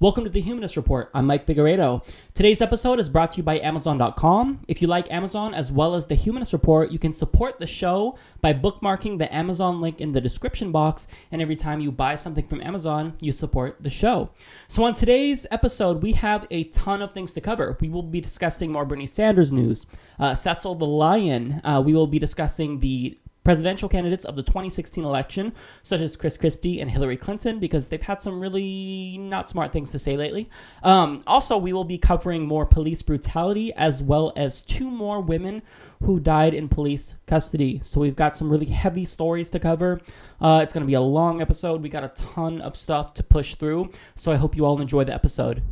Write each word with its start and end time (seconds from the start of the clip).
Welcome 0.00 0.22
to 0.22 0.30
the 0.30 0.40
Humanist 0.40 0.76
Report. 0.76 1.10
I'm 1.12 1.26
Mike 1.26 1.44
Figueredo. 1.44 2.04
Today's 2.32 2.60
episode 2.60 3.00
is 3.00 3.08
brought 3.08 3.32
to 3.32 3.38
you 3.38 3.42
by 3.42 3.58
Amazon.com. 3.58 4.60
If 4.68 4.80
you 4.80 4.86
like 4.86 5.10
Amazon 5.10 5.54
as 5.54 5.72
well 5.72 5.96
as 5.96 6.06
the 6.06 6.14
Humanist 6.14 6.52
Report, 6.52 6.92
you 6.92 7.00
can 7.00 7.12
support 7.12 7.58
the 7.58 7.66
show 7.66 8.16
by 8.40 8.52
bookmarking 8.52 9.18
the 9.18 9.34
Amazon 9.34 9.80
link 9.80 10.00
in 10.00 10.12
the 10.12 10.20
description 10.20 10.70
box. 10.70 11.08
And 11.32 11.42
every 11.42 11.56
time 11.56 11.80
you 11.80 11.90
buy 11.90 12.14
something 12.14 12.46
from 12.46 12.62
Amazon, 12.62 13.16
you 13.18 13.32
support 13.32 13.78
the 13.80 13.90
show. 13.90 14.30
So, 14.68 14.84
on 14.84 14.94
today's 14.94 15.48
episode, 15.50 16.00
we 16.00 16.12
have 16.12 16.46
a 16.48 16.62
ton 16.62 17.02
of 17.02 17.12
things 17.12 17.32
to 17.32 17.40
cover. 17.40 17.76
We 17.80 17.88
will 17.88 18.04
be 18.04 18.20
discussing 18.20 18.70
more 18.70 18.84
Bernie 18.84 19.04
Sanders 19.04 19.50
news, 19.50 19.84
uh, 20.20 20.36
Cecil 20.36 20.76
the 20.76 20.86
Lion. 20.86 21.60
Uh, 21.64 21.82
we 21.84 21.92
will 21.92 22.06
be 22.06 22.20
discussing 22.20 22.78
the 22.78 23.18
presidential 23.48 23.88
candidates 23.88 24.26
of 24.26 24.36
the 24.36 24.42
2016 24.42 25.02
election, 25.02 25.54
such 25.82 26.02
as 26.02 26.18
Chris 26.18 26.36
Christie 26.36 26.82
and 26.82 26.90
Hillary 26.90 27.16
Clinton, 27.16 27.58
because 27.58 27.88
they've 27.88 28.02
had 28.02 28.20
some 28.20 28.40
really 28.40 29.16
not 29.16 29.48
smart 29.48 29.72
things 29.72 29.90
to 29.90 29.98
say 29.98 30.18
lately. 30.18 30.50
Um, 30.82 31.22
also, 31.26 31.56
we 31.56 31.72
will 31.72 31.84
be 31.84 31.96
covering 31.96 32.46
more 32.46 32.66
police 32.66 33.00
brutality 33.00 33.72
as 33.72 34.02
well 34.02 34.34
as 34.36 34.60
two 34.60 34.90
more 34.90 35.22
women 35.22 35.62
who 36.02 36.20
died 36.20 36.52
in 36.52 36.68
police 36.68 37.14
custody. 37.26 37.80
So 37.82 38.02
we've 38.02 38.14
got 38.14 38.36
some 38.36 38.50
really 38.50 38.66
heavy 38.66 39.06
stories 39.06 39.48
to 39.52 39.58
cover. 39.58 40.02
Uh, 40.42 40.60
it's 40.62 40.74
going 40.74 40.84
to 40.84 40.86
be 40.86 40.92
a 40.92 41.00
long 41.00 41.40
episode. 41.40 41.80
We 41.80 41.88
got 41.88 42.04
a 42.04 42.08
ton 42.08 42.60
of 42.60 42.76
stuff 42.76 43.14
to 43.14 43.22
push 43.22 43.54
through. 43.54 43.92
So 44.14 44.30
I 44.30 44.36
hope 44.36 44.58
you 44.58 44.66
all 44.66 44.78
enjoy 44.78 45.04
the 45.04 45.14
episode. 45.14 45.62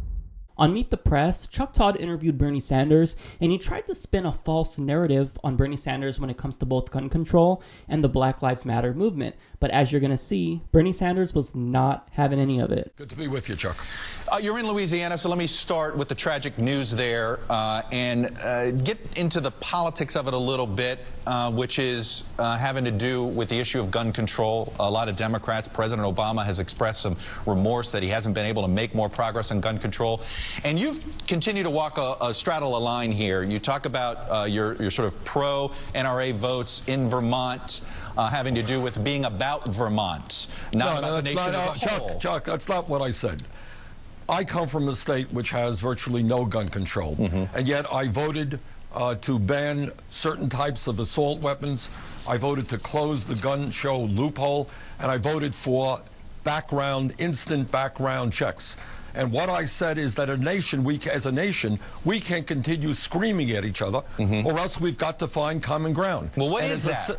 On 0.58 0.72
Meet 0.72 0.88
the 0.88 0.96
Press, 0.96 1.46
Chuck 1.46 1.74
Todd 1.74 2.00
interviewed 2.00 2.38
Bernie 2.38 2.60
Sanders, 2.60 3.14
and 3.40 3.52
he 3.52 3.58
tried 3.58 3.86
to 3.88 3.94
spin 3.94 4.24
a 4.24 4.32
false 4.32 4.78
narrative 4.78 5.38
on 5.44 5.54
Bernie 5.54 5.76
Sanders 5.76 6.18
when 6.18 6.30
it 6.30 6.38
comes 6.38 6.56
to 6.56 6.64
both 6.64 6.90
gun 6.90 7.10
control 7.10 7.62
and 7.86 8.02
the 8.02 8.08
Black 8.08 8.40
Lives 8.40 8.64
Matter 8.64 8.94
movement. 8.94 9.36
But 9.58 9.70
as 9.70 9.90
you're 9.90 10.00
going 10.00 10.10
to 10.10 10.16
see, 10.16 10.60
Bernie 10.72 10.92
Sanders 10.92 11.34
was 11.34 11.54
not 11.54 12.08
having 12.12 12.38
any 12.38 12.60
of 12.60 12.70
it. 12.70 12.92
Good 12.96 13.10
to 13.10 13.16
be 13.16 13.28
with 13.28 13.48
you, 13.48 13.56
Chuck. 13.56 13.76
Uh, 14.30 14.38
you're 14.38 14.58
in 14.58 14.66
Louisiana, 14.66 15.16
so 15.16 15.28
let 15.28 15.38
me 15.38 15.46
start 15.46 15.96
with 15.96 16.08
the 16.08 16.14
tragic 16.14 16.58
news 16.58 16.90
there 16.90 17.38
uh, 17.48 17.82
and 17.92 18.36
uh, 18.38 18.72
get 18.72 18.98
into 19.16 19.40
the 19.40 19.52
politics 19.52 20.16
of 20.16 20.28
it 20.28 20.34
a 20.34 20.38
little 20.38 20.66
bit, 20.66 20.98
uh, 21.26 21.50
which 21.52 21.78
is 21.78 22.24
uh, 22.38 22.56
having 22.58 22.84
to 22.84 22.90
do 22.90 23.24
with 23.24 23.48
the 23.48 23.58
issue 23.58 23.80
of 23.80 23.90
gun 23.90 24.12
control. 24.12 24.72
A 24.80 24.90
lot 24.90 25.08
of 25.08 25.16
Democrats, 25.16 25.68
President 25.68 26.06
Obama 26.06 26.44
has 26.44 26.60
expressed 26.60 27.02
some 27.02 27.16
remorse 27.46 27.92
that 27.92 28.02
he 28.02 28.08
hasn't 28.08 28.34
been 28.34 28.46
able 28.46 28.62
to 28.62 28.68
make 28.68 28.94
more 28.94 29.08
progress 29.08 29.50
on 29.50 29.60
gun 29.60 29.78
control. 29.78 30.20
And 30.64 30.78
you've 30.78 31.00
continued 31.26 31.64
to 31.64 31.70
walk 31.70 31.98
a, 31.98 32.16
a 32.20 32.34
straddle 32.34 32.76
a 32.76 32.78
line 32.78 33.12
here. 33.12 33.42
You 33.42 33.58
talk 33.58 33.86
about 33.86 34.18
uh, 34.28 34.44
your, 34.44 34.74
your 34.74 34.90
sort 34.90 35.08
of 35.08 35.22
pro 35.24 35.70
NRA 35.94 36.32
votes 36.32 36.82
in 36.86 37.08
Vermont 37.08 37.80
uh, 38.16 38.28
having 38.28 38.54
to 38.54 38.62
do 38.62 38.80
with 38.80 39.02
being 39.04 39.24
about 39.24 39.66
Vermont, 39.68 40.46
not 40.74 40.92
no, 40.94 40.98
about 40.98 41.02
no, 41.10 41.16
the 41.16 41.22
nation 41.22 41.52
not, 41.52 41.54
as 41.54 41.76
a 41.82 41.86
Chuck, 41.86 42.00
whole. 42.00 42.18
Chuck, 42.18 42.44
that's 42.44 42.68
not 42.68 42.88
what 42.88 43.02
I 43.02 43.10
said. 43.10 43.42
I 44.28 44.42
come 44.44 44.66
from 44.66 44.88
a 44.88 44.94
state 44.94 45.32
which 45.32 45.50
has 45.50 45.80
virtually 45.80 46.22
no 46.22 46.44
gun 46.44 46.68
control, 46.68 47.16
Mm-hmm. 47.16 47.56
and 47.56 47.68
yet 47.68 47.86
I 47.92 48.08
voted 48.08 48.58
uh, 48.92 49.14
to 49.16 49.38
ban 49.38 49.90
certain 50.08 50.48
types 50.48 50.86
of 50.86 50.98
assault 51.00 51.40
weapons. 51.40 51.90
I 52.28 52.36
voted 52.36 52.68
to 52.70 52.78
close 52.78 53.24
the 53.24 53.34
gun 53.36 53.70
show 53.70 54.00
loophole, 54.00 54.68
and 54.98 55.10
I 55.10 55.18
voted 55.18 55.54
for 55.54 56.00
background, 56.44 57.14
instant 57.18 57.70
background 57.70 58.32
checks. 58.32 58.76
And 59.16 59.32
what 59.32 59.48
I 59.48 59.64
said 59.64 59.98
is 59.98 60.14
that 60.16 60.28
a 60.28 60.36
nation, 60.36 60.84
we, 60.84 61.00
as 61.10 61.24
a 61.24 61.32
nation, 61.32 61.80
we 62.04 62.20
can't 62.20 62.46
continue 62.46 62.92
screaming 62.92 63.50
at 63.52 63.64
each 63.64 63.80
other, 63.80 64.02
mm-hmm. 64.18 64.46
or 64.46 64.58
else 64.58 64.78
we've 64.78 64.98
got 64.98 65.18
to 65.20 65.26
find 65.26 65.62
common 65.62 65.94
ground. 65.94 66.30
Well, 66.36 66.50
what 66.50 66.64
and 66.64 66.72
is 66.72 66.84
a 66.84 66.88
that? 66.88 67.10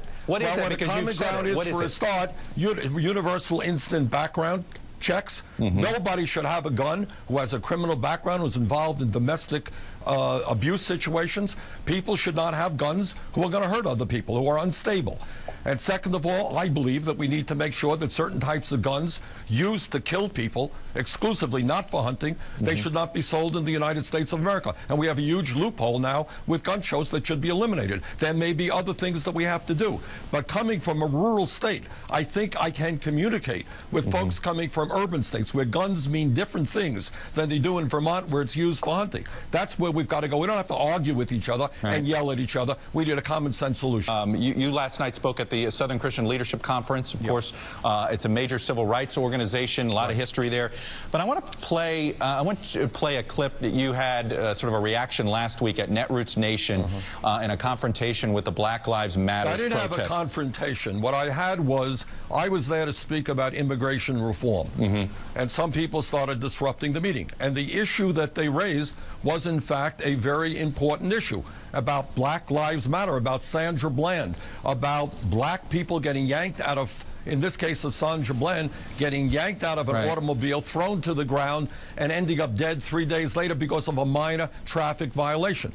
is 0.42 0.48
well, 0.48 0.58
that? 0.58 0.70
Because 0.70 0.90
a 0.90 0.92
common 0.92 1.16
ground 1.16 1.48
it. 1.48 1.52
is 1.52 1.56
What 1.58 1.68
is 1.68 1.74
for 1.74 1.84
a 1.84 1.90
start, 1.90 2.32
universal 2.56 3.62
instant 3.62 4.12
background 4.12 4.64
checks. 5.00 5.44
Mm-hmm. 5.60 5.82
Nobody 5.82 6.26
should 6.26 6.46
have 6.46 6.66
a 6.66 6.72
gun 6.72 7.08
who 7.28 7.38
has 7.38 7.54
a 7.54 7.60
criminal 7.60 7.96
background, 7.96 8.42
who's 8.42 8.56
involved 8.58 9.02
in 9.02 9.12
domestic 9.12 9.70
uh, 10.06 10.42
abuse 10.48 10.82
situations. 10.82 11.56
People 11.86 12.16
should 12.16 12.36
not 12.36 12.54
have 12.54 12.78
guns 12.78 13.16
who 13.34 13.44
are 13.44 13.50
going 13.50 13.64
to 13.64 13.70
hurt 13.70 13.86
other 13.86 14.06
people, 14.06 14.36
who 14.38 14.48
are 14.48 14.60
unstable. 14.60 15.20
And 15.66 15.78
second 15.78 16.16
of 16.16 16.26
all, 16.26 16.58
I 16.58 16.70
believe 16.70 17.04
that 17.06 17.18
we 17.18 17.28
need 17.28 17.46
to 17.50 17.56
make 17.56 17.74
sure 17.74 17.98
that 17.98 18.10
certain 18.14 18.40
types 18.40 18.72
of 18.72 18.82
guns 18.82 19.20
used 19.50 19.92
to 19.92 20.00
kill 20.00 20.30
people 20.30 20.72
exclusively, 20.96 21.62
not 21.62 21.90
for 21.90 22.02
hunting, 22.02 22.38
they 22.62 22.72
Mm-hmm. 22.72 22.82
should 22.84 22.94
not 22.94 23.14
be 23.14 23.22
sold 23.22 23.58
in 23.58 23.66
the 23.66 23.72
United 23.72 24.06
States 24.06 24.32
of 24.32 24.40
America. 24.40 24.74
And 24.88 24.98
we 24.98 25.08
have 25.08 25.18
a 25.18 25.22
huge 25.22 25.56
loophole 25.56 26.00
now 26.00 26.28
with 26.48 26.64
gun 26.64 26.82
shows 26.82 27.10
that 27.10 27.28
should 27.28 27.42
be 27.42 27.50
eliminated. 27.50 28.02
There 28.18 28.34
may 28.34 28.54
be 28.54 28.72
other 28.72 28.94
things 28.94 29.26
that 29.26 29.34
we 29.34 29.44
have 29.44 29.66
to 29.66 29.74
do. 29.74 30.00
But 30.32 30.48
coming 30.48 30.80
from 30.80 31.02
a 31.02 31.06
rural 31.06 31.46
state, 31.46 31.84
I 32.10 32.24
think 32.24 32.56
I 32.62 32.72
can 32.72 32.98
communicate 32.98 33.66
with 33.92 34.06
Mm-hmm. 34.06 34.12
folks 34.20 34.40
coming 34.40 34.70
from 34.70 34.87
urban 34.92 35.24
states 35.24 35.54
where 35.54 35.66
guns 35.66 36.08
mean 36.10 36.34
different 36.34 36.68
things 36.68 37.12
than 37.34 37.50
they 37.50 37.60
do 37.60 37.80
in 37.80 37.88
Vermont 37.88 38.28
where 38.30 38.42
it's 38.42 38.56
used 38.56 38.84
for 38.84 38.96
hunting. 38.96 39.26
That's 39.52 39.78
where 39.80 39.92
we've 39.92 40.08
got 40.08 40.22
to 40.22 40.28
go. 40.28 40.38
We 40.38 40.48
don't 40.48 40.58
have 40.58 40.68
to 40.68 40.76
argue 40.76 41.14
with 41.14 41.32
each 41.32 41.50
other 41.50 41.70
and 41.84 42.06
yell 42.06 42.32
at 42.32 42.40
each 42.40 42.56
other. 42.56 42.76
We 42.94 43.06
need 43.06 43.18
a 43.18 43.22
common 43.22 43.52
sense 43.52 43.80
solution. 43.80 44.14
Um, 44.14 44.36
you, 44.36 44.54
you 44.54 44.72
last 44.72 45.00
night 45.00 45.16
spoke 45.16 45.40
at 45.40 45.50
the 45.50 45.70
Southern 45.72 46.00
Christian 46.00 46.28
Leadership 46.28 46.62
Conference. 46.62 47.14
Of 47.14 47.26
course, 47.26 47.54
uh, 47.84 48.10
it's 48.12 48.26
a 48.26 48.30
major 48.30 48.60
civil 48.60 48.86
rights 48.86 49.18
organization, 49.18 49.88
a 49.90 49.94
lot 49.94 50.10
of 50.10 50.16
history 50.16 50.50
there. 50.50 50.72
But 51.12 51.22
I 51.22 51.26
want 51.26 51.52
to 51.52 51.58
play. 51.60 52.14
Uh, 52.20 52.38
I 52.38 52.42
want 52.42 52.60
to 52.74 52.88
play 52.88 53.18
a 53.18 53.24
clip 53.24 53.60
that 53.60 53.74
you 53.74 53.94
had, 53.94 54.34
uh, 54.34 54.54
sort 54.54 54.74
of 54.74 54.80
a 54.80 54.82
reaction 54.82 55.28
last 55.28 55.62
week 55.62 55.80
at 55.80 55.90
Netroots 55.90 56.38
Nation 56.38 56.86
uh, 57.24 57.42
in 57.44 57.52
a 57.52 57.58
confrontation 57.58 58.34
with 58.34 58.46
the 58.46 58.52
Black 58.52 58.88
Lives 58.88 59.18
Matter 59.18 59.50
I 59.50 59.58
didn't 59.58 59.74
have 59.74 59.98
a 59.98 60.06
confrontation. 60.06 61.02
What 61.02 61.14
I 61.14 61.30
had 61.30 61.60
was 61.60 62.06
I 62.32 62.50
was 62.50 62.68
there 62.68 62.86
to 62.86 62.94
speak 62.94 63.30
about 63.30 63.54
immigration 63.54 64.22
reform. 64.22 64.70
Mm-hmm. 64.78 65.12
And 65.36 65.50
some 65.50 65.72
people 65.72 66.02
started 66.02 66.40
disrupting 66.40 66.94
the 66.94 67.02
meeting. 67.02 67.30
And 67.40 67.56
the 67.56 67.74
issue 67.80 68.14
that 68.14 68.36
they 68.36 68.48
raised 68.48 68.96
was, 69.24 69.48
in 69.48 69.60
fact, 69.60 70.02
a 70.06 70.16
very 70.16 70.60
important 70.60 71.12
issue 71.14 71.44
about 71.74 72.14
Black 72.16 72.50
Lives 72.52 72.88
Matter, 72.88 73.18
about 73.18 73.44
Sandra 73.44 73.90
Bland, 73.90 74.36
about 74.64 75.12
black 75.30 75.70
people 75.70 76.00
getting 76.00 76.26
yanked 76.26 76.62
out 76.62 76.78
of. 76.78 77.04
In 77.26 77.42
this 77.42 77.58
case 77.58 77.84
of 77.84 77.94
Sandra 77.94 78.34
Bland, 78.34 78.70
getting 78.98 79.28
yanked 79.28 79.62
out 79.62 79.78
of 79.78 79.90
an 79.90 79.96
Right. 79.96 80.10
automobile, 80.10 80.62
thrown 80.62 81.02
to 81.02 81.14
the 81.14 81.26
ground, 81.26 81.68
and 81.98 82.10
ending 82.10 82.40
up 82.40 82.56
dead 82.56 82.82
three 82.82 83.04
days 83.04 83.36
later 83.36 83.54
because 83.54 83.90
of 83.90 83.98
a 83.98 84.06
minor 84.06 84.50
traffic 84.66 85.12
violation. 85.12 85.74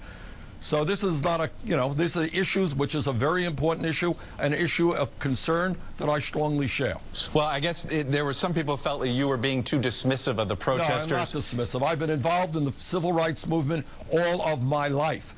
So 0.62 0.84
this 0.84 1.02
is 1.02 1.24
not 1.24 1.40
a, 1.40 1.50
you 1.64 1.76
know, 1.76 1.92
this 1.92 2.14
is 2.16 2.32
issues 2.32 2.72
which 2.74 2.94
is 2.94 3.08
a 3.08 3.12
very 3.12 3.44
important 3.46 3.84
issue, 3.84 4.14
an 4.38 4.54
issue 4.54 4.92
of 4.92 5.16
concern 5.18 5.76
that 5.96 6.08
I 6.08 6.20
strongly 6.20 6.68
share. 6.68 6.94
Well, 7.34 7.46
I 7.46 7.58
guess 7.58 7.84
it, 7.86 8.12
there 8.12 8.24
were 8.24 8.32
some 8.32 8.54
people 8.54 8.76
felt 8.76 9.00
that 9.00 9.08
you 9.08 9.26
were 9.26 9.36
being 9.36 9.64
too 9.64 9.80
dismissive 9.80 10.38
of 10.38 10.46
the 10.48 10.54
protesters. 10.56 11.10
No, 11.10 11.16
I'm 11.16 11.20
not 11.22 11.28
dismissive. 11.28 11.82
I've 11.84 11.98
been 11.98 12.10
involved 12.10 12.54
in 12.54 12.64
the 12.64 12.70
civil 12.70 13.12
rights 13.12 13.44
movement 13.46 13.84
all 14.12 14.40
of 14.42 14.62
my 14.62 14.86
life. 14.86 15.34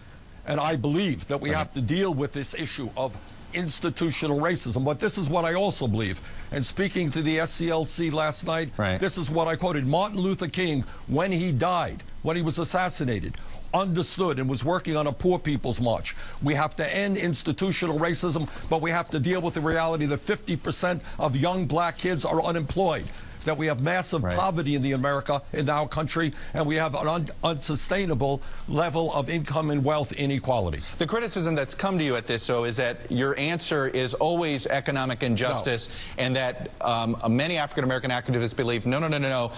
And 0.46 0.60
I 0.60 0.76
believe 0.76 1.26
that 1.28 1.40
we 1.40 1.48
have 1.50 1.72
to 1.72 1.80
deal 1.80 2.12
with 2.12 2.34
this 2.34 2.52
issue 2.52 2.90
of 2.94 3.16
institutional 3.54 4.40
racism. 4.40 4.84
But 4.84 4.98
this 5.00 5.16
is 5.16 5.30
what 5.30 5.46
I 5.46 5.54
also 5.54 5.88
believe. 5.88 6.20
And 6.52 6.64
speaking 6.64 7.10
to 7.12 7.22
the 7.22 7.38
SCLC 7.38 8.12
last 8.12 8.46
night, 8.46 8.70
Right. 8.76 9.00
this 9.00 9.16
is 9.16 9.30
what 9.30 9.48
I 9.48 9.56
quoted. 9.56 9.86
Martin 9.86 10.18
Luther 10.18 10.48
King, 10.48 10.84
when 11.06 11.32
he 11.32 11.50
died, 11.50 12.02
when 12.22 12.36
he 12.36 12.42
was 12.42 12.58
assassinated, 12.58 13.36
understood 13.74 14.38
and 14.38 14.48
was 14.48 14.64
working 14.64 14.96
on 14.96 15.08
a 15.08 15.12
poor 15.12 15.38
people's 15.38 15.80
march. 15.80 16.14
We 16.42 16.54
have 16.54 16.76
to 16.76 16.96
end 16.96 17.16
institutional 17.16 17.98
racism, 17.98 18.48
but 18.70 18.80
we 18.80 18.90
have 18.90 19.10
to 19.10 19.18
deal 19.20 19.40
with 19.42 19.54
the 19.54 19.60
reality 19.60 20.06
that 20.06 20.20
50% 20.20 21.00
of 21.18 21.36
young 21.36 21.66
black 21.66 21.98
kids 21.98 22.24
are 22.24 22.42
unemployed. 22.42 23.04
That 23.44 23.58
we 23.58 23.66
have 23.66 23.82
massive 23.82 24.24
Right. 24.24 24.34
poverty 24.38 24.74
in 24.74 24.80
the 24.80 24.92
America, 24.92 25.42
in 25.52 25.68
our 25.68 25.86
country, 25.86 26.32
and 26.54 26.64
we 26.64 26.76
have 26.76 26.94
an 26.94 27.06
un- 27.06 27.28
unsustainable 27.42 28.40
level 28.68 29.12
of 29.12 29.28
income 29.28 29.68
and 29.70 29.84
wealth 29.84 30.12
inequality. 30.12 30.80
The 30.96 31.06
criticism 31.06 31.54
that's 31.54 31.74
come 31.74 31.98
to 31.98 32.04
you 32.04 32.16
at 32.16 32.26
this, 32.26 32.46
though, 32.46 32.64
is 32.64 32.76
that 32.76 32.96
your 33.12 33.38
answer 33.38 33.88
is 33.88 34.14
always 34.14 34.66
economic 34.66 35.22
injustice, 35.22 35.90
and 36.16 36.34
that 36.36 36.70
um, 36.80 37.18
many 37.28 37.58
African 37.58 37.84
American 37.84 38.10
activists 38.10 38.56
believe, 38.56 38.86
no, 38.86 38.98
no, 38.98 39.08
no, 39.08 39.18
no, 39.18 39.28
no. 39.28 39.52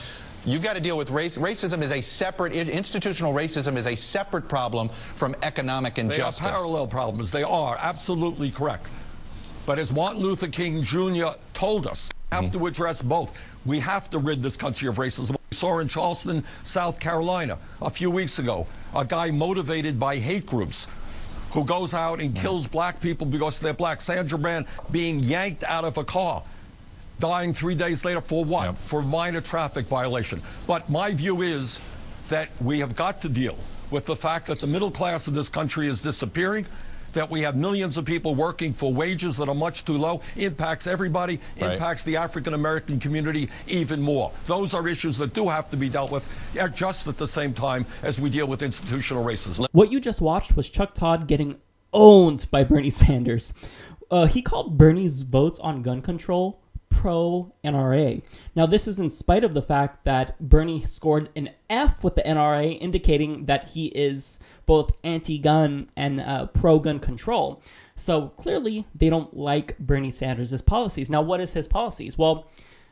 You've 0.47 0.63
got 0.63 0.75
to 0.75 0.81
deal 0.81 0.97
with 0.97 1.11
race. 1.11 1.37
Racism 1.37 1.83
is 1.83 1.91
a 1.91 2.01
separate, 2.01 2.53
institutional 2.53 3.35
racism 3.35 3.77
is 3.77 3.89
a 3.89 3.97
separate 3.97 4.49
problem 4.49 4.89
from 5.17 5.35
economic 5.43 5.99
injustice. 5.99 6.39
They 6.39 6.49
are 6.49 6.57
parallel 6.57 6.87
problems. 6.87 7.33
They 7.33 7.43
are 7.43 7.77
absolutely 7.81 8.53
correct. 8.53 8.89
But 9.67 9.81
as 9.81 9.93
Martin 9.93 10.23
Luther 10.23 10.47
King 10.47 10.85
Jr. 10.85 11.31
told 11.53 11.89
us, 11.89 12.11
we 12.31 12.37
have 12.37 12.53
to 12.53 12.67
address 12.67 13.03
both. 13.03 13.37
We 13.65 13.81
have 13.81 14.09
to 14.11 14.21
rid 14.21 14.41
this 14.41 14.57
country 14.57 14.87
of 14.89 14.97
racism. 14.97 15.33
We 15.33 15.57
saw 15.57 15.81
in 15.81 15.89
Charleston, 15.89 16.45
South 16.63 17.01
Carolina, 17.01 17.59
a 17.83 17.91
few 17.91 18.09
weeks 18.09 18.39
ago, 18.39 18.69
a 18.95 19.05
guy 19.05 19.33
motivated 19.33 19.99
by 19.99 20.17
hate 20.17 20.47
groups 20.47 20.87
who 21.51 21.65
goes 21.65 21.93
out 21.93 22.21
and 22.21 22.37
kills 22.37 22.69
black 22.69 23.01
people 23.01 23.27
because 23.27 23.59
they're 23.59 23.73
black. 23.73 24.01
Sandra 24.01 24.39
Bland 24.39 24.67
being 24.93 25.19
yanked 25.19 25.65
out 25.65 25.85
of 25.85 25.97
a 25.97 26.05
car, 26.05 26.45
dying 27.19 27.53
three 27.53 27.75
days 27.75 28.05
later 28.05 28.21
for 28.21 28.45
what? 28.45 28.65
Yep. 28.65 28.79
For 28.79 29.03
minor 29.03 29.41
traffic 29.41 29.87
violation. 29.87 30.39
But 30.67 30.89
my 30.91 31.13
view 31.13 31.43
is 31.43 31.81
that 32.29 32.49
we 32.61 32.79
have 32.81 32.95
got 32.97 33.21
to 33.23 33.29
deal 33.29 33.57
with 33.91 34.05
the 34.05 34.17
fact 34.17 34.47
that 34.49 34.59
the 34.61 34.67
middle 34.67 34.91
class 34.91 35.29
of 35.29 35.35
this 35.35 35.49
country 35.49 35.87
is 35.87 36.01
disappearing, 36.01 36.67
that 37.13 37.31
we 37.31 37.41
have 37.41 37.57
millions 37.57 37.97
of 37.97 38.05
people 38.05 38.35
working 38.35 38.73
for 38.73 38.93
wages 38.93 39.37
that 39.37 39.49
are 39.49 39.55
much 39.55 39.85
too 39.85 39.97
low 39.97 40.21
impacts 40.35 40.87
everybody, 40.87 41.41
Right. 41.61 41.75
impacts 41.75 42.03
the 42.05 42.17
African 42.17 42.53
American 42.53 42.99
community 42.99 43.49
even 43.69 44.03
more. 44.03 44.33
Those 44.47 44.75
are 44.75 44.87
issues 44.89 45.17
that 45.19 45.33
do 45.33 45.49
have 45.49 45.71
to 45.71 45.77
be 45.77 45.89
dealt 45.89 46.11
with 46.13 46.27
at 46.59 46.75
just 46.75 47.07
at 47.07 47.17
the 47.17 47.27
same 47.29 47.55
time 47.55 47.87
as 48.03 48.21
we 48.21 48.29
deal 48.29 48.47
with 48.47 48.61
institutional 48.61 49.25
racism. 49.25 49.67
What 49.73 49.91
you 49.93 50.01
just 50.01 50.21
watched 50.21 50.57
was 50.57 50.69
Chuck 50.69 50.95
Todd 50.95 51.27
getting 51.29 51.57
owned 51.93 52.51
by 52.51 52.65
Bernie 52.65 52.91
Sanders. 52.91 53.55
Uh, 54.11 54.27
he 54.27 54.43
called 54.43 54.77
Bernie's 54.77 55.23
votes 55.23 55.59
on 55.61 55.83
gun 55.83 56.03
control 56.03 56.61
pro 56.97 57.53
NRA. 57.63 58.23
Now, 58.55 58.65
this 58.65 58.89
is 58.89 58.99
in 58.99 59.11
spite 59.11 59.45
of 59.45 59.53
the 59.53 59.61
fact 59.61 60.05
that 60.05 60.39
Bernie 60.41 60.85
scored 60.87 61.29
an 61.37 61.51
F 61.69 62.03
with 62.03 62.15
the 62.15 62.23
NRA, 62.23 62.81
indicating 62.81 63.45
that 63.45 63.71
he 63.71 63.89
is 63.89 64.41
both 64.65 64.93
anti 65.05 65.39
gun 65.39 65.91
and 65.95 66.21
uh, 66.21 66.47
pro 66.47 66.79
gun 66.79 66.99
control. 66.99 67.63
So 67.97 68.29
clearly, 68.31 68.87
they 68.95 69.11
don't 69.11 69.37
like 69.37 69.79
Bernie 69.79 70.11
Sanders' 70.11 70.63
policies. 70.63 71.11
Now, 71.11 71.21
what 71.21 71.41
is 71.41 71.53
his 71.53 71.69
policies? 71.69 72.17
Well, 72.17 72.49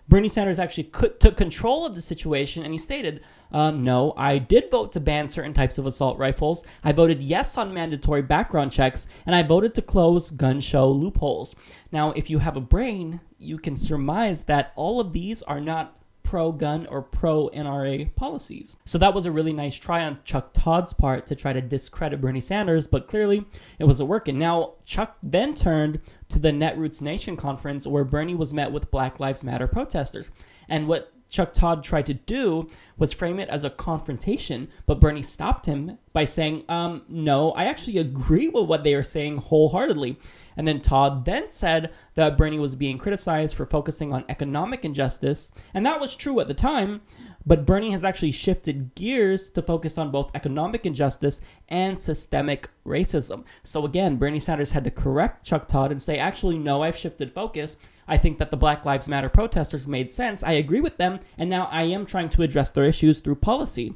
Bernie 0.07 0.29
Sanders 0.29 0.59
actually 0.59 0.85
took 0.85 1.37
control 1.37 1.87
of 1.87 1.95
the 1.95 2.03
situation 2.03 2.63
and 2.63 2.73
he 2.73 2.79
stated, 2.79 3.25
uh, 3.51 3.71
No, 3.71 4.13
I 4.17 4.39
did 4.39 4.71
vote 4.71 4.93
to 4.93 5.01
ban 5.01 5.29
certain 5.29 5.55
types 5.55 5.79
of 5.79 5.87
assault 5.87 6.19
rifles. 6.19 6.63
I 6.83 6.93
voted 6.93 7.23
yes 7.23 7.57
on 7.57 7.73
mandatory 7.73 8.21
background 8.21 8.73
checks, 8.73 9.07
and 9.25 9.35
I 9.35 9.43
voted 9.43 9.75
to 9.75 9.83
close 9.83 10.31
gun 10.31 10.61
show 10.61 10.91
loopholes. 10.91 11.55
Now, 11.91 12.13
if 12.13 12.29
you 12.29 12.41
have 12.41 12.57
a 12.57 12.61
brain, 12.61 13.21
you 13.45 13.59
can 13.59 13.77
surmise 13.77 14.45
that 14.45 14.73
all 14.77 15.01
of 15.01 15.13
these 15.13 15.43
are 15.43 15.61
not 15.61 15.97
pro 16.25 16.51
gun 16.51 16.87
or 16.87 17.03
pro 17.03 17.49
NRA 17.51 18.13
policies. 18.17 18.77
So 18.85 18.99
that 18.99 19.15
was 19.15 19.27
a 19.27 19.31
really 19.31 19.53
nice 19.53 19.77
try 19.77 20.03
on 20.03 20.19
Chuck 20.25 20.53
Todd's 20.53 20.93
part 20.93 21.27
to 21.29 21.37
try 21.37 21.53
to 21.53 21.61
discredit 21.61 22.21
Bernie 22.21 22.41
Sanders, 22.41 22.87
but 22.87 23.07
clearly 23.07 23.45
it 23.79 23.85
wasn't 23.85 24.09
working. 24.09 24.39
Now, 24.39 24.73
Chuck 24.85 25.17
then 25.23 25.55
turned 25.55 26.01
to 26.31 26.39
the 26.39 26.51
Netroots 26.51 27.01
Nation 27.01 27.37
conference 27.37 27.87
where 27.87 28.05
Bernie 28.05 28.35
was 28.35 28.53
met 28.53 28.73
with 28.73 28.91
Black 28.91 29.21
Lives 29.21 29.45
Matter 29.45 29.69
protesters. 29.69 30.31
And 30.69 30.89
what 30.89 31.13
Chuck 31.29 31.53
Todd 31.53 31.85
tried 31.85 32.07
to 32.07 32.15
do 32.15 32.69
was 32.97 33.13
frame 33.13 33.39
it 33.39 33.49
as 33.49 33.65
a 33.65 33.71
confrontation, 33.71 34.69
but 34.87 35.01
Bernie 35.01 35.23
stopped 35.23 35.67
him 35.67 35.99
by 36.13 36.25
saying, 36.25 36.65
um, 36.69 37.03
no, 37.09 37.53
I 37.53 37.65
actually 37.65 37.99
agree 37.99 38.49
with 38.49 38.67
what 38.67 38.83
they 38.83 38.95
are 38.95 39.03
saying 39.03 39.39
wholeheartedly. 39.39 40.19
And 40.57 40.69
then 40.69 40.81
Todd 40.81 41.25
then 41.25 41.51
said 41.51 41.93
that 42.15 42.37
Bernie 42.37 42.59
was 42.59 42.77
being 42.77 42.99
criticized 42.99 43.57
for 43.57 43.67
focusing 43.67 44.13
on 44.13 44.25
economic 44.29 44.85
injustice, 44.85 45.51
and 45.73 45.85
that 45.85 46.01
was 46.01 46.17
true 46.17 46.39
at 46.41 46.49
the 46.49 46.55
time. 46.55 47.01
But 47.47 47.67
Bernie 47.67 47.91
has 47.91 48.05
actually 48.05 48.33
shifted 48.33 48.95
gears 48.95 49.51
to 49.51 49.63
focus 49.63 49.99
on 49.99 50.11
both 50.11 50.31
economic 50.35 50.87
injustice 50.87 51.41
and 51.69 52.01
systemic 52.01 52.71
racism. 52.87 53.45
So 53.63 53.85
again, 53.85 54.17
Bernie 54.17 54.41
Sanders 54.41 54.71
had 54.71 54.85
to 54.85 54.91
correct 54.91 55.45
Chuck 55.45 55.69
Todd 55.69 55.93
and 55.93 56.03
say, 56.03 56.17
actually, 56.17 56.59
no, 56.59 56.83
I've 56.83 56.97
shifted 56.97 57.33
focus. 57.33 57.77
I 58.07 58.17
think 58.17 58.39
that 58.39 58.51
the 58.51 58.57
Black 58.57 58.85
Lives 58.85 59.09
Matter 59.09 59.29
protesters 59.29 59.87
made 59.87 60.13
sense. 60.13 60.43
I 60.43 60.53
agree 60.53 60.81
with 60.81 60.97
them, 60.97 61.21
and 61.37 61.51
now 61.51 61.69
I 61.71 61.83
am 61.83 62.07
trying 62.07 62.31
to 62.31 62.43
address 62.43 62.71
their 62.71 62.85
issues 62.85 63.21
through 63.21 63.37
policy. 63.37 63.95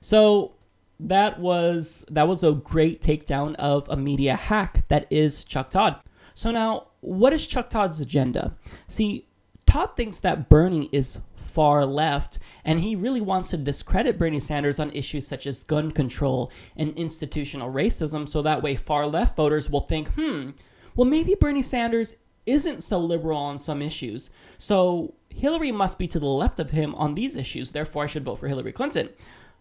So 0.00 0.54
that 1.00 1.40
was 1.40 2.04
that 2.10 2.28
was 2.28 2.44
a 2.44 2.52
great 2.52 3.02
takedown 3.02 3.54
of 3.56 3.88
a 3.88 3.96
media 3.96 4.36
hack 4.36 4.84
that 4.88 5.06
is 5.10 5.44
Chuck 5.44 5.70
Todd. 5.70 6.00
So 6.34 6.50
now, 6.50 6.88
what 7.00 7.32
is 7.32 7.46
Chuck 7.46 7.70
Todd's 7.70 8.00
agenda? 8.00 8.56
See, 8.88 9.26
Todd 9.66 9.96
thinks 9.96 10.20
that 10.20 10.48
Bernie 10.48 10.88
is 10.92 11.20
far 11.36 11.84
left, 11.84 12.38
and 12.64 12.80
he 12.80 12.96
really 12.96 13.20
wants 13.20 13.50
to 13.50 13.56
discredit 13.56 14.18
Bernie 14.18 14.40
Sanders 14.40 14.78
on 14.78 14.90
issues 14.92 15.26
such 15.26 15.46
as 15.46 15.64
gun 15.64 15.92
control 15.92 16.50
and 16.76 16.96
institutional 16.96 17.70
racism, 17.72 18.28
so 18.28 18.40
that 18.42 18.62
way 18.62 18.74
far 18.74 19.06
left 19.06 19.36
voters 19.36 19.68
will 19.68 19.82
think, 19.82 20.08
hmm, 20.14 20.50
well, 20.96 21.06
maybe 21.06 21.34
Bernie 21.34 21.62
Sanders 21.62 22.16
isn't 22.46 22.82
so 22.82 22.98
liberal 22.98 23.38
on 23.38 23.60
some 23.60 23.82
issues. 23.82 24.30
So 24.58 25.14
Hillary 25.28 25.72
must 25.72 25.98
be 25.98 26.08
to 26.08 26.18
the 26.18 26.26
left 26.26 26.58
of 26.58 26.70
him 26.70 26.94
on 26.94 27.14
these 27.14 27.36
issues, 27.36 27.70
therefore 27.70 28.04
I 28.04 28.06
should 28.06 28.24
vote 28.24 28.40
for 28.40 28.48
Hillary 28.48 28.72
Clinton. 28.72 29.10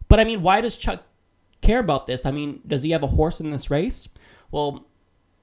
But 0.08 0.20
I 0.20 0.24
mean, 0.24 0.42
why 0.42 0.62
does 0.62 0.78
Chuck 0.78 1.04
care 1.62 1.80
about 1.80 2.08
this? 2.08 2.26
I 2.26 2.32
mean, 2.32 2.62
does 2.66 2.84
he 2.84 2.92
have 2.92 3.04
a 3.04 3.08
horse 3.08 3.40
in 3.40 3.52
this 3.52 3.70
race? 3.72 4.10
Well, 4.52 4.86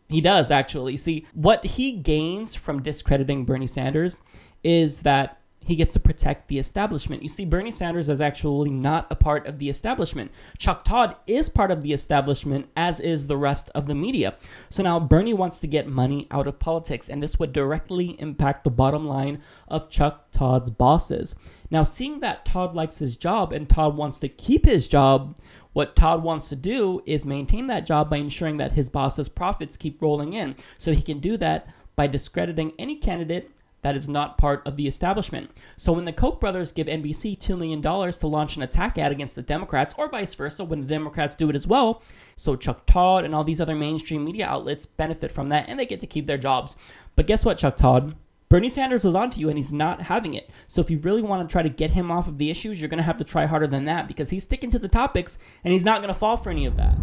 he 0.09 0.21
does 0.21 0.51
actually. 0.51 0.97
See, 0.97 1.27
what 1.35 1.65
he 1.65 1.93
gains 1.93 2.55
from 2.55 2.83
discrediting 2.83 3.45
Bernie 3.45 3.67
Sanders 3.67 4.19
is 4.63 5.01
that 5.01 5.39
he 5.61 5.77
gets 5.77 5.93
to 5.93 6.01
protect 6.01 6.49
the 6.49 6.59
establishment. 6.59 7.23
You 7.23 7.29
see, 7.29 7.45
Bernie 7.45 7.71
Sanders 7.71 8.09
is 8.09 8.23
actually 8.23 8.71
not 8.71 9.07
a 9.11 9.15
part 9.15 9.47
of 9.47 9.59
the 9.59 9.69
establishment. 9.69 10.31
Chuck 10.57 10.83
Todd 10.83 11.17
is 11.27 11.51
part 11.51 11.71
of 11.71 11.83
the 11.83 11.93
establishment, 11.93 12.71
as 12.75 13.01
is 13.01 13.27
the 13.27 13.37
rest 13.37 13.69
of 13.75 13.87
the 13.87 13.95
media. 13.95 14.37
So 14.71 14.83
now 14.83 14.99
Bernie 14.99 15.35
wants 15.35 15.59
to 15.59 15.67
get 15.67 15.87
money 15.87 16.27
out 16.31 16.47
of 16.47 16.59
politics, 16.59 17.11
and 17.11 17.23
this 17.23 17.39
would 17.39 17.53
directly 17.53 18.17
impact 18.19 18.65
the 18.65 18.71
bottom 18.71 19.05
line 19.05 19.43
of 19.67 19.91
Chuck 19.91 20.31
Todd's 20.33 20.71
bosses. 20.71 21.35
Now, 21.71 21.83
seeing 21.83 22.21
that 22.21 22.47
Todd 22.47 22.75
likes 22.75 22.99
his 22.99 23.19
job 23.19 23.53
and 23.53 23.69
Todd 23.69 23.95
wants 23.95 24.19
to 24.21 24.29
keep 24.29 24.65
his 24.65 24.89
job, 24.89 25.37
what 25.79 25.95
Todd 25.95 26.25
wants 26.25 26.49
to 26.49 26.57
do 26.57 27.03
is 27.07 27.25
maintain 27.25 27.69
that 27.69 27.87
job 27.87 28.11
by 28.11 28.17
ensuring 28.17 28.57
that 28.57 28.73
his 28.73 28.91
boss's 28.91 29.29
profits 29.29 29.77
keep 29.77 30.03
rolling 30.03 30.33
in. 30.33 30.57
So 30.77 30.93
he 30.93 31.01
can 31.01 31.21
do 31.21 31.37
that 31.37 31.69
by 31.95 32.09
discrediting 32.09 32.73
any 32.81 32.97
candidate 32.97 33.53
that 33.83 33.97
is 33.97 34.09
not 34.09 34.39
part 34.39 34.67
of 34.67 34.75
the 34.75 34.89
establishment. 34.89 35.53
So 35.77 35.93
when 35.93 36.05
the 36.05 36.13
Koch 36.13 36.41
brothers 36.41 36.73
give 36.73 36.89
NBC 36.89 37.39
$2 37.39 37.57
million 37.57 37.81
to 37.81 38.27
launch 38.27 38.57
an 38.57 38.63
attack 38.65 38.99
ad 38.99 39.13
against 39.13 39.37
the 39.37 39.43
Democrats, 39.43 39.95
or 39.97 40.09
vice 40.09 40.35
versa, 40.35 40.65
when 40.65 40.81
the 40.81 40.87
Democrats 40.89 41.37
do 41.37 41.49
it 41.49 41.55
as 41.55 41.69
well, 41.69 42.03
so 42.37 42.57
Chuck 42.57 42.85
Todd 42.87 43.25
and 43.25 43.33
all 43.33 43.45
these 43.45 43.61
other 43.61 43.77
mainstream 43.77 44.25
media 44.25 44.49
outlets 44.49 44.85
benefit 44.85 45.31
from 45.31 45.49
that 45.51 45.69
and 45.69 45.79
they 45.79 45.87
get 45.87 46.01
to 46.01 46.09
keep 46.09 46.27
their 46.27 46.39
jobs. 46.39 46.75
But 47.15 47.29
guess 47.29 47.45
what, 47.45 47.59
Chuck 47.59 47.77
Todd? 47.77 48.17
Bernie 48.49 48.71
Sanders 48.71 49.05
was 49.05 49.15
onto 49.15 49.39
you 49.39 49.49
and 49.49 49.59
he's 49.59 49.73
not 49.73 50.03
having 50.03 50.33
it. 50.33 50.49
So 50.69 50.81
if 50.81 50.91
you 50.91 50.99
really 50.99 51.21
want 51.21 51.47
to 51.47 51.53
try 51.53 51.63
to 51.63 51.69
get 51.69 51.91
him 51.91 52.11
off 52.11 52.29
of 52.29 52.39
the 52.39 52.51
issues, 52.51 52.81
you're 52.81 52.89
going 52.89 52.99
to 52.99 53.05
have 53.05 53.19
to 53.19 53.25
try 53.25 53.47
harder 53.47 53.67
than 53.67 53.85
that 53.85 54.09
because 54.09 54.31
he's 54.31 54.45
sticking 54.45 54.71
to 54.71 54.79
the 54.79 54.89
topics 54.89 55.39
and 55.63 55.73
he's 55.73 55.85
not 55.85 56.01
going 56.01 56.13
to 56.13 56.19
fall 56.19 56.37
for 56.39 56.51
any 56.51 56.65
of 56.65 56.77
that. 56.77 56.97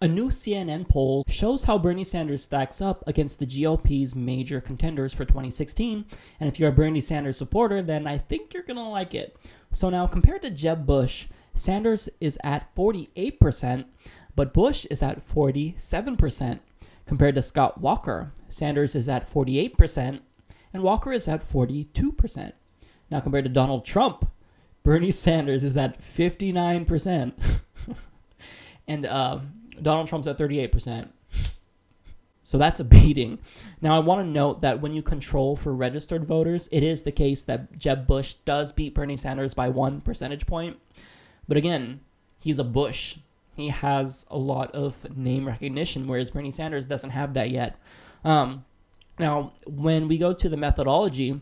A 0.00 0.08
new 0.08 0.30
CNN 0.30 0.88
poll 0.88 1.24
shows 1.28 1.64
how 1.64 1.78
Bernie 1.78 2.04
Sanders 2.04 2.42
stacks 2.42 2.82
up 2.82 3.04
against 3.06 3.38
the 3.38 3.46
GOP's 3.46 4.14
major 4.14 4.60
contenders 4.60 5.14
for 5.14 5.24
2016. 5.24 6.04
And 6.40 6.48
if 6.48 6.58
you're 6.58 6.68
a 6.68 6.72
Bernie 6.72 7.00
Sanders 7.00 7.38
supporter, 7.38 7.80
then 7.80 8.06
I 8.06 8.18
think 8.18 8.52
you're 8.52 8.64
going 8.64 8.76
to 8.76 8.82
like 8.82 9.14
it. 9.14 9.36
So 9.72 9.88
now, 9.88 10.06
compared 10.06 10.42
to 10.42 10.50
Jeb 10.50 10.84
Bush, 10.84 11.28
Sanders 11.54 12.08
is 12.20 12.38
at 12.44 12.74
48%, 12.74 13.86
but 14.36 14.52
Bush 14.52 14.84
is 14.90 15.02
at 15.02 15.26
47%. 15.26 16.58
Compared 17.06 17.34
to 17.34 17.42
Scott 17.42 17.80
Walker, 17.80 18.32
Sanders 18.54 18.94
is 18.94 19.08
at 19.08 19.32
48%, 19.32 20.20
and 20.72 20.82
Walker 20.82 21.12
is 21.12 21.26
at 21.26 21.50
42%. 21.50 22.52
Now, 23.10 23.20
compared 23.20 23.44
to 23.44 23.50
Donald 23.50 23.84
Trump, 23.84 24.30
Bernie 24.82 25.10
Sanders 25.10 25.64
is 25.64 25.76
at 25.76 26.00
59%. 26.00 27.32
and 28.88 29.06
uh, 29.06 29.40
Donald 29.82 30.08
Trump's 30.08 30.28
at 30.28 30.38
38%. 30.38 31.08
So 32.44 32.58
that's 32.58 32.78
a 32.78 32.84
beating. 32.84 33.38
Now, 33.80 33.96
I 33.96 33.98
want 33.98 34.20
to 34.20 34.30
note 34.30 34.60
that 34.60 34.80
when 34.80 34.92
you 34.92 35.02
control 35.02 35.56
for 35.56 35.74
registered 35.74 36.26
voters, 36.26 36.68
it 36.70 36.82
is 36.82 37.02
the 37.02 37.10
case 37.10 37.42
that 37.42 37.78
Jeb 37.78 38.06
Bush 38.06 38.34
does 38.44 38.72
beat 38.72 38.94
Bernie 38.94 39.16
Sanders 39.16 39.54
by 39.54 39.68
one 39.68 40.00
percentage 40.00 40.46
point. 40.46 40.78
But 41.48 41.56
again, 41.56 42.00
he's 42.38 42.58
a 42.58 42.64
Bush. 42.64 43.16
He 43.56 43.68
has 43.70 44.26
a 44.30 44.36
lot 44.36 44.70
of 44.72 45.16
name 45.16 45.46
recognition, 45.46 46.06
whereas 46.06 46.30
Bernie 46.30 46.50
Sanders 46.50 46.86
doesn't 46.86 47.10
have 47.10 47.34
that 47.34 47.50
yet. 47.50 47.78
Um, 48.24 48.64
now, 49.18 49.52
when 49.66 50.08
we 50.08 50.18
go 50.18 50.32
to 50.32 50.48
the 50.48 50.56
methodology, 50.56 51.40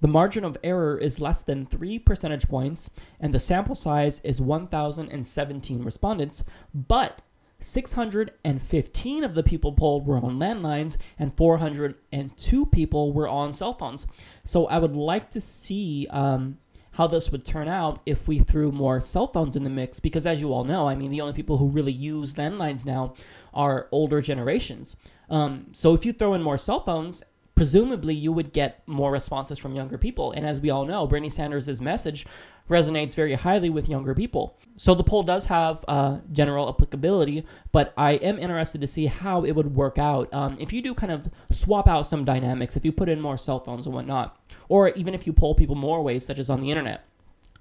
the 0.00 0.08
margin 0.08 0.44
of 0.44 0.58
error 0.62 0.98
is 0.98 1.20
less 1.20 1.42
than 1.42 1.64
3 1.64 1.98
percentage 2.00 2.48
points, 2.48 2.90
and 3.18 3.32
the 3.32 3.40
sample 3.40 3.74
size 3.74 4.20
is 4.22 4.40
1,017 4.40 5.82
respondents, 5.82 6.44
but 6.74 7.22
615 7.58 9.24
of 9.24 9.34
the 9.34 9.42
people 9.42 9.72
polled 9.72 10.06
were 10.06 10.18
on 10.18 10.38
landlines, 10.38 10.98
and 11.18 11.34
402 11.34 12.66
people 12.66 13.12
were 13.14 13.28
on 13.28 13.54
cell 13.54 13.72
phones. 13.72 14.06
So 14.44 14.66
I 14.66 14.78
would 14.78 14.94
like 14.94 15.30
to 15.30 15.40
see 15.40 16.06
um, 16.10 16.58
how 16.92 17.06
this 17.06 17.32
would 17.32 17.46
turn 17.46 17.68
out 17.68 18.00
if 18.04 18.28
we 18.28 18.40
threw 18.40 18.70
more 18.70 19.00
cell 19.00 19.26
phones 19.26 19.56
in 19.56 19.64
the 19.64 19.70
mix, 19.70 20.00
because 20.00 20.26
as 20.26 20.40
you 20.40 20.52
all 20.52 20.64
know, 20.64 20.88
I 20.88 20.94
mean, 20.94 21.10
the 21.10 21.22
only 21.22 21.32
people 21.32 21.56
who 21.56 21.68
really 21.68 21.92
use 21.92 22.34
landlines 22.34 22.84
now 22.84 23.14
are 23.54 23.88
older 23.90 24.20
generations. 24.20 24.96
Um, 25.30 25.66
so 25.72 25.94
if 25.94 26.04
you 26.04 26.12
throw 26.12 26.34
in 26.34 26.42
more 26.42 26.58
cell 26.58 26.80
phones, 26.80 27.22
presumably 27.54 28.14
you 28.14 28.32
would 28.32 28.52
get 28.52 28.82
more 28.86 29.12
responses 29.12 29.58
from 29.58 29.74
younger 29.74 29.98
people. 29.98 30.32
And 30.32 30.46
as 30.46 30.60
we 30.60 30.70
all 30.70 30.84
know, 30.84 31.06
Bernie 31.06 31.30
Sanders' 31.30 31.80
message 31.80 32.26
resonates 32.68 33.14
very 33.14 33.34
highly 33.34 33.68
with 33.68 33.88
younger 33.88 34.14
people. 34.14 34.58
So 34.76 34.94
the 34.94 35.04
poll 35.04 35.22
does 35.22 35.46
have 35.46 35.84
uh, 35.86 36.18
general 36.32 36.68
applicability, 36.68 37.46
but 37.72 37.92
I 37.96 38.12
am 38.12 38.38
interested 38.38 38.80
to 38.80 38.86
see 38.86 39.06
how 39.06 39.44
it 39.44 39.52
would 39.52 39.74
work 39.74 39.98
out 39.98 40.32
um, 40.32 40.56
if 40.58 40.72
you 40.72 40.82
do 40.82 40.94
kind 40.94 41.12
of 41.12 41.28
swap 41.50 41.86
out 41.86 42.06
some 42.06 42.24
dynamics, 42.24 42.76
if 42.76 42.84
you 42.84 42.92
put 42.92 43.08
in 43.08 43.20
more 43.20 43.36
cell 43.36 43.60
phones 43.60 43.86
and 43.86 43.94
whatnot, 43.94 44.40
or 44.68 44.88
even 44.90 45.14
if 45.14 45.26
you 45.26 45.32
poll 45.32 45.54
people 45.54 45.76
more 45.76 46.02
ways, 46.02 46.24
such 46.24 46.38
as 46.38 46.48
on 46.48 46.60
the 46.60 46.70
internet. 46.70 47.04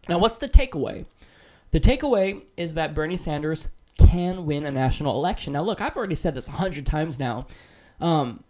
Now, 0.08 0.18
what's 0.18 0.40
the 0.40 0.50
takeaway? 0.50 1.06
The 1.72 1.80
takeaway 1.80 2.44
is 2.56 2.76
that 2.76 2.96
Bernie 2.96 3.18
Sanders 3.18 3.70
can 3.98 4.46
win 4.46 4.66
a 4.66 4.72
national 4.72 5.16
election. 5.16 5.54
Now, 5.54 5.64
look, 5.64 5.82
I've 5.82 5.96
already 5.96 6.16
said 6.16 6.36
this 6.36 6.48
a 6.48 6.52
hundred 6.52 6.86
times 6.86 7.20
now. 7.20 7.48
Um, 8.00 8.44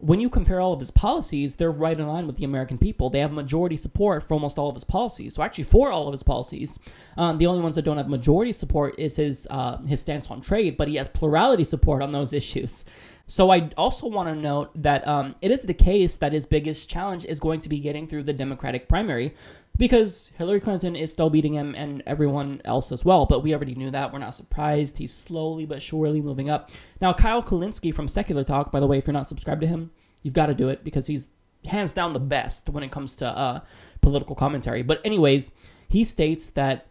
when 0.00 0.20
you 0.20 0.30
compare 0.30 0.60
all 0.60 0.72
of 0.72 0.78
his 0.78 0.92
policies, 0.92 1.56
they're 1.56 1.72
right 1.72 1.98
in 1.98 2.06
line 2.06 2.28
with 2.28 2.36
the 2.36 2.44
American 2.44 2.78
people. 2.78 3.10
They 3.10 3.18
have 3.18 3.32
majority 3.32 3.76
support 3.76 4.22
for 4.22 4.34
almost 4.34 4.56
all 4.56 4.68
of 4.68 4.76
his 4.76 4.84
policies. 4.84 5.34
So 5.34 5.42
actually, 5.42 5.64
for 5.64 5.90
all 5.90 6.06
of 6.06 6.12
his 6.12 6.22
policies, 6.22 6.78
um, 7.16 7.38
the 7.38 7.46
only 7.46 7.60
ones 7.60 7.74
that 7.74 7.84
don't 7.84 7.96
have 7.96 8.08
majority 8.08 8.52
support 8.52 8.94
is 8.96 9.16
his 9.16 9.48
uh, 9.50 9.78
his 9.82 10.00
stance 10.00 10.30
on 10.30 10.40
trade, 10.40 10.76
but 10.76 10.86
he 10.86 10.96
has 10.96 11.08
plurality 11.08 11.64
support 11.64 12.00
on 12.00 12.12
those 12.12 12.32
issues. 12.42 12.84
So 13.26 13.50
I 13.50 13.70
also 13.76 14.06
want 14.06 14.28
to 14.30 14.34
note 14.34 14.70
that 14.74 15.06
um, 15.06 15.34
it 15.42 15.50
is 15.50 15.64
the 15.64 15.74
case 15.74 16.16
that 16.16 16.32
his 16.32 16.46
biggest 16.46 16.88
challenge 16.88 17.26
is 17.26 17.38
going 17.38 17.60
to 17.60 17.68
be 17.68 17.78
getting 17.78 18.08
through 18.08 18.22
the 18.22 18.32
Democratic 18.32 18.88
primary, 18.88 19.34
because 19.78 20.32
Hillary 20.36 20.60
Clinton 20.60 20.96
is 20.96 21.12
still 21.12 21.30
beating 21.30 21.54
him 21.54 21.74
and 21.74 22.02
everyone 22.06 22.60
else 22.64 22.90
as 22.90 23.04
well. 23.04 23.24
But 23.26 23.42
we 23.42 23.54
already 23.54 23.76
knew 23.76 23.90
that. 23.92 24.12
We're 24.12 24.18
not 24.18 24.34
surprised. 24.34 24.98
He's 24.98 25.14
slowly 25.14 25.64
but 25.64 25.80
surely 25.80 26.20
moving 26.20 26.50
up. 26.50 26.70
Now, 27.00 27.12
Kyle 27.12 27.42
Kulinski 27.42 27.94
from 27.94 28.08
Secular 28.08 28.44
Talk, 28.44 28.72
by 28.72 28.80
the 28.80 28.86
way, 28.86 28.98
if 28.98 29.06
you're 29.06 29.14
not 29.14 29.28
subscribed 29.28 29.60
to 29.60 29.68
him, 29.68 29.92
you've 30.22 30.34
got 30.34 30.46
to 30.46 30.54
do 30.54 30.68
it 30.68 30.82
because 30.84 31.06
he's 31.06 31.30
hands 31.66 31.92
down 31.92 32.12
the 32.12 32.20
best 32.20 32.68
when 32.68 32.82
it 32.82 32.90
comes 32.90 33.14
to 33.16 33.26
uh, 33.26 33.60
political 34.00 34.34
commentary. 34.34 34.82
But, 34.82 35.00
anyways, 35.04 35.52
he 35.88 36.02
states 36.02 36.50
that 36.50 36.87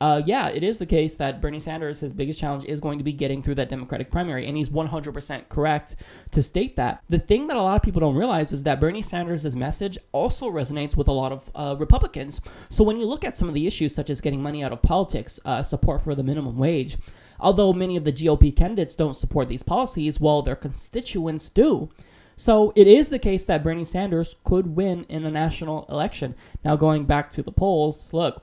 uh, 0.00 0.22
yeah, 0.24 0.48
it 0.48 0.62
is 0.62 0.78
the 0.78 0.86
case 0.86 1.16
that 1.16 1.42
Bernie 1.42 1.60
Sanders, 1.60 2.00
his 2.00 2.14
biggest 2.14 2.40
challenge 2.40 2.64
is 2.64 2.80
going 2.80 2.96
to 2.96 3.04
be 3.04 3.12
getting 3.12 3.42
through 3.42 3.56
that 3.56 3.68
Democratic 3.68 4.10
primary, 4.10 4.46
and 4.46 4.56
he's 4.56 4.70
100% 4.70 5.48
correct 5.50 5.94
to 6.30 6.42
state 6.42 6.76
that. 6.76 7.02
The 7.10 7.18
thing 7.18 7.48
that 7.48 7.56
a 7.56 7.60
lot 7.60 7.76
of 7.76 7.82
people 7.82 8.00
don't 8.00 8.14
realize 8.14 8.50
is 8.50 8.62
that 8.62 8.80
Bernie 8.80 9.02
Sanders' 9.02 9.54
message 9.54 9.98
also 10.12 10.50
resonates 10.50 10.96
with 10.96 11.06
a 11.06 11.12
lot 11.12 11.32
of 11.32 11.50
uh, 11.54 11.76
Republicans. 11.78 12.40
So 12.70 12.82
when 12.82 12.96
you 12.96 13.04
look 13.04 13.24
at 13.24 13.36
some 13.36 13.48
of 13.48 13.54
the 13.54 13.66
issues, 13.66 13.94
such 13.94 14.08
as 14.08 14.22
getting 14.22 14.42
money 14.42 14.64
out 14.64 14.72
of 14.72 14.80
politics, 14.80 15.38
uh, 15.44 15.62
support 15.62 16.00
for 16.02 16.14
the 16.14 16.22
minimum 16.22 16.56
wage, 16.56 16.96
although 17.38 17.74
many 17.74 17.96
of 17.96 18.04
the 18.04 18.12
GOP 18.12 18.56
candidates 18.56 18.94
don't 18.94 19.16
support 19.16 19.50
these 19.50 19.62
policies, 19.62 20.18
well, 20.18 20.40
their 20.40 20.56
constituents 20.56 21.50
do. 21.50 21.90
So 22.38 22.72
it 22.74 22.86
is 22.86 23.10
the 23.10 23.18
case 23.18 23.44
that 23.44 23.62
Bernie 23.62 23.84
Sanders 23.84 24.36
could 24.44 24.74
win 24.74 25.04
in 25.10 25.26
a 25.26 25.30
national 25.30 25.84
election. 25.90 26.34
Now, 26.64 26.74
going 26.74 27.04
back 27.04 27.30
to 27.32 27.42
the 27.42 27.52
polls, 27.52 28.08
look, 28.14 28.42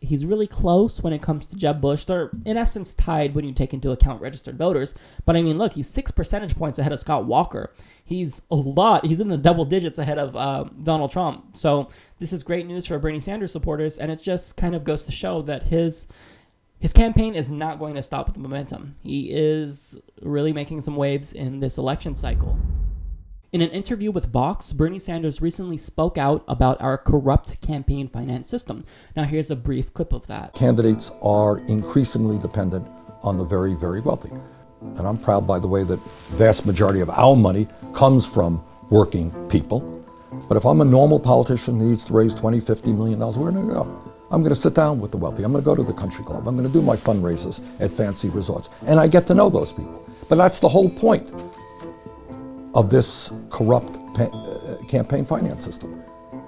he's 0.00 0.24
really 0.24 0.46
close 0.46 1.02
when 1.02 1.12
it 1.12 1.22
comes 1.22 1.46
to 1.46 1.56
Jeb 1.56 1.80
Bush. 1.80 2.04
They're 2.04 2.30
in 2.44 2.56
essence 2.56 2.92
tied 2.94 3.34
when 3.34 3.44
you 3.44 3.52
take 3.52 3.74
into 3.74 3.90
account 3.90 4.22
registered 4.22 4.56
voters. 4.56 4.94
But 5.24 5.36
I 5.36 5.42
mean, 5.42 5.58
look, 5.58 5.74
he's 5.74 5.88
six 5.88 6.10
percentage 6.10 6.56
points 6.56 6.78
ahead 6.78 6.92
of 6.92 7.00
Scott 7.00 7.26
Walker. 7.26 7.72
He's 8.02 8.42
a 8.50 8.56
lot. 8.56 9.06
He's 9.06 9.20
in 9.20 9.28
the 9.28 9.36
double 9.36 9.64
digits 9.64 9.98
ahead 9.98 10.18
of 10.18 10.34
uh, 10.34 10.64
Donald 10.82 11.10
Trump. 11.10 11.56
So 11.56 11.90
this 12.18 12.32
is 12.32 12.42
great 12.42 12.66
news 12.66 12.86
for 12.86 12.98
Bernie 12.98 13.20
Sanders 13.20 13.52
supporters, 13.52 13.98
and 13.98 14.10
it 14.10 14.20
just 14.20 14.56
kind 14.56 14.74
of 14.74 14.84
goes 14.84 15.04
to 15.04 15.12
show 15.12 15.42
that 15.42 15.64
his 15.64 16.08
his 16.78 16.92
campaign 16.94 17.34
is 17.34 17.50
not 17.50 17.78
going 17.78 17.94
to 17.94 18.02
stop 18.02 18.26
with 18.26 18.34
the 18.34 18.40
momentum. 18.40 18.96
He 19.02 19.30
is 19.30 19.98
really 20.22 20.52
making 20.54 20.80
some 20.80 20.96
waves 20.96 21.32
in 21.32 21.60
this 21.60 21.76
election 21.76 22.16
cycle. 22.16 22.58
In 23.52 23.62
an 23.62 23.70
interview 23.70 24.12
with 24.12 24.30
Vox, 24.30 24.72
Bernie 24.72 25.00
Sanders 25.00 25.42
recently 25.42 25.76
spoke 25.76 26.16
out 26.16 26.44
about 26.46 26.80
our 26.80 26.96
corrupt 26.96 27.60
campaign 27.60 28.06
finance 28.06 28.48
system. 28.48 28.84
Now, 29.16 29.24
here's 29.24 29.50
a 29.50 29.56
brief 29.56 29.92
clip 29.92 30.12
of 30.12 30.28
that. 30.28 30.54
Candidates 30.54 31.10
are 31.20 31.58
increasingly 31.66 32.38
dependent 32.38 32.86
on 33.24 33.38
the 33.38 33.44
very, 33.44 33.74
very 33.74 34.00
wealthy. 34.02 34.30
And 34.80 35.00
I'm 35.00 35.18
proud, 35.18 35.48
by 35.48 35.58
the 35.58 35.66
way, 35.66 35.82
that 35.82 35.98
vast 36.28 36.64
majority 36.64 37.00
of 37.00 37.10
our 37.10 37.34
money 37.34 37.66
comes 37.92 38.24
from 38.24 38.64
working 38.88 39.32
people. 39.48 39.80
But 40.46 40.56
if 40.56 40.64
I'm 40.64 40.80
a 40.80 40.84
normal 40.84 41.18
politician 41.18 41.80
who 41.80 41.88
needs 41.88 42.04
to 42.04 42.12
raise 42.12 42.36
20, 42.36 42.60
50 42.60 42.92
million 42.92 43.18
dollars, 43.18 43.36
where 43.36 43.48
am 43.48 43.58
I 43.58 43.60
going 43.62 43.68
to 43.70 43.74
go? 43.74 44.14
I'm 44.30 44.42
going 44.42 44.54
to 44.54 44.60
sit 44.60 44.74
down 44.74 45.00
with 45.00 45.10
the 45.10 45.16
wealthy. 45.16 45.42
I'm 45.42 45.50
going 45.50 45.64
to 45.64 45.66
go 45.66 45.74
to 45.74 45.82
the 45.82 45.92
country 45.92 46.24
club. 46.24 46.46
I'm 46.46 46.56
going 46.56 46.68
to 46.68 46.72
do 46.72 46.82
my 46.82 46.94
fundraisers 46.94 47.60
at 47.80 47.90
fancy 47.90 48.28
resorts. 48.28 48.70
And 48.86 49.00
I 49.00 49.08
get 49.08 49.26
to 49.26 49.34
know 49.34 49.50
those 49.50 49.72
people. 49.72 50.08
But 50.28 50.36
that's 50.36 50.60
the 50.60 50.68
whole 50.68 50.88
point 50.88 51.32
of 52.74 52.90
this 52.90 53.32
corrupt 53.50 53.96
uh, 54.18 54.76
campaign 54.88 55.24
finance 55.24 55.64
system. 55.64 56.02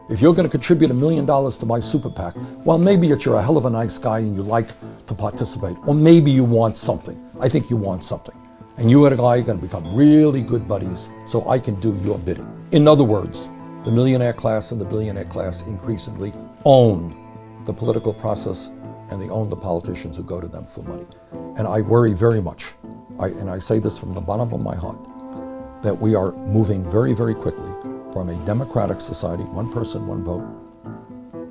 If 0.08 0.20
you're 0.20 0.34
going 0.34 0.46
to 0.46 0.50
contribute 0.50 0.90
a 0.90 0.94
million 0.94 1.24
dollars 1.24 1.56
to 1.58 1.66
my 1.66 1.80
super 1.80 2.10
PAC, 2.10 2.34
well, 2.64 2.76
maybe 2.76 3.06
you're 3.06 3.36
a 3.36 3.42
hell 3.42 3.56
of 3.56 3.64
a 3.64 3.70
nice 3.70 3.98
guy 3.98 4.18
and 4.18 4.36
you 4.36 4.42
like 4.42 4.68
to 5.06 5.14
participate, 5.14 5.76
or 5.86 5.94
maybe 5.94 6.30
you 6.30 6.44
want 6.44 6.76
something. 6.76 7.18
I 7.40 7.48
think 7.48 7.70
you 7.70 7.76
want 7.76 8.04
something. 8.04 8.34
And 8.76 8.90
you 8.90 9.06
and 9.06 9.20
I 9.20 9.38
are 9.38 9.42
going 9.42 9.58
to 9.58 9.66
become 9.66 9.94
really 9.94 10.42
good 10.42 10.66
buddies 10.66 11.08
so 11.26 11.48
I 11.48 11.58
can 11.58 11.80
do 11.80 11.98
your 12.04 12.18
bidding. 12.18 12.48
In 12.72 12.88
other 12.88 13.04
words, 13.04 13.48
the 13.84 13.90
millionaire 13.90 14.32
class 14.32 14.72
and 14.72 14.80
the 14.80 14.84
billionaire 14.84 15.24
class 15.24 15.62
increasingly 15.66 16.32
own 16.64 17.16
the 17.64 17.72
political 17.72 18.12
process 18.12 18.70
and 19.10 19.20
they 19.20 19.28
own 19.28 19.50
the 19.50 19.56
politicians 19.56 20.16
who 20.16 20.22
go 20.22 20.40
to 20.40 20.48
them 20.48 20.66
for 20.66 20.82
money. 20.82 21.06
And 21.56 21.66
I 21.66 21.80
worry 21.80 22.12
very 22.12 22.40
much, 22.40 22.66
I, 23.18 23.28
and 23.28 23.50
I 23.50 23.58
say 23.58 23.78
this 23.78 23.98
from 23.98 24.14
the 24.14 24.20
bottom 24.20 24.52
of 24.52 24.60
my 24.60 24.74
heart, 24.74 24.98
that 25.82 26.00
we 26.00 26.14
are 26.14 26.32
moving 26.32 26.88
very, 26.90 27.12
very 27.12 27.34
quickly 27.34 27.70
from 28.12 28.28
a 28.28 28.34
democratic 28.46 29.00
society, 29.00 29.42
one 29.44 29.70
person, 29.72 30.06
one 30.06 30.22
vote, 30.22 30.44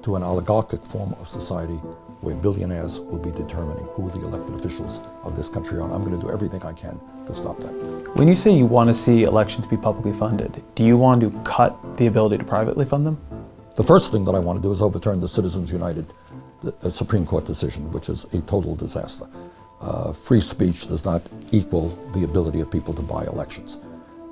to 0.04 0.16
an 0.16 0.24
oligarchic 0.24 0.86
form 0.86 1.14
of 1.20 1.28
society 1.28 1.80
where 2.22 2.36
billionaires 2.36 3.00
will 3.00 3.18
be 3.18 3.32
determining 3.32 3.84
who 3.96 4.10
the 4.12 4.26
elected 4.26 4.56
officials 4.56 5.02
of 5.24 5.36
this 5.36 5.50
country 5.50 5.80
are. 5.80 5.92
I'm 5.92 6.04
going 6.04 6.20
to 6.20 6.22
do 6.26 6.32
everything 6.32 6.62
I 6.64 6.74
can 6.74 7.00
to 7.26 7.34
stop 7.34 7.60
that. 7.60 7.72
When 8.16 8.28
you 8.28 8.36
say 8.36 8.52
you 8.52 8.66
want 8.66 8.90
to 8.90 8.94
see 8.94 9.24
elections 9.24 9.68
be 9.68 9.78
publicly 9.78 10.14
funded, 10.14 10.64
do 10.76 10.84
you 10.84 10.98
want 10.98 11.22
to 11.22 11.32
cut 11.44 11.98
the 11.98 12.08
ability 12.08 12.38
to 12.38 12.44
privately 12.44 12.86
fund 12.86 13.06
them? 13.06 13.20
The 13.76 13.84
first 13.84 14.12
thing 14.12 14.26
that 14.26 14.36
I 14.36 14.40
want 14.40 14.60
to 14.60 14.64
do 14.64 14.72
is 14.72 14.82
overturn 14.82 15.20
the 15.20 15.28
Citizens 15.28 15.72
United 15.72 16.06
uh, 16.84 16.90
Supreme 16.90 17.26
Court 17.26 17.46
decision, 17.46 17.92
which 17.92 18.10
is 18.10 18.26
a 18.34 18.42
total 18.42 18.76
disaster. 18.76 19.28
Uh, 19.80 20.14
free 20.14 20.42
speech 20.42 20.88
does 20.88 21.06
not 21.06 21.24
equal 21.52 21.90
the 22.14 22.24
ability 22.24 22.60
of 22.60 22.70
people 22.70 22.94
to 22.94 23.02
buy 23.02 23.26
elections. 23.26 23.78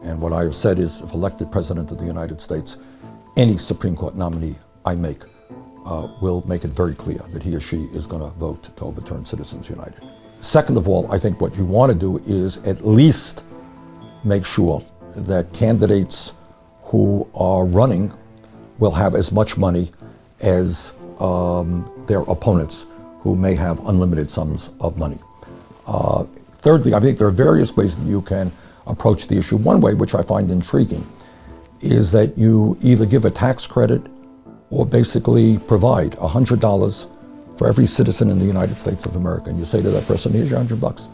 And 0.03 0.21
what 0.21 0.33
I 0.33 0.43
have 0.43 0.55
said 0.55 0.79
is, 0.79 1.01
if 1.01 1.13
elected 1.13 1.51
President 1.51 1.91
of 1.91 1.97
the 1.97 2.05
United 2.05 2.39
States, 2.41 2.77
any 3.35 3.57
Supreme 3.57 3.95
Court 3.95 4.15
nominee 4.15 4.55
I 4.85 4.95
make 4.95 5.23
uh, 5.85 6.07
will 6.21 6.45
make 6.47 6.63
it 6.63 6.69
very 6.69 6.95
clear 6.95 7.19
that 7.33 7.43
he 7.43 7.55
or 7.55 7.59
she 7.59 7.83
is 7.93 8.07
going 8.07 8.21
to 8.21 8.29
vote 8.37 8.75
to 8.75 8.85
overturn 8.85 9.25
Citizens 9.25 9.69
United. 9.69 10.01
Second 10.41 10.77
of 10.77 10.87
all, 10.87 11.11
I 11.11 11.17
think 11.17 11.41
what 11.41 11.55
you 11.57 11.65
want 11.65 11.91
to 11.91 11.97
do 11.97 12.17
is 12.25 12.57
at 12.59 12.85
least 12.85 13.43
make 14.23 14.45
sure 14.45 14.83
that 15.15 15.51
candidates 15.53 16.33
who 16.83 17.29
are 17.35 17.65
running 17.65 18.13
will 18.77 18.91
have 18.91 19.15
as 19.15 19.31
much 19.31 19.57
money 19.57 19.91
as 20.39 20.93
um, 21.19 21.91
their 22.07 22.21
opponents 22.21 22.85
who 23.19 23.35
may 23.35 23.53
have 23.53 23.85
unlimited 23.87 24.29
sums 24.29 24.69
of 24.79 24.97
money. 24.97 25.19
Uh, 25.85 26.23
thirdly, 26.59 26.93
I 26.93 26.99
think 26.99 27.17
there 27.17 27.27
are 27.27 27.31
various 27.31 27.75
ways 27.75 27.97
that 27.97 28.05
you 28.05 28.21
can 28.21 28.51
approach 28.89 29.27
the 29.27 29.37
issue. 29.37 29.55
One 29.55 29.79
way, 29.79 29.93
which 29.93 30.15
I 30.15 30.23
find 30.23 30.51
intriguing, 30.51 31.07
is 31.79 32.11
that 32.11 32.37
you 32.37 32.77
either 32.81 33.05
give 33.05 33.23
a 33.23 33.31
tax 33.31 33.65
credit 33.65 34.01
or 34.69 34.85
basically 34.85 35.57
provide 35.59 36.11
$100 36.13 37.09
for 37.57 37.67
every 37.67 37.85
citizen 37.85 38.29
in 38.29 38.39
the 38.39 38.45
United 38.45 38.77
States 38.77 39.05
of 39.05 39.15
America. 39.15 39.49
And 39.49 39.59
you 39.59 39.65
say 39.65 39.81
to 39.81 39.89
that 39.91 40.05
person, 40.05 40.33
here's 40.33 40.49
your 40.49 40.59
100 40.59 40.81
bucks. 40.81 41.07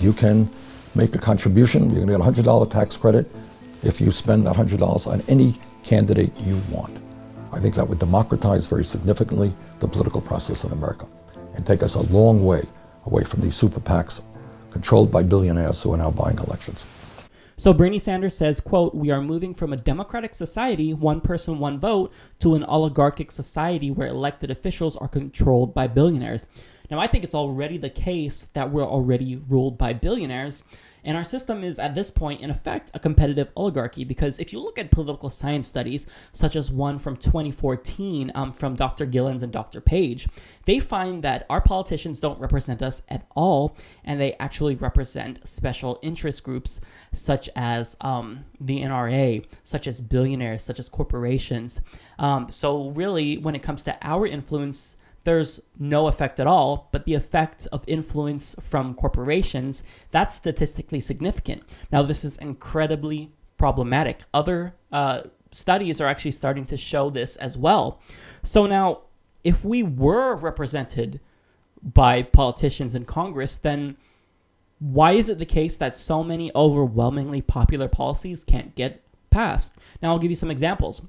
You 0.00 0.12
can 0.12 0.48
make 0.94 1.14
a 1.14 1.18
contribution. 1.18 1.90
You're 1.90 2.04
going 2.04 2.18
to 2.20 2.32
get 2.32 2.42
a 2.42 2.42
$100 2.42 2.70
tax 2.70 2.96
credit 2.96 3.30
if 3.82 4.00
you 4.00 4.10
spend 4.10 4.46
that 4.46 4.56
$100 4.56 5.06
on 5.06 5.22
any 5.28 5.54
candidate 5.84 6.32
you 6.40 6.60
want. 6.70 6.96
I 7.52 7.60
think 7.60 7.74
that 7.76 7.88
would 7.88 7.98
democratize 7.98 8.66
very 8.66 8.84
significantly 8.84 9.54
the 9.80 9.88
political 9.88 10.20
process 10.20 10.64
in 10.64 10.72
America 10.72 11.06
and 11.54 11.66
take 11.66 11.82
us 11.82 11.94
a 11.94 12.02
long 12.02 12.44
way 12.44 12.64
away 13.06 13.24
from 13.24 13.40
these 13.40 13.56
super 13.56 13.80
PACs 13.80 14.22
controlled 14.70 15.10
by 15.10 15.22
billionaires 15.22 15.82
who 15.82 15.94
are 15.94 15.96
now 15.96 16.10
buying 16.10 16.38
elections. 16.38 16.84
So 17.58 17.72
Bernie 17.72 17.98
Sanders 17.98 18.36
says, 18.36 18.60
quote, 18.60 18.94
we 18.94 19.10
are 19.10 19.20
moving 19.20 19.52
from 19.52 19.72
a 19.72 19.76
democratic 19.76 20.32
society, 20.32 20.94
one 20.94 21.20
person, 21.20 21.58
one 21.58 21.80
vote, 21.80 22.12
to 22.38 22.54
an 22.54 22.62
oligarchic 22.62 23.32
society 23.32 23.90
where 23.90 24.06
elected 24.06 24.48
officials 24.48 24.94
are 24.94 25.08
controlled 25.08 25.74
by 25.74 25.88
billionaires. 25.88 26.46
Now, 26.88 27.00
I 27.00 27.08
think 27.08 27.24
it's 27.24 27.34
already 27.34 27.76
the 27.76 27.90
case 27.90 28.46
that 28.52 28.70
we're 28.70 28.86
already 28.86 29.34
ruled 29.34 29.76
by 29.76 29.92
billionaires. 29.92 30.62
And 31.04 31.16
our 31.16 31.24
system 31.24 31.64
is 31.64 31.78
at 31.78 31.94
this 31.94 32.10
point, 32.10 32.40
in 32.40 32.50
effect, 32.50 32.90
a 32.94 32.98
competitive 32.98 33.50
oligarchy 33.56 34.04
because 34.04 34.38
if 34.38 34.52
you 34.52 34.60
look 34.60 34.78
at 34.78 34.90
political 34.90 35.30
science 35.30 35.68
studies, 35.68 36.06
such 36.32 36.56
as 36.56 36.70
one 36.70 36.98
from 36.98 37.16
2014 37.16 38.32
um, 38.34 38.52
from 38.52 38.74
Dr. 38.76 39.06
Gilens 39.06 39.42
and 39.42 39.52
Dr. 39.52 39.80
Page, 39.80 40.28
they 40.64 40.78
find 40.78 41.24
that 41.24 41.46
our 41.48 41.60
politicians 41.60 42.20
don't 42.20 42.38
represent 42.38 42.82
us 42.82 43.02
at 43.08 43.26
all, 43.34 43.76
and 44.04 44.20
they 44.20 44.34
actually 44.34 44.74
represent 44.74 45.46
special 45.48 45.98
interest 46.02 46.44
groups 46.44 46.80
such 47.12 47.48
as 47.56 47.96
um, 48.00 48.44
the 48.60 48.82
NRA, 48.82 49.46
such 49.64 49.86
as 49.86 50.00
billionaires, 50.00 50.62
such 50.62 50.78
as 50.78 50.88
corporations. 50.88 51.80
Um, 52.18 52.50
so, 52.50 52.90
really, 52.90 53.38
when 53.38 53.54
it 53.54 53.62
comes 53.62 53.82
to 53.84 53.96
our 54.02 54.26
influence, 54.26 54.97
there's 55.28 55.60
no 55.78 56.06
effect 56.06 56.40
at 56.40 56.46
all, 56.46 56.88
but 56.90 57.04
the 57.04 57.12
effect 57.12 57.68
of 57.70 57.84
influence 57.86 58.56
from 58.62 58.94
corporations, 58.94 59.84
that's 60.10 60.34
statistically 60.34 61.00
significant. 61.00 61.62
Now, 61.92 62.02
this 62.02 62.24
is 62.24 62.38
incredibly 62.38 63.32
problematic. 63.58 64.22
Other 64.32 64.74
uh, 64.90 65.24
studies 65.52 66.00
are 66.00 66.06
actually 66.06 66.30
starting 66.32 66.64
to 66.64 66.78
show 66.78 67.10
this 67.10 67.36
as 67.36 67.58
well. 67.58 68.00
So 68.42 68.66
now, 68.66 69.02
if 69.44 69.66
we 69.66 69.82
were 69.82 70.34
represented 70.34 71.20
by 71.82 72.22
politicians 72.22 72.94
in 72.94 73.04
Congress, 73.04 73.58
then 73.58 73.96
Why 74.78 75.12
is 75.12 75.28
it 75.28 75.38
the 75.38 75.46
case 75.46 75.76
that 75.76 75.96
so 75.96 76.22
many 76.22 76.52
overwhelmingly 76.54 77.42
popular 77.42 77.88
policies 77.88 78.44
can't 78.44 78.74
get 78.74 79.02
passed? 79.30 79.74
Now, 80.00 80.12
I'll 80.12 80.18
give 80.18 80.30
you 80.30 80.36
some 80.36 80.50
examples. 80.50 81.02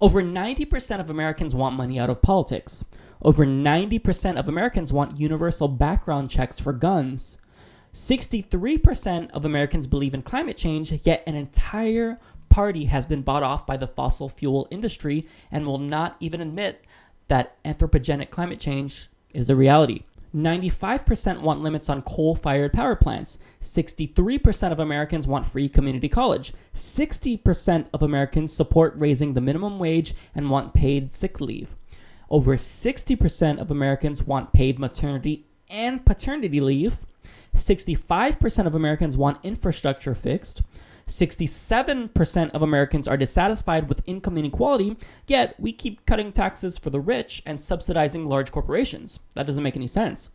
Over 0.00 0.22
90% 0.22 1.00
of 1.00 1.08
Americans 1.08 1.54
want 1.54 1.74
money 1.76 1.98
out 1.98 2.10
of 2.10 2.20
politics. 2.20 2.84
Over 3.26 3.44
90% 3.44 4.38
of 4.38 4.46
Americans 4.46 4.92
want 4.92 5.18
universal 5.18 5.66
background 5.66 6.30
checks 6.30 6.60
for 6.60 6.72
guns. 6.72 7.38
63% 7.92 9.32
of 9.32 9.44
Americans 9.44 9.88
believe 9.88 10.14
in 10.14 10.22
climate 10.22 10.56
change, 10.56 10.96
yet 11.02 11.24
an 11.26 11.34
entire 11.34 12.20
party 12.50 12.84
has 12.84 13.04
been 13.04 13.22
bought 13.22 13.42
off 13.42 13.66
by 13.66 13.76
the 13.76 13.88
fossil 13.88 14.28
fuel 14.28 14.68
industry 14.70 15.26
and 15.50 15.66
will 15.66 15.80
not 15.80 16.16
even 16.20 16.40
admit 16.40 16.84
that 17.26 17.60
anthropogenic 17.64 18.30
climate 18.30 18.60
change 18.60 19.08
is 19.34 19.50
a 19.50 19.56
reality. 19.56 20.04
95% 20.32 21.40
want 21.40 21.62
limits 21.62 21.88
on 21.88 22.02
coal 22.02 22.36
fired 22.36 22.72
power 22.72 22.94
plants. 22.94 23.38
63% 23.60 24.70
of 24.70 24.78
Americans 24.78 25.26
want 25.26 25.50
free 25.50 25.68
community 25.68 26.08
college. 26.08 26.52
60% 26.76 27.86
of 27.92 28.02
Americans 28.02 28.52
support 28.52 28.94
raising 28.96 29.34
the 29.34 29.40
minimum 29.40 29.80
wage 29.80 30.14
and 30.32 30.48
want 30.48 30.74
paid 30.74 31.12
sick 31.12 31.40
leave. 31.40 31.74
Over 32.28 32.56
60% 32.56 33.58
of 33.58 33.70
Americans 33.70 34.22
want 34.22 34.52
paid 34.52 34.78
maternity 34.78 35.46
and 35.70 36.04
paternity 36.04 36.60
leave. 36.60 36.98
65% 37.54 38.66
of 38.66 38.74
Americans 38.74 39.16
want 39.16 39.38
infrastructure 39.44 40.14
fixed. 40.14 40.62
67% 41.06 42.50
of 42.50 42.62
Americans 42.62 43.06
are 43.06 43.16
dissatisfied 43.16 43.88
with 43.88 44.02
income 44.06 44.36
inequality, 44.36 44.96
yet 45.28 45.54
we 45.58 45.72
keep 45.72 46.04
cutting 46.04 46.32
taxes 46.32 46.78
for 46.78 46.90
the 46.90 46.98
rich 46.98 47.42
and 47.46 47.60
subsidizing 47.60 48.28
large 48.28 48.50
corporations. 48.50 49.20
That 49.34 49.46
doesn't 49.46 49.62
make 49.62 49.76
any 49.76 49.86
sense. 49.86 50.30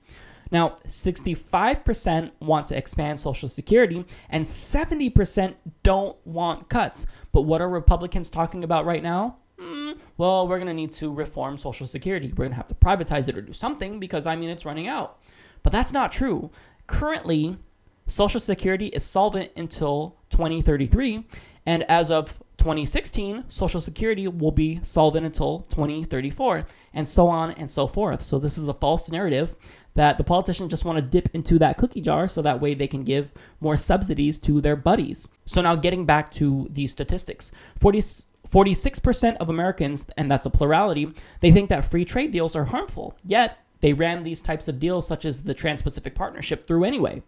Now, 0.49 0.77
65% 0.87 2.31
want 2.39 2.67
to 2.67 2.77
expand 2.77 3.19
Social 3.19 3.49
Security, 3.49 4.05
and 4.29 4.45
70% 4.45 5.55
don't 5.83 6.15
want 6.25 6.69
cuts. 6.69 7.05
But 7.31 7.41
what 7.43 7.61
are 7.61 7.69
Republicans 7.69 8.29
talking 8.29 8.63
about 8.63 8.85
right 8.85 9.03
now? 9.03 9.37
Mm, 9.57 9.97
well, 10.21 10.47
we're 10.47 10.59
going 10.59 10.67
to 10.67 10.73
need 10.75 10.93
to 10.93 11.11
reform 11.11 11.57
Social 11.57 11.87
Security. 11.87 12.27
We're 12.27 12.45
going 12.45 12.51
to 12.51 12.55
have 12.57 12.67
to 12.67 12.75
privatize 12.75 13.27
it 13.27 13.35
or 13.35 13.41
do 13.41 13.53
something 13.53 13.99
because, 13.99 14.27
I 14.27 14.35
mean, 14.35 14.51
it's 14.51 14.67
running 14.67 14.87
out. 14.87 15.17
But 15.63 15.73
that's 15.73 15.91
not 15.91 16.11
true. 16.11 16.51
Currently, 16.85 17.57
Social 18.05 18.39
Security 18.39 18.89
is 18.89 19.03
solvent 19.03 19.49
until 19.57 20.17
2033, 20.29 21.25
and 21.65 21.81
as 21.89 22.11
of 22.11 22.37
2016, 22.59 23.45
Social 23.49 23.81
Security 23.81 24.27
will 24.27 24.51
be 24.51 24.79
solvent 24.83 25.25
until 25.25 25.61
2034, 25.71 26.67
and 26.93 27.09
so 27.09 27.27
on 27.27 27.49
and 27.53 27.71
so 27.71 27.87
forth. 27.87 28.21
So, 28.21 28.37
this 28.37 28.59
is 28.59 28.67
a 28.67 28.75
false 28.75 29.09
narrative 29.09 29.57
that 29.95 30.19
the 30.19 30.23
politicians 30.23 30.69
just 30.69 30.85
want 30.85 30.97
to 30.97 31.01
dip 31.01 31.33
into 31.33 31.57
that 31.57 31.79
cookie 31.79 31.99
jar 31.99 32.27
so 32.27 32.43
that 32.43 32.61
way 32.61 32.75
they 32.75 32.87
can 32.87 33.03
give 33.03 33.33
more 33.59 33.75
subsidies 33.75 34.37
to 34.37 34.61
their 34.61 34.75
buddies. 34.75 35.27
So, 35.47 35.63
now 35.63 35.75
getting 35.75 36.05
back 36.05 36.31
to 36.33 36.67
these 36.71 36.91
statistics 36.91 37.51
40, 37.79 38.03
46% 38.51 39.37
of 39.37 39.49
Americans, 39.49 40.07
and 40.17 40.29
that's 40.29 40.45
a 40.45 40.49
plurality, 40.49 41.13
they 41.39 41.51
think 41.51 41.69
that 41.69 41.89
free 41.89 42.05
trade 42.05 42.31
deals 42.31 42.55
are 42.55 42.65
harmful, 42.65 43.15
yet 43.23 43.59
they 43.79 43.93
ran 43.93 44.23
these 44.23 44.41
types 44.41 44.67
of 44.67 44.79
deals, 44.79 45.07
such 45.07 45.25
as 45.25 45.43
the 45.43 45.53
Trans 45.53 45.81
Pacific 45.81 46.15
Partnership, 46.15 46.67
through 46.67 46.83
anyway. 46.83 47.23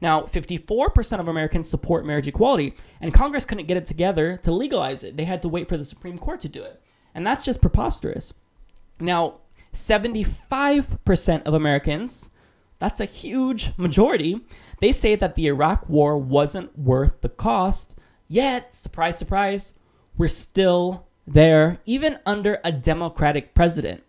Now, 0.00 0.22
54% 0.22 1.20
of 1.20 1.28
Americans 1.28 1.68
support 1.68 2.04
marriage 2.04 2.26
equality, 2.26 2.74
and 3.00 3.14
Congress 3.14 3.44
couldn't 3.44 3.66
get 3.68 3.76
it 3.76 3.86
together 3.86 4.36
to 4.42 4.50
legalize 4.50 5.04
it. 5.04 5.16
They 5.16 5.24
had 5.24 5.42
to 5.42 5.48
wait 5.48 5.68
for 5.68 5.76
the 5.76 5.84
Supreme 5.84 6.18
Court 6.18 6.40
to 6.40 6.48
do 6.48 6.62
it. 6.62 6.82
And 7.14 7.24
that's 7.26 7.44
just 7.44 7.60
preposterous. 7.60 8.34
Now, 8.98 9.40
75% 9.72 11.42
of 11.44 11.54
Americans, 11.54 12.30
that's 12.78 13.00
a 13.00 13.04
huge 13.04 13.72
majority, 13.76 14.40
they 14.80 14.90
say 14.90 15.14
that 15.14 15.36
the 15.36 15.46
Iraq 15.46 15.88
War 15.88 16.18
wasn't 16.18 16.76
worth 16.76 17.20
the 17.20 17.28
cost, 17.28 17.94
yet, 18.26 18.74
surprise, 18.74 19.18
surprise, 19.18 19.74
we're 20.16 20.28
still 20.28 21.06
there, 21.26 21.80
even 21.84 22.18
under 22.26 22.60
a 22.64 22.72
Democratic 22.72 23.54
president. 23.54 24.02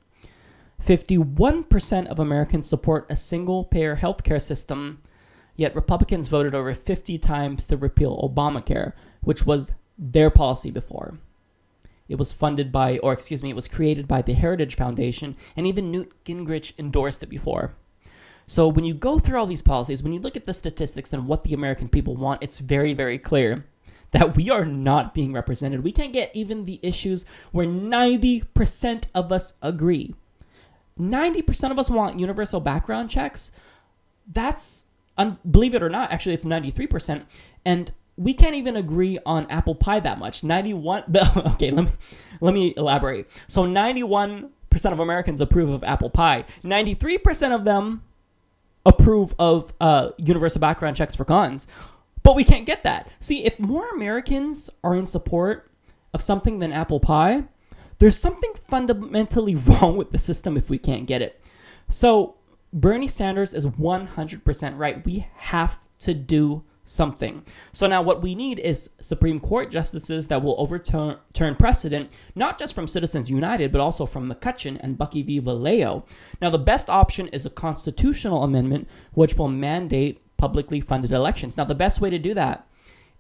51% 0.84 2.08
of 2.08 2.20
Americans 2.20 2.68
support 2.68 3.06
a 3.10 3.16
single 3.16 3.64
payer 3.64 3.98
healthcare 3.98 4.42
system 4.42 5.00
Yet 5.56 5.76
Republicans 5.76 6.28
voted 6.28 6.56
over 6.56 6.74
50 6.74 7.18
times 7.20 7.66
to 7.68 7.78
repeal 7.78 8.18
Obamacare, 8.18 8.94
which 9.22 9.46
was 9.46 9.72
their 9.98 10.30
policy 10.30 10.72
before. 10.72 11.20
It 12.10 12.16
was 12.16 12.34
funded 12.34 12.72
by, 12.72 12.98
or 13.00 13.14
excuse 13.14 13.44
me, 13.44 13.52
it 13.52 13.56
was 13.56 13.68
created 13.68 14.08
by 14.08 14.22
the 14.22 14.34
Heritage 14.34 14.76
Foundation, 14.76 15.36
and 15.56 15.66
even 15.68 15.92
Newt 15.92 16.12
Gingrich 16.26 16.74
endorsed 16.78 17.24
it 17.24 17.30
before. 17.30 17.76
So 18.46 18.68
when 18.68 18.84
you 18.84 18.94
go 18.94 19.20
through 19.20 19.40
all 19.40 19.46
these 19.46 19.62
policies, 19.62 20.04
when 20.04 20.12
you 20.12 20.20
look 20.20 20.36
at 20.36 20.46
the 20.46 20.54
statistics 20.54 21.14
and 21.14 21.28
what 21.28 21.44
the 21.44 21.54
American 21.54 21.88
people 21.88 22.16
want, 22.16 22.44
it's 22.44 22.60
very, 22.60 22.94
very 22.94 23.18
clear 23.18 23.66
that 24.14 24.36
we 24.36 24.50
are 24.50 24.66
not 24.66 25.14
being 25.14 25.34
represented. 25.34 25.84
We 25.84 25.92
can't 25.92 26.14
get 26.14 26.32
even 26.34 26.66
the 26.66 26.80
issues 26.82 27.26
where 27.52 27.68
90% 27.68 29.06
of 29.14 29.32
us 29.32 29.56
agree. 29.62 30.16
90% 31.00 31.72
of 31.72 31.80
us 31.80 31.90
want 31.90 32.20
universal 32.20 32.60
background 32.60 33.10
checks. 33.10 33.52
That's 34.32 34.86
believe 35.50 35.76
it 35.76 35.84
or 35.84 35.90
not, 35.90 36.12
actually, 36.12 36.34
it's 36.34 36.46
93%. 36.46 37.24
And 37.66 37.92
we 38.16 38.34
can't 38.34 38.56
even 38.56 38.76
agree 38.76 39.20
on 39.26 39.50
apple 39.50 39.76
pie 39.76 40.00
that 40.00 40.20
much. 40.20 40.44
91, 40.44 41.04
okay, 41.38 41.72
let 41.72 41.86
me, 41.86 41.92
let 42.42 42.54
me 42.54 42.74
elaborate. 42.78 43.30
So 43.48 43.64
91% 43.64 44.50
of 44.86 45.00
Americans 45.00 45.42
approve 45.42 45.70
of 45.70 45.84
apple 45.84 46.10
pie. 46.10 46.46
93% 46.64 47.54
of 47.54 47.64
them 47.64 48.04
approve 48.86 49.34
of 49.40 49.74
uh, 49.80 50.10
universal 50.18 50.60
background 50.60 50.98
checks 50.98 51.16
for 51.16 51.26
guns. 51.26 51.68
But 52.24 52.36
we 52.36 52.44
can't 52.44 52.66
get 52.66 52.84
that. 52.84 53.10
See, 53.20 53.46
if 53.46 53.60
more 53.60 53.90
Americans 53.90 54.70
are 54.84 54.96
in 54.96 55.06
support 55.06 55.70
of 56.14 56.22
something 56.22 56.60
than 56.60 56.72
apple 56.72 57.00
pie, 57.00 57.44
there's 58.00 58.18
something 58.18 58.54
fundamentally 58.56 59.56
wrong 59.56 59.98
with 59.98 60.12
the 60.12 60.20
system 60.20 60.58
if 60.58 60.70
we 60.70 60.78
can't 60.78 61.06
get 61.06 61.22
it. 61.22 61.42
So 61.90 62.36
Bernie 62.72 63.08
Sanders 63.08 63.54
is 63.54 63.66
100% 63.66 64.78
right. 64.78 65.06
We 65.06 65.28
have 65.36 65.80
to 66.00 66.14
do 66.14 66.64
something. 66.86 67.46
So 67.72 67.88
now 67.88 68.02
what 68.02 68.22
we 68.22 68.36
need 68.36 68.60
is 68.60 68.90
Supreme 69.00 69.40
Court 69.40 69.72
justices 69.72 70.28
that 70.28 70.44
will 70.44 70.56
overturn 70.58 71.18
turn 71.32 71.56
precedent, 71.56 72.12
not 72.36 72.60
just 72.60 72.76
from 72.76 72.88
Citizens 72.88 73.30
United, 73.30 73.72
but 73.72 73.80
also 73.80 74.06
from 74.06 74.30
McCutcheon 74.30 74.78
and 74.82 74.98
Buckley 74.98 75.22
v. 75.22 75.40
Valeo. 75.40 76.04
Now 76.42 76.50
the 76.50 76.58
best 76.58 76.90
option 76.90 77.28
is 77.30 77.46
a 77.46 77.50
constitutional 77.50 78.44
amendment 78.44 78.90
which 79.14 79.36
will 79.36 79.48
mandate 79.48 80.23
publicly 80.44 80.82
funded 80.82 81.14
elections. 81.14 81.56
Now 81.56 81.64
the 81.64 81.74
best 81.74 82.02
way 82.02 82.10
to 82.10 82.20
do 82.20 82.34
that 82.34 82.68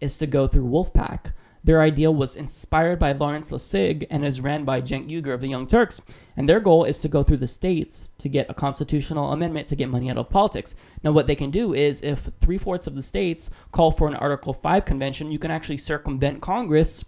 is 0.01 0.17
to 0.17 0.27
go 0.27 0.45
through 0.45 0.65
Wolf 0.65 0.93
PAC. 0.93 1.31
Their 1.63 1.81
idea 1.81 2.12
was 2.12 2.36
inspired 2.36 2.99
by 2.99 3.13
Lawrence 3.13 3.49
Lessig 3.49 4.05
and 4.09 4.25
is 4.25 4.41
ran 4.41 4.65
by 4.65 4.81
Cenk 4.81 5.09
Uygur 5.09 5.33
of 5.33 5.39
the 5.39 5.47
Young 5.47 5.65
Turks. 5.65 6.01
And 6.36 6.49
their 6.49 6.59
goal 6.59 6.83
is 6.83 6.99
to 6.99 7.07
go 7.07 7.23
through 7.23 7.38
the 7.38 7.47
states 7.47 8.09
to 8.17 8.27
get 8.27 8.49
a 8.49 8.53
constitutional 8.53 9.31
amendment 9.31 9.69
to 9.69 9.77
get 9.77 9.88
money 9.88 10.12
out 10.12 10.17
of 10.17 10.29
politics. 10.29 10.75
Now, 11.01 11.13
what 11.13 11.27
they 11.27 11.36
can 11.36 11.49
do 11.49 11.73
is 11.73 12.01
if 12.01 12.29
three 12.41 12.57
fourths 12.57 12.88
of 12.88 12.95
the 12.95 13.01
states 13.01 13.49
call 13.71 13.93
for 13.93 14.09
an 14.09 14.15
Article 14.15 14.53
5 14.53 14.83
convention, 14.83 15.31
you 15.31 15.39
can 15.39 15.49
actually 15.49 15.77
circumvent 15.77 16.41
Congress 16.41 17.05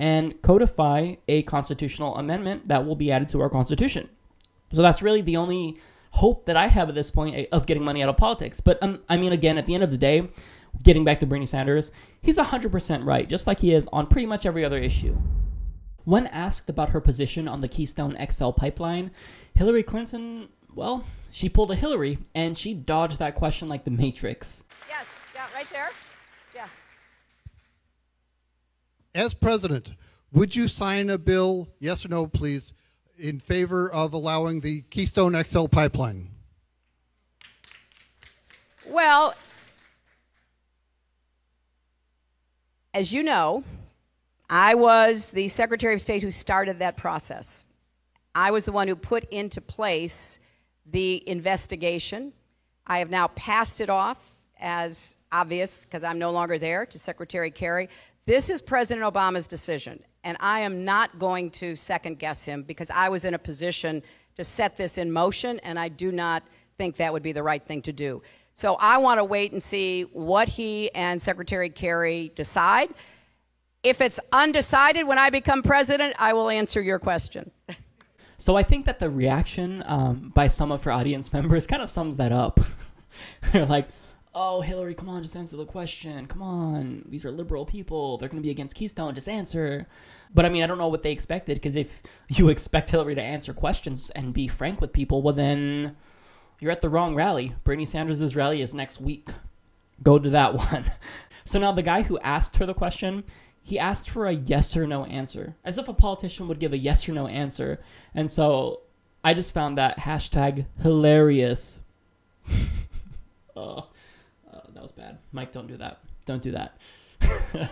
and 0.00 0.42
codify 0.42 1.14
a 1.28 1.44
constitutional 1.44 2.16
amendment 2.16 2.66
that 2.66 2.84
will 2.84 2.96
be 2.96 3.12
added 3.12 3.28
to 3.28 3.40
our 3.40 3.48
Constitution. 3.48 4.08
So 4.72 4.82
that's 4.82 5.00
really 5.00 5.22
the 5.22 5.36
only 5.36 5.78
hope 6.14 6.46
that 6.46 6.56
I 6.56 6.68
have 6.68 6.88
at 6.88 6.94
this 6.94 7.10
point 7.10 7.36
eh, 7.36 7.46
of 7.50 7.66
getting 7.66 7.84
money 7.84 8.02
out 8.02 8.08
of 8.08 8.16
politics. 8.16 8.60
But 8.60 8.80
um, 8.82 9.02
I 9.08 9.16
mean, 9.16 9.32
again, 9.32 9.58
at 9.58 9.66
the 9.66 9.74
end 9.74 9.82
of 9.82 9.90
the 9.90 9.98
day, 9.98 10.28
getting 10.82 11.04
back 11.04 11.20
to 11.20 11.26
Bernie 11.26 11.46
Sanders, 11.46 11.90
he's 12.22 12.38
100% 12.38 13.04
right, 13.04 13.28
just 13.28 13.46
like 13.46 13.60
he 13.60 13.74
is 13.74 13.88
on 13.92 14.06
pretty 14.06 14.26
much 14.26 14.46
every 14.46 14.64
other 14.64 14.78
issue. 14.78 15.18
When 16.04 16.26
asked 16.28 16.70
about 16.70 16.90
her 16.90 17.00
position 17.00 17.48
on 17.48 17.60
the 17.60 17.68
Keystone 17.68 18.16
XL 18.30 18.50
pipeline, 18.50 19.10
Hillary 19.54 19.82
Clinton, 19.82 20.48
well, 20.72 21.04
she 21.30 21.48
pulled 21.48 21.70
a 21.70 21.74
Hillary 21.74 22.18
and 22.34 22.56
she 22.56 22.74
dodged 22.74 23.18
that 23.18 23.34
question 23.34 23.68
like 23.68 23.84
the 23.84 23.90
Matrix. 23.90 24.62
Yes, 24.88 25.06
yeah, 25.34 25.46
right 25.54 25.68
there. 25.72 25.90
Yeah. 26.54 26.66
As 29.14 29.34
president, 29.34 29.94
would 30.30 30.54
you 30.54 30.68
sign 30.68 31.10
a 31.10 31.18
bill, 31.18 31.70
yes 31.80 32.04
or 32.04 32.08
no, 32.08 32.26
please, 32.26 32.72
in 33.18 33.38
favor 33.38 33.90
of 33.90 34.12
allowing 34.12 34.60
the 34.60 34.82
Keystone 34.90 35.40
XL 35.42 35.66
pipeline? 35.66 36.28
Well, 38.86 39.34
as 42.92 43.12
you 43.12 43.22
know, 43.22 43.64
I 44.48 44.74
was 44.74 45.30
the 45.30 45.48
Secretary 45.48 45.94
of 45.94 46.02
State 46.02 46.22
who 46.22 46.30
started 46.30 46.78
that 46.78 46.96
process. 46.96 47.64
I 48.34 48.50
was 48.50 48.64
the 48.64 48.72
one 48.72 48.88
who 48.88 48.96
put 48.96 49.24
into 49.30 49.60
place 49.60 50.38
the 50.86 51.26
investigation. 51.28 52.32
I 52.86 52.98
have 52.98 53.10
now 53.10 53.28
passed 53.28 53.80
it 53.80 53.88
off 53.88 54.18
as 54.58 55.16
obvious 55.32 55.84
because 55.84 56.04
I'm 56.04 56.18
no 56.18 56.30
longer 56.30 56.58
there 56.58 56.84
to 56.86 56.98
Secretary 56.98 57.50
Kerry. 57.50 57.88
This 58.26 58.50
is 58.50 58.60
President 58.60 59.04
Obama's 59.04 59.46
decision, 59.46 60.02
and 60.24 60.36
I 60.40 60.60
am 60.60 60.84
not 60.84 61.18
going 61.18 61.50
to 61.52 61.76
second 61.76 62.18
guess 62.18 62.44
him 62.44 62.62
because 62.62 62.90
I 62.90 63.08
was 63.08 63.24
in 63.24 63.34
a 63.34 63.38
position 63.38 64.02
to 64.36 64.42
set 64.42 64.76
this 64.76 64.98
in 64.98 65.12
motion, 65.12 65.60
and 65.60 65.78
I 65.78 65.88
do 65.88 66.10
not 66.10 66.42
think 66.76 66.96
that 66.96 67.12
would 67.12 67.22
be 67.22 67.32
the 67.32 67.42
right 67.42 67.64
thing 67.64 67.82
to 67.82 67.92
do. 67.92 68.22
So 68.54 68.74
I 68.76 68.98
want 68.98 69.18
to 69.18 69.24
wait 69.24 69.52
and 69.52 69.62
see 69.62 70.02
what 70.12 70.48
he 70.48 70.92
and 70.94 71.20
Secretary 71.20 71.70
Kerry 71.70 72.32
decide. 72.34 72.88
If 73.82 74.00
it's 74.00 74.18
undecided 74.32 75.06
when 75.06 75.18
I 75.18 75.30
become 75.30 75.62
president, 75.62 76.14
I 76.18 76.32
will 76.32 76.48
answer 76.48 76.80
your 76.80 76.98
question. 76.98 77.50
So 78.38 78.56
I 78.56 78.62
think 78.62 78.86
that 78.86 78.98
the 78.98 79.10
reaction 79.10 79.82
um, 79.86 80.32
by 80.34 80.48
some 80.48 80.72
of 80.72 80.84
her 80.84 80.92
audience 80.92 81.32
members 81.32 81.66
kind 81.66 81.82
of 81.82 81.88
sums 81.88 82.16
that 82.16 82.32
up. 82.32 82.60
They're 83.52 83.66
like, 83.66 83.88
"Oh, 84.34 84.60
Hillary, 84.60 84.94
come 84.94 85.08
on, 85.08 85.22
just 85.22 85.36
answer 85.36 85.56
the 85.56 85.64
question. 85.64 86.26
Come 86.26 86.42
on, 86.42 87.04
these 87.08 87.24
are 87.24 87.30
liberal 87.30 87.64
people. 87.64 88.18
They're 88.18 88.28
going 88.28 88.42
to 88.42 88.46
be 88.46 88.50
against 88.50 88.76
Keystone. 88.76 89.14
Just 89.14 89.28
answer." 89.28 89.86
But 90.34 90.44
I 90.44 90.48
mean, 90.48 90.64
I 90.64 90.66
don't 90.66 90.78
know 90.78 90.88
what 90.88 91.02
they 91.02 91.12
expected 91.12 91.54
because 91.54 91.76
if 91.76 92.00
you 92.28 92.48
expect 92.50 92.90
Hillary 92.90 93.14
to 93.14 93.22
answer 93.22 93.54
questions 93.54 94.10
and 94.10 94.34
be 94.34 94.48
frank 94.48 94.80
with 94.80 94.92
people, 94.92 95.22
well 95.22 95.34
then 95.34 95.96
you're 96.58 96.72
at 96.72 96.80
the 96.80 96.88
wrong 96.88 97.14
rally. 97.14 97.54
Bernie 97.62 97.86
Sanders' 97.86 98.34
rally 98.34 98.60
is 98.60 98.74
next 98.74 99.00
week. 99.00 99.28
Go 100.02 100.18
to 100.18 100.30
that 100.30 100.54
one. 100.72 100.84
So 101.44 101.58
now 101.58 101.72
the 101.72 101.82
guy 101.82 102.02
who 102.02 102.18
asked 102.20 102.56
her 102.56 102.66
the 102.66 102.74
question, 102.74 103.24
he 103.62 103.78
asked 103.78 104.10
for 104.10 104.26
a 104.26 104.32
yes 104.32 104.76
or 104.76 104.86
no 104.86 105.04
answer, 105.04 105.56
as 105.64 105.78
if 105.78 105.88
a 105.88 105.94
politician 105.94 106.48
would 106.48 106.58
give 106.58 106.72
a 106.72 106.78
yes 106.78 107.08
or 107.08 107.12
no 107.12 107.26
answer. 107.28 107.80
And 108.14 108.30
so 108.30 108.80
I 109.22 109.34
just 109.34 109.54
found 109.54 109.78
that 109.78 110.00
hashtag 110.00 110.66
hilarious. 110.82 111.80
oh, 113.56 113.88
was 114.84 114.92
bad. 114.92 115.18
Mike, 115.32 115.50
don't 115.50 115.66
do 115.66 115.76
that. 115.78 116.00
Don't 116.26 116.42
do 116.42 116.52
that. 116.52 116.76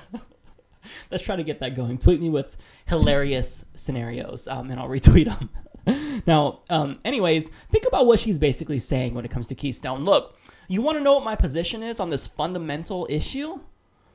Let's 1.10 1.22
try 1.22 1.36
to 1.36 1.44
get 1.44 1.60
that 1.60 1.76
going. 1.76 1.98
Tweet 1.98 2.20
me 2.20 2.28
with 2.30 2.56
hilarious 2.86 3.64
scenarios, 3.74 4.48
um, 4.48 4.70
and 4.70 4.80
I'll 4.80 4.88
retweet 4.88 5.26
them. 5.26 6.22
now, 6.26 6.60
um, 6.70 6.98
anyways, 7.04 7.50
think 7.70 7.84
about 7.86 8.06
what 8.06 8.18
she's 8.18 8.38
basically 8.38 8.78
saying 8.78 9.14
when 9.14 9.24
it 9.24 9.30
comes 9.30 9.46
to 9.48 9.54
Keystone. 9.54 10.04
Look, 10.04 10.36
you 10.68 10.80
want 10.80 10.96
to 10.98 11.04
know 11.04 11.14
what 11.14 11.24
my 11.24 11.36
position 11.36 11.82
is 11.82 12.00
on 12.00 12.10
this 12.10 12.26
fundamental 12.26 13.06
issue? 13.10 13.60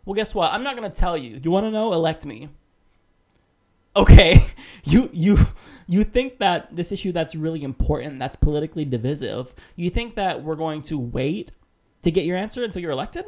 Well, 0.04 0.16
guess 0.16 0.34
what? 0.34 0.52
I'm 0.52 0.64
not 0.64 0.76
going 0.76 0.90
to 0.90 0.98
tell 0.98 1.16
you. 1.16 1.40
You 1.42 1.52
want 1.52 1.66
to 1.66 1.72
know? 1.72 1.94
Elect 1.94 2.26
me. 2.26 2.50
Okay, 3.96 4.48
you 4.84 5.10
you 5.14 5.48
you 5.88 6.04
think 6.04 6.40
that 6.40 6.76
this 6.76 6.92
issue 6.92 7.12
that's 7.12 7.36
really 7.36 7.64
important, 7.64 8.20
that's 8.20 8.36
politically 8.36 8.86
divisive, 8.86 9.56
you 9.76 9.90
think 9.90 10.16
that 10.16 10.44
we're 10.44 10.56
going 10.56 10.82
to 10.84 11.00
wait 11.00 11.52
to 12.08 12.12
get 12.12 12.26
your 12.26 12.38
answer 12.38 12.64
until 12.64 12.82
you're 12.82 12.92
elected? 12.92 13.26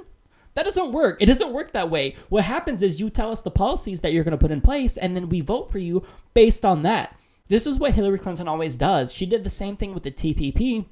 That 0.55 0.65
doesn't 0.65 0.91
work. 0.91 1.21
It 1.21 1.27
doesn't 1.27 1.53
work 1.53 1.73
that 1.73 1.91
way. 1.91 2.15
What 2.29 2.45
happens 2.45 2.81
is 2.81 2.99
you 2.99 3.09
tell 3.09 3.31
us 3.31 3.41
the 3.41 3.51
policies 3.51 4.01
that 4.01 4.13
you're 4.13 4.23
going 4.23 4.31
to 4.31 4.37
put 4.37 4.51
in 4.51 4.61
place, 4.61 4.97
and 4.97 5.15
then 5.15 5.29
we 5.29 5.41
vote 5.41 5.71
for 5.71 5.77
you 5.77 6.05
based 6.33 6.65
on 6.65 6.83
that. 6.83 7.15
This 7.49 7.67
is 7.67 7.77
what 7.77 7.93
Hillary 7.93 8.19
Clinton 8.19 8.47
always 8.47 8.75
does. 8.75 9.11
She 9.11 9.25
did 9.25 9.43
the 9.43 9.49
same 9.49 9.75
thing 9.75 9.93
with 9.93 10.03
the 10.03 10.11
TPP, 10.11 10.85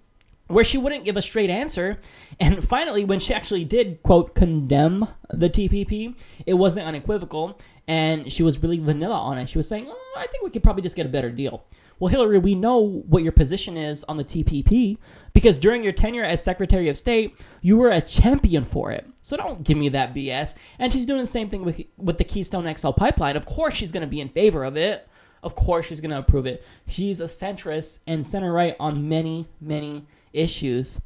where 0.48 0.64
she 0.64 0.78
wouldn't 0.78 1.06
give 1.06 1.18
a 1.18 1.22
straight 1.22 1.50
answer. 1.50 2.00
And 2.40 2.68
finally, 2.68 3.04
when 3.04 3.20
she 3.20 3.34
actually 3.34 3.66
did, 3.66 4.02
quote, 4.04 4.36
condemn 4.36 5.08
the 5.30 5.50
TPP, 5.50 6.16
it 6.46 6.56
wasn't 6.56 6.88
unequivocal. 6.88 7.60
And 7.88 8.32
she 8.32 8.44
was 8.44 8.62
really 8.62 8.80
vanilla 8.80 9.16
on 9.16 9.38
it. 9.38 9.50
She 9.50 9.58
was 9.58 9.68
saying, 9.68 9.88
oh, 9.90 10.14
I 10.18 10.28
think 10.28 10.44
we 10.44 10.50
could 10.50 10.64
probably 10.64 10.84
just 10.84 10.96
get 10.96 11.06
a 11.06 11.10
better 11.10 11.32
deal. 11.32 11.64
Well, 12.00 12.10
Hillary, 12.10 12.38
we 12.38 12.54
know 12.54 12.78
what 12.78 13.24
your 13.24 13.32
position 13.32 13.76
is 13.76 14.04
on 14.04 14.18
the 14.18 14.24
TPP 14.24 14.98
because 15.38 15.60
during 15.60 15.84
your 15.84 15.94
tenure 15.94 16.24
as 16.24 16.44
Secretary 16.44 16.90
of 16.90 16.98
State, 16.98 17.40
you 17.62 17.78
were 17.78 17.92
a 17.92 18.02
champion 18.02 18.66
for 18.66 18.92
it. 18.92 19.06
So 19.22 19.38
don't 19.38 19.64
give 19.64 19.78
me 19.78 19.88
that 19.90 20.16
BS. 20.16 20.56
And 20.80 20.92
she's 20.92 21.06
doing 21.06 21.22
the 21.22 21.28
same 21.28 21.48
thing 21.48 21.64
with 21.64 21.80
with 21.96 22.18
the 22.18 22.24
Keystone 22.24 22.76
XL 22.76 22.90
pipeline. 22.90 23.38
Of 23.38 23.46
course, 23.46 23.76
she's 23.76 23.92
going 23.92 24.02
to 24.02 24.08
be 24.08 24.20
in 24.20 24.30
favor 24.30 24.64
of 24.64 24.76
it. 24.76 25.08
Of 25.44 25.54
course, 25.54 25.86
she's 25.86 26.02
going 26.02 26.10
to 26.10 26.18
approve 26.18 26.48
it. 26.48 26.66
She's 26.88 27.22
a 27.22 27.26
centrist 27.26 28.00
and 28.08 28.26
center 28.26 28.52
right 28.52 28.76
on 28.80 29.08
many, 29.08 29.48
many 29.62 30.08
issues. 30.34 31.00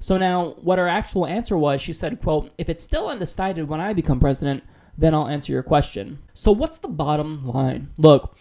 So 0.00 0.18
now, 0.18 0.56
what 0.60 0.80
her 0.80 0.88
actual 0.88 1.24
answer 1.24 1.56
was, 1.56 1.80
she 1.80 1.92
said, 1.92 2.20
"quote 2.20 2.50
If 2.58 2.68
it's 2.68 2.82
still 2.82 3.08
undecided 3.08 3.68
when 3.68 3.80
I 3.80 3.92
become 3.92 4.18
president, 4.18 4.64
then 4.98 5.14
I'll 5.14 5.28
answer 5.28 5.52
your 5.52 5.62
question." 5.62 6.18
So 6.34 6.50
what's 6.50 6.78
the 6.78 6.88
bottom 6.88 7.46
line? 7.46 7.90
Look, 7.96 8.36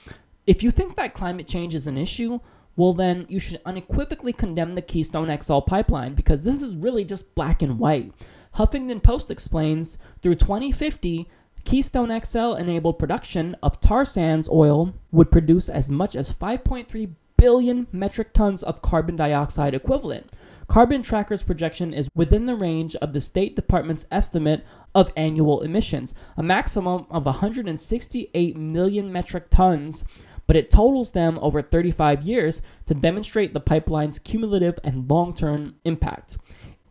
if 0.48 0.64
you 0.64 0.72
think 0.72 0.96
that 0.96 1.14
climate 1.14 1.48
change 1.48 1.76
is 1.76 1.86
an 1.86 2.00
issue, 2.00 2.40
well, 2.76 2.94
then 2.94 3.26
you 3.30 3.40
should 3.40 3.62
unequivocally 3.66 4.34
condemn 4.34 4.74
the 4.74 4.82
Keystone 4.82 5.36
XL 5.42 5.60
pipeline 5.60 6.14
because 6.14 6.44
this 6.44 6.62
is 6.62 6.76
really 6.76 7.06
just 7.06 7.34
black 7.36 7.62
and 7.62 7.80
white. 7.80 8.12
Huffington 8.56 9.02
Post 9.02 9.32
explains 9.32 9.98
through 10.22 10.36
2050, 10.36 11.30
Keystone 11.64 12.22
XL 12.24 12.54
enabled 12.54 13.00
production 13.00 13.56
of 13.64 13.82
tar 13.82 14.06
sands 14.06 14.50
oil 14.50 14.94
would 15.12 15.32
produce 15.32 15.68
as 15.68 15.90
much 15.90 16.16
as 16.16 16.32
5.3 16.32 17.14
billion 17.38 17.88
metric 17.92 18.34
tons 18.34 18.64
of 18.64 18.82
carbon 18.82 19.16
dioxide 19.16 19.74
equivalent. 19.74 20.30
Carbon 20.68 21.04
Tracker's 21.04 21.44
projection 21.44 21.94
is 21.94 22.10
within 22.16 22.46
the 22.46 22.56
range 22.56 22.96
of 22.98 23.14
the 23.14 23.22
State 23.22 23.56
Department's 23.56 24.08
estimate 24.12 24.66
of 24.96 25.14
annual 25.16 25.62
emissions, 25.62 26.14
a 26.38 26.44
maximum 26.44 27.06
of 27.10 27.26
168 27.26 28.58
million 28.58 29.12
metric 29.12 29.50
tons 29.50 30.06
but 30.48 30.56
it 30.56 30.72
totals 30.72 31.12
them 31.12 31.40
over 31.42 31.62
35 31.62 32.24
years 32.24 32.62
to 32.86 32.94
demonstrate 32.94 33.54
the 33.54 33.60
pipeline's 33.60 34.20
cumulative 34.20 34.80
and 34.84 35.10
long 35.10 35.34
term 35.34 35.76
impact. 35.84 36.38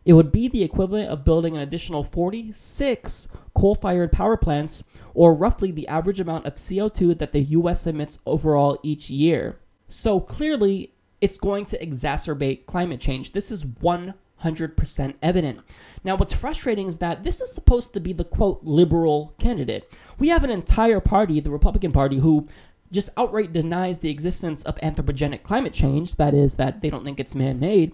It 0.05 0.13
would 0.13 0.31
be 0.31 0.47
the 0.47 0.63
equivalent 0.63 1.09
of 1.09 1.25
building 1.25 1.55
an 1.55 1.61
additional 1.61 2.03
46 2.03 3.27
coal 3.55 3.73
fired 3.73 4.11
power 4.11 4.37
plants, 4.37 4.83
or 5.13 5.33
roughly 5.33 5.71
the 5.71 5.87
average 5.87 6.19
amount 6.19 6.45
of 6.45 6.55
CO2 6.55 7.17
that 7.17 7.31
the 7.31 7.41
US 7.41 7.87
emits 7.87 8.19
overall 8.25 8.77
each 8.83 9.09
year. 9.09 9.57
So 9.87 10.19
clearly, 10.19 10.93
it's 11.21 11.39
going 11.39 11.65
to 11.65 11.79
exacerbate 11.83 12.67
climate 12.67 12.99
change. 12.99 13.31
This 13.31 13.49
is 13.49 13.63
100% 13.63 15.13
evident. 15.23 15.59
Now, 16.03 16.15
what's 16.15 16.33
frustrating 16.33 16.87
is 16.87 16.99
that 16.99 17.23
this 17.23 17.41
is 17.41 17.51
supposed 17.51 17.93
to 17.93 17.99
be 17.99 18.13
the 18.13 18.23
quote 18.23 18.59
liberal 18.63 19.33
candidate. 19.39 19.91
We 20.19 20.27
have 20.29 20.43
an 20.43 20.51
entire 20.51 20.99
party, 20.99 21.39
the 21.39 21.49
Republican 21.49 21.91
Party, 21.91 22.19
who 22.19 22.47
just 22.95 23.09
outright 23.15 23.53
denies 23.53 23.99
the 23.99 24.09
existence 24.09 24.63
of 24.63 24.75
anthropogenic 24.77 25.43
climate 25.43 25.73
change, 25.73 26.15
that 26.15 26.33
is, 26.33 26.55
that 26.55 26.81
they 26.81 26.89
don't 26.89 27.03
think 27.03 27.19
it's 27.19 27.35
man 27.35 27.59
made. 27.59 27.93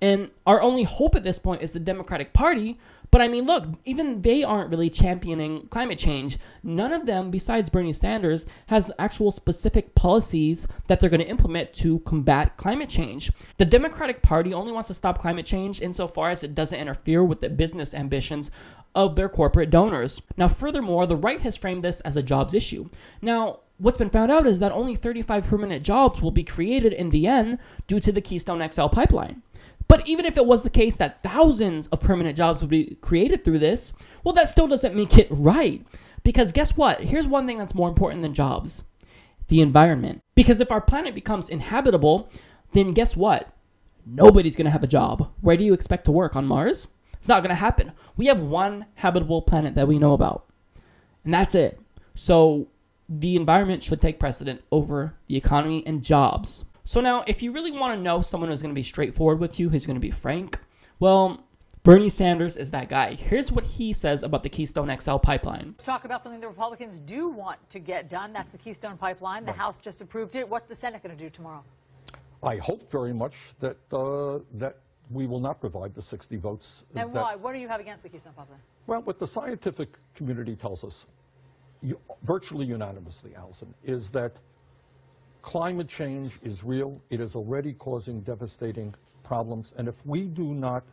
And 0.00 0.30
our 0.46 0.60
only 0.60 0.84
hope 0.84 1.14
at 1.14 1.24
this 1.24 1.38
point 1.38 1.62
is 1.62 1.72
the 1.72 1.80
Democratic 1.80 2.32
Party. 2.32 2.78
But 3.10 3.20
I 3.20 3.28
mean, 3.28 3.46
look, 3.46 3.66
even 3.84 4.22
they 4.22 4.42
aren't 4.42 4.70
really 4.70 4.90
championing 4.90 5.68
climate 5.68 5.98
change. 5.98 6.38
None 6.62 6.92
of 6.92 7.06
them, 7.06 7.30
besides 7.30 7.70
Bernie 7.70 7.92
Sanders, 7.92 8.46
has 8.66 8.92
actual 8.98 9.30
specific 9.30 9.94
policies 9.94 10.66
that 10.88 11.00
they're 11.00 11.08
going 11.08 11.20
to 11.20 11.28
implement 11.28 11.72
to 11.74 12.00
combat 12.00 12.56
climate 12.56 12.88
change. 12.88 13.30
The 13.58 13.64
Democratic 13.64 14.22
Party 14.22 14.52
only 14.52 14.72
wants 14.72 14.88
to 14.88 14.94
stop 14.94 15.20
climate 15.20 15.46
change 15.46 15.80
insofar 15.80 16.30
as 16.30 16.42
it 16.42 16.54
doesn't 16.54 16.78
interfere 16.78 17.24
with 17.24 17.40
the 17.40 17.48
business 17.48 17.94
ambitions 17.94 18.50
of 18.96 19.14
their 19.14 19.28
corporate 19.28 19.70
donors. 19.70 20.22
Now, 20.36 20.48
furthermore, 20.48 21.06
the 21.06 21.14
right 21.14 21.40
has 21.42 21.56
framed 21.56 21.84
this 21.84 22.00
as 22.00 22.16
a 22.16 22.22
jobs 22.22 22.54
issue. 22.54 22.88
Now, 23.20 23.60
what's 23.76 23.98
been 23.98 24.10
found 24.10 24.32
out 24.32 24.46
is 24.46 24.58
that 24.58 24.72
only 24.72 24.96
35 24.96 25.46
permanent 25.46 25.84
jobs 25.84 26.22
will 26.22 26.30
be 26.30 26.42
created 26.42 26.94
in 26.94 27.10
the 27.10 27.26
end 27.26 27.58
due 27.86 28.00
to 28.00 28.10
the 28.10 28.22
Keystone 28.22 28.66
XL 28.68 28.86
pipeline. 28.86 29.42
But 29.86 30.08
even 30.08 30.24
if 30.24 30.36
it 30.36 30.46
was 30.46 30.62
the 30.62 30.70
case 30.70 30.96
that 30.96 31.22
thousands 31.22 31.86
of 31.88 32.00
permanent 32.00 32.36
jobs 32.36 32.60
would 32.60 32.70
be 32.70 32.96
created 33.02 33.44
through 33.44 33.60
this, 33.60 33.92
well, 34.24 34.34
that 34.34 34.48
still 34.48 34.66
doesn't 34.66 34.96
make 34.96 35.16
it 35.16 35.28
right. 35.30 35.86
Because 36.24 36.50
guess 36.50 36.76
what? 36.76 37.02
Here's 37.02 37.28
one 37.28 37.46
thing 37.46 37.58
that's 37.58 37.74
more 37.74 37.88
important 37.88 38.22
than 38.22 38.34
jobs 38.34 38.82
the 39.48 39.60
environment. 39.60 40.22
Because 40.34 40.60
if 40.60 40.72
our 40.72 40.80
planet 40.80 41.14
becomes 41.14 41.48
inhabitable, 41.48 42.28
then 42.72 42.92
guess 42.92 43.16
what? 43.16 43.52
Nobody's 44.04 44.56
to 44.56 44.70
have 44.70 44.82
a 44.82 44.88
job. 44.88 45.30
Where 45.40 45.56
do 45.56 45.62
you 45.62 45.72
expect 45.72 46.04
to 46.06 46.12
work? 46.12 46.34
On 46.34 46.46
Mars? 46.46 46.88
It's 47.26 47.28
not 47.28 47.42
going 47.42 47.50
to 47.50 47.56
happen. 47.56 47.90
We 48.16 48.26
have 48.26 48.40
one 48.40 48.86
habitable 48.94 49.42
planet 49.42 49.74
that 49.74 49.88
we 49.88 49.98
know 49.98 50.12
about, 50.12 50.46
and 51.24 51.34
that's 51.34 51.56
it. 51.56 51.80
So 52.14 52.68
the 53.08 53.34
environment 53.34 53.82
should 53.82 54.00
take 54.00 54.20
precedent 54.20 54.62
over 54.70 55.16
the 55.26 55.36
economy 55.36 55.84
and 55.84 56.04
jobs. 56.04 56.64
So 56.84 57.00
now, 57.00 57.24
if 57.26 57.42
you 57.42 57.50
really 57.50 57.72
want 57.72 57.98
to 57.98 58.00
know 58.00 58.22
someone 58.22 58.48
who's 58.48 58.62
going 58.62 58.72
to 58.72 58.78
be 58.78 58.84
straightforward 58.84 59.40
with 59.40 59.58
you, 59.58 59.70
who's 59.70 59.86
going 59.86 59.96
to 59.96 60.00
be 60.00 60.12
frank, 60.12 60.60
well, 61.00 61.44
Bernie 61.82 62.10
Sanders 62.10 62.56
is 62.56 62.70
that 62.70 62.88
guy. 62.88 63.14
Here's 63.14 63.50
what 63.50 63.64
he 63.64 63.92
says 63.92 64.22
about 64.22 64.44
the 64.44 64.48
Keystone 64.48 64.96
XL 64.96 65.16
pipeline. 65.16 65.74
Let's 65.78 65.82
talk 65.82 66.04
about 66.04 66.22
something 66.22 66.40
the 66.40 66.46
Republicans 66.46 67.00
do 67.06 67.28
want 67.28 67.58
to 67.70 67.80
get 67.80 68.08
done. 68.08 68.32
That's 68.32 68.52
the 68.52 68.58
Keystone 68.58 68.96
pipeline. 68.96 69.44
The 69.44 69.50
House 69.50 69.78
just 69.82 70.00
approved 70.00 70.36
it. 70.36 70.48
What's 70.48 70.68
the 70.68 70.76
Senate 70.76 71.02
going 71.02 71.18
to 71.18 71.20
do 71.20 71.28
tomorrow? 71.28 71.64
I 72.44 72.58
hope 72.58 72.88
very 72.88 73.12
much 73.12 73.34
that 73.58 73.78
uh, 73.92 74.44
that 74.58 74.76
we 75.10 75.26
will 75.26 75.40
not 75.40 75.60
provide 75.60 75.94
the 75.94 76.02
60 76.02 76.36
votes. 76.36 76.82
And 76.94 77.12
why? 77.12 77.36
What 77.36 77.52
do 77.52 77.58
you 77.58 77.68
have 77.68 77.80
against 77.80 78.02
the 78.02 78.08
Keystone 78.08 78.32
pipeline? 78.32 78.60
Well, 78.86 79.02
what 79.02 79.18
the 79.18 79.26
scientific 79.26 79.88
community 80.14 80.56
tells 80.56 80.82
us, 80.84 81.06
you, 81.82 81.98
virtually 82.24 82.66
unanimously, 82.66 83.34
Allison, 83.36 83.74
is 83.84 84.08
that 84.12 84.32
climate 85.42 85.88
change 85.88 86.32
is 86.42 86.64
real. 86.64 87.00
It 87.10 87.20
is 87.20 87.36
already 87.36 87.72
causing 87.72 88.20
devastating 88.20 88.94
problems. 89.22 89.72
And 89.76 89.86
if 89.88 89.94
we 90.04 90.22
do 90.22 90.54
not 90.54 90.84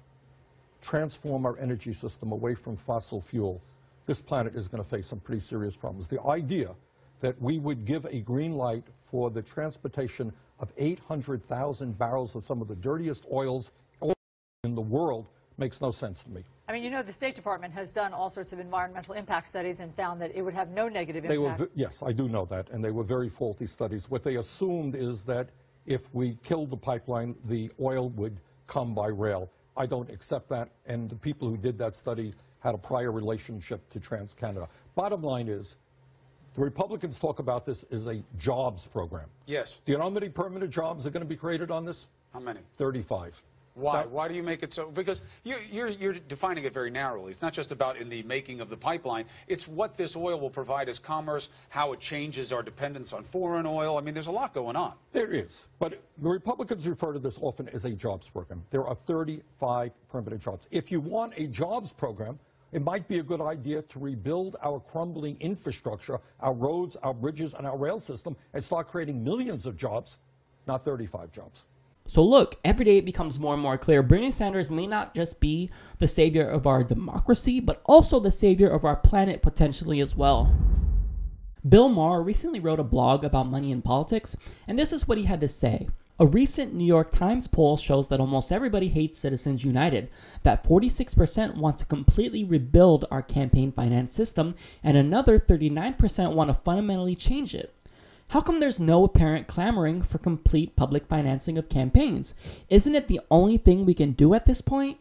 transform 0.82 1.46
our 1.46 1.58
energy 1.58 1.94
system 1.94 2.32
away 2.32 2.56
from 2.56 2.78
fossil 2.86 3.24
fuel, 3.30 3.62
this 4.06 4.22
planet 4.22 4.56
is 4.56 4.68
going 4.68 4.84
to 4.84 4.90
face 4.90 5.08
some 5.08 5.20
pretty 5.20 5.42
serious 5.42 5.76
problems. 5.76 6.08
The 6.08 6.22
idea 6.22 6.76
that 7.22 7.42
we 7.42 7.58
would 7.58 7.86
give 7.86 8.06
a 8.06 8.20
green 8.20 8.54
light 8.54 8.84
for 9.10 9.32
the 9.32 9.42
transportation 9.42 10.34
of 10.60 10.70
800,000 10.78 11.98
barrels 11.98 12.36
of 12.36 12.44
some 12.44 12.62
of 12.62 12.68
the 12.68 12.76
dirtiest 12.76 13.24
oils 13.32 13.72
in 14.64 14.76
the 14.76 14.82
world 14.82 15.28
makes 15.58 15.82
no 15.82 15.92
sense 15.92 16.22
to 16.24 16.30
me. 16.30 16.42
I 16.70 16.72
mean, 16.72 16.84
you 16.84 16.90
know, 16.90 17.04
the 17.04 17.12
State 17.14 17.36
Department 17.36 17.74
has 17.74 17.92
done 17.92 18.14
all 18.14 18.30
sorts 18.30 18.54
of 18.54 18.60
environmental 18.60 19.14
impact 19.14 19.50
studies 19.50 19.78
and 19.80 19.94
found 19.96 20.22
that 20.22 20.34
it 20.34 20.42
would 20.42 20.54
have 20.54 20.70
no 20.70 20.88
negative 20.88 21.24
They 21.28 21.38
were, 21.38 21.52
impact. 21.52 21.76
ve- 21.76 21.82
yes, 21.82 21.98
I 22.02 22.14
do 22.14 22.30
know 22.30 22.46
that, 22.46 22.70
and 22.72 22.82
they 22.84 22.90
were 22.90 23.04
very 23.04 23.30
faulty 23.30 23.68
studies. 23.68 24.06
What 24.10 24.24
they 24.24 24.36
assumed 24.38 24.96
is 24.96 25.22
that 25.28 25.50
if 25.86 26.00
we 26.14 26.38
killed 26.46 26.70
the 26.70 26.78
pipeline, 26.78 27.36
the 27.50 27.70
oil 27.82 28.10
would 28.12 28.40
come 28.68 28.96
by 28.96 29.08
rail. 29.08 29.50
I 29.76 29.86
don't 29.86 30.10
accept 30.10 30.48
that, 30.50 30.70
and 30.86 31.10
the 31.10 31.16
people 31.18 31.50
who 31.50 31.58
did 31.58 31.78
that 31.80 31.96
study 31.98 32.34
had 32.60 32.74
a 32.74 32.78
prior 32.78 33.12
relationship 33.12 33.82
to 33.90 34.00
TransCanada. 34.00 34.70
Bottom 34.96 35.22
line 35.22 35.50
is, 35.50 35.76
the 36.56 36.62
Republicans 36.62 37.20
talk 37.20 37.40
about 37.40 37.66
this 37.66 37.84
as 37.92 38.08
a 38.08 38.24
jobs 38.40 38.88
program. 38.94 39.28
Yes. 39.46 39.78
Do 39.86 39.92
you 39.92 39.98
know 39.98 40.06
how 40.06 40.10
many 40.10 40.30
permanent 40.30 40.72
jobs 40.72 41.06
are 41.06 41.10
going 41.10 41.24
to 41.24 41.28
be 41.30 41.36
created 41.36 41.70
on 41.70 41.84
this? 41.86 42.06
How 42.32 42.40
many? 42.40 42.62
35. 42.78 43.34
Why? 43.76 44.04
So- 44.04 44.10
Why 44.10 44.28
do 44.28 44.34
you 44.36 44.44
make 44.44 44.64
it 44.64 44.74
so? 44.74 44.92
Because 44.92 45.22
you, 45.44 45.56
you're, 45.72 45.88
you're 45.88 46.14
defining 46.14 46.66
it 46.66 46.74
very 46.74 46.92
narrowly. 46.92 47.32
It's 47.32 47.42
not 47.42 47.54
just 47.54 47.72
about 47.72 47.98
in 47.98 48.10
the 48.10 48.24
making 48.24 48.62
of 48.62 48.70
the 48.70 48.78
pipeline. 48.78 49.26
It's 49.48 49.68
what 49.68 49.98
this 49.98 50.16
oil 50.16 50.40
will 50.40 50.50
provide 50.50 50.90
as 50.90 51.00
commerce, 51.00 51.50
how 51.70 51.94
it 51.94 52.00
changes 52.00 52.52
our 52.52 52.62
dependence 52.62 53.14
on 53.14 53.26
foreign 53.32 53.66
oil. 53.66 53.98
I 53.98 54.02
mean, 54.02 54.14
there's 54.14 54.28
a 54.28 54.32
lot 54.32 54.54
going 54.54 54.76
on. 54.76 54.94
There 55.12 55.34
is. 55.34 55.52
But 55.80 56.02
the 56.22 56.30
Republicans 56.30 56.86
refer 56.88 57.14
to 57.14 57.20
this 57.20 57.38
often 57.42 57.68
as 57.70 57.86
a 57.86 57.92
jobs 57.92 58.30
program. 58.30 58.64
There 58.72 58.86
are 58.88 58.98
35 59.08 59.92
permanent 60.12 60.42
jobs. 60.42 60.68
If 60.72 60.92
you 60.92 61.00
want 61.02 61.34
a 61.38 61.48
jobs 61.48 61.92
program, 61.92 62.38
it 62.72 62.82
might 62.82 63.08
be 63.08 63.20
a 63.20 63.24
good 63.24 63.42
idea 63.42 63.84
to 63.84 64.00
rebuild 64.00 64.56
our 64.64 64.80
crumbling 64.80 65.38
infrastructure, 65.40 66.20
our 66.40 66.54
roads, 66.54 66.96
our 67.04 67.14
bridges, 67.14 67.54
and 67.56 67.68
our 67.68 67.78
rail 67.78 68.00
system, 68.00 68.36
and 68.54 68.64
start 68.64 68.88
creating 68.90 69.24
millions 69.24 69.66
of 69.68 69.78
jobs, 69.78 70.18
not 70.68 70.84
35 70.84 71.32
jobs. 71.32 71.62
So 72.06 72.24
look, 72.24 72.60
every 72.66 72.86
day 72.86 72.98
it 72.98 73.06
becomes 73.06 73.40
more 73.40 73.54
and 73.54 73.64
more 73.64 73.78
clear 73.78 74.04
Bernie 74.04 74.32
Sanders 74.32 74.70
may 74.70 74.88
not 74.88 75.16
just 75.16 75.40
be 75.40 75.72
the 76.00 76.08
savior 76.08 76.48
of 76.48 76.68
our 76.68 76.84
democracy, 76.84 77.60
but 77.60 77.82
also 77.86 78.20
the 78.20 78.32
savior 78.32 78.70
of 78.70 78.84
our 78.84 78.98
planet 78.98 79.42
potentially 79.42 80.00
as 80.00 80.16
well. 80.16 80.54
Bill 81.68 81.88
Maher 81.88 82.22
recently 82.22 82.60
wrote 82.60 82.82
a 82.82 82.84
blog 82.84 83.24
about 83.24 83.48
money 83.48 83.72
in 83.72 83.82
politics, 83.82 84.36
and 84.68 84.78
this 84.78 84.92
is 84.92 85.08
what 85.08 85.18
he 85.18 85.24
had 85.24 85.40
to 85.40 85.48
say. 85.48 85.88
A 86.20 86.28
recent 86.28 86.74
New 86.74 86.86
York 86.86 87.10
Times 87.10 87.48
poll 87.48 87.78
shows 87.78 88.10
that 88.10 88.20
almost 88.20 88.52
everybody 88.52 88.90
hates 88.90 89.18
Citizens 89.18 89.64
United, 89.64 90.10
that 90.44 90.64
46% 90.64 91.56
want 91.56 91.80
to 91.80 91.86
completely 91.86 92.44
rebuild 92.44 93.06
our 93.10 93.22
campaign 93.22 93.72
finance 93.72 94.14
system, 94.14 94.56
and 94.84 94.98
another 94.98 95.40
39% 95.40 96.34
want 96.34 96.50
to 96.50 96.54
fundamentally 96.54 97.16
change 97.16 97.56
it. 97.56 97.74
How 98.30 98.42
come 98.42 98.60
there's 98.60 98.80
no 98.80 99.04
apparent 99.04 99.48
clamoring 99.48 100.02
for 100.02 100.18
complete 100.18 100.76
public 100.76 101.06
financing 101.08 101.58
of 101.58 101.70
campaigns? 101.70 102.34
Isn't 102.70 102.96
it 102.96 103.08
the 103.08 103.22
only 103.30 103.58
thing 103.58 103.86
we 103.86 103.94
can 103.94 104.14
do 104.14 104.34
at 104.34 104.46
this 104.46 104.62
point? 104.62 104.98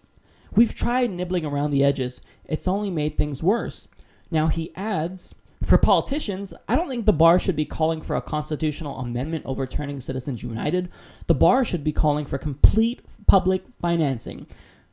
We've 0.54 0.74
tried 0.74 1.10
nibbling 1.10 1.46
around 1.46 1.70
the 1.70 1.82
edges, 1.82 2.20
it's 2.44 2.68
only 2.68 2.90
made 2.90 3.16
things 3.16 3.42
worse. 3.42 3.88
Now 4.30 4.48
he 4.48 4.74
adds, 4.76 5.34
for 5.64 5.78
politicians, 5.78 6.52
I 6.68 6.76
don't 6.76 6.88
think 6.88 7.06
the 7.06 7.12
bar 7.12 7.38
should 7.38 7.56
be 7.56 7.64
calling 7.64 8.02
for 8.02 8.16
a 8.16 8.22
constitutional 8.22 8.98
amendment 8.98 9.46
overturning 9.46 10.00
Citizens 10.00 10.42
United. 10.42 10.90
The 11.26 11.34
bar 11.34 11.64
should 11.64 11.84
be 11.84 11.92
calling 11.92 12.26
for 12.26 12.36
complete 12.36 13.00
public 13.26 13.62
financing. 13.80 14.46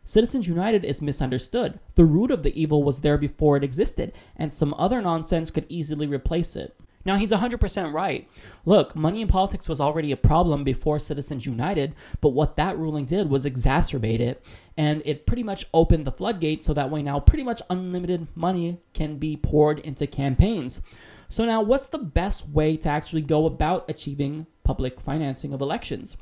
Citizens 0.04 0.48
United 0.48 0.86
is 0.86 1.02
misunderstood. 1.02 1.80
The 1.96 2.06
root 2.06 2.32
of 2.32 2.44
the 2.44 2.60
evil 2.60 2.84
was 2.84 3.02
there 3.02 3.18
before 3.18 3.58
it 3.58 3.63
existed, 3.63 4.13
and 4.36 4.54
some 4.54 4.74
other 4.78 5.02
nonsense 5.02 5.52
could 5.52 5.65
easily 5.70 6.08
replace 6.08 6.56
it. 6.56 6.80
Now, 7.05 7.15
he's 7.15 7.31
100% 7.31 7.93
right. 7.93 8.29
Look, 8.65 8.95
money 8.95 9.21
in 9.21 9.27
politics 9.27 9.69
was 9.69 9.79
already 9.79 10.12
a 10.12 10.17
problem 10.17 10.63
before 10.63 10.99
Citizens 10.99 11.45
United, 11.45 11.95
but 12.19 12.29
what 12.29 12.57
that 12.57 12.77
ruling 12.77 13.05
did 13.05 13.29
was 13.29 13.45
exacerbate 13.45 14.19
it, 14.19 14.45
and 14.75 15.01
it 15.05 15.25
pretty 15.25 15.43
much 15.43 15.65
opened 15.73 16.05
the 16.05 16.12
floodgates 16.12 16.65
so 16.65 16.73
that 16.73 16.91
way 16.91 17.01
now 17.01 17.19
pretty 17.19 17.43
much 17.43 17.62
unlimited 17.69 18.27
money 18.35 18.79
can 18.93 19.17
be 19.17 19.38
poured 19.38 19.79
into 19.79 20.05
campaigns. 20.07 20.81
So, 21.29 21.45
now 21.45 21.62
what's 21.62 21.88
the 21.88 21.99
best 21.99 22.49
way 22.49 22.75
to 22.77 22.89
actually 22.89 23.21
go 23.21 23.45
about 23.45 23.89
achieving 23.89 24.47
public 24.63 24.99
financing 24.99 25.53
of 25.53 25.62
elections? 25.62 26.17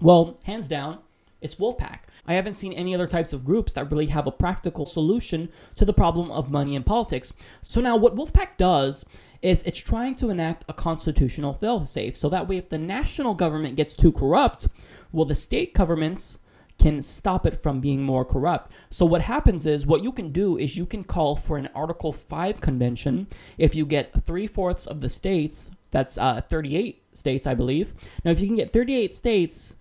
Well, 0.00 0.40
hands 0.44 0.68
down, 0.68 0.98
it's 1.40 1.58
Wolf 1.58 1.78
PAC. 1.78 2.06
I 2.26 2.34
haven't 2.34 2.54
seen 2.54 2.72
any 2.72 2.94
other 2.94 3.06
types 3.06 3.32
of 3.32 3.44
groups 3.44 3.72
that 3.72 3.90
really 3.90 4.06
have 4.06 4.26
a 4.26 4.32
practical 4.32 4.86
solution 4.86 5.48
to 5.76 5.84
the 5.84 5.92
problem 5.92 6.30
of 6.30 6.50
money 6.50 6.74
in 6.74 6.84
politics. 6.84 7.32
So 7.62 7.80
now 7.80 7.96
what 7.96 8.16
Wolf 8.16 8.32
PAC 8.32 8.58
does 8.58 9.04
is 9.42 9.62
it's 9.64 9.78
trying 9.78 10.14
to 10.16 10.30
enact 10.30 10.64
a 10.68 10.72
constitutional 10.72 11.58
failsafe. 11.60 12.16
So 12.16 12.28
that 12.28 12.48
way 12.48 12.56
if 12.56 12.68
the 12.68 12.78
national 12.78 13.34
government 13.34 13.76
gets 13.76 13.94
too 13.94 14.12
corrupt, 14.12 14.68
well 15.10 15.26
the 15.26 15.34
state 15.34 15.74
governments 15.74 16.38
can 16.78 17.02
stop 17.02 17.44
it 17.46 17.62
from 17.62 17.80
being 17.80 18.02
more 18.02 18.24
corrupt. 18.24 18.72
So 18.90 19.04
what 19.04 19.22
happens 19.22 19.66
is 19.66 19.86
what 19.86 20.02
you 20.02 20.12
can 20.12 20.32
do 20.32 20.56
is 20.56 20.76
you 20.76 20.86
can 20.86 21.04
call 21.04 21.36
for 21.36 21.56
an 21.56 21.68
Article 21.74 22.12
5 22.12 22.60
convention 22.60 23.28
if 23.58 23.74
you 23.74 23.84
get 23.84 24.24
three-fourths 24.24 24.86
of 24.86 25.00
the 25.00 25.10
states, 25.10 25.70
that's 25.90 26.16
uh, 26.16 26.40
38 26.40 27.02
states, 27.12 27.46
I 27.46 27.54
believe. 27.54 27.94
Now 28.24 28.30
if 28.30 28.40
you 28.40 28.46
can 28.46 28.56
get 28.56 28.72
38 28.72 29.14
states 29.14 29.76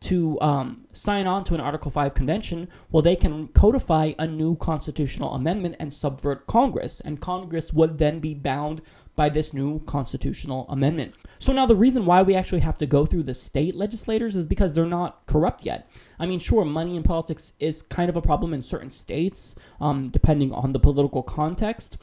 to 0.00 0.40
um, 0.40 0.86
sign 0.92 1.26
on 1.26 1.44
to 1.44 1.54
an 1.54 1.60
Article 1.60 1.90
5 1.90 2.14
convention, 2.14 2.68
well, 2.90 3.02
they 3.02 3.16
can 3.16 3.48
codify 3.48 4.12
a 4.18 4.26
new 4.26 4.56
constitutional 4.56 5.34
amendment 5.34 5.76
and 5.78 5.92
subvert 5.92 6.46
Congress, 6.46 7.00
and 7.00 7.20
Congress 7.20 7.72
would 7.72 7.98
then 7.98 8.18
be 8.18 8.32
bound 8.32 8.80
by 9.16 9.28
this 9.28 9.52
new 9.52 9.80
constitutional 9.80 10.66
amendment. 10.68 11.14
So 11.38 11.52
now 11.52 11.66
the 11.66 11.76
reason 11.76 12.06
why 12.06 12.22
we 12.22 12.34
actually 12.34 12.60
have 12.60 12.78
to 12.78 12.86
go 12.86 13.06
through 13.06 13.24
the 13.24 13.34
state 13.34 13.74
legislators 13.74 14.36
is 14.36 14.46
because 14.46 14.74
they're 14.74 14.86
not 14.86 15.26
corrupt 15.26 15.64
yet. 15.64 15.90
I 16.18 16.26
mean, 16.26 16.38
sure, 16.38 16.64
money 16.64 16.96
in 16.96 17.02
politics 17.02 17.52
is 17.58 17.82
kind 17.82 18.08
of 18.08 18.16
a 18.16 18.22
problem 18.22 18.52
in 18.52 18.62
certain 18.62 18.90
states, 18.90 19.54
um, 19.80 20.08
depending 20.08 20.52
on 20.52 20.72
the 20.72 20.78
political 20.78 21.22
context. 21.22 21.98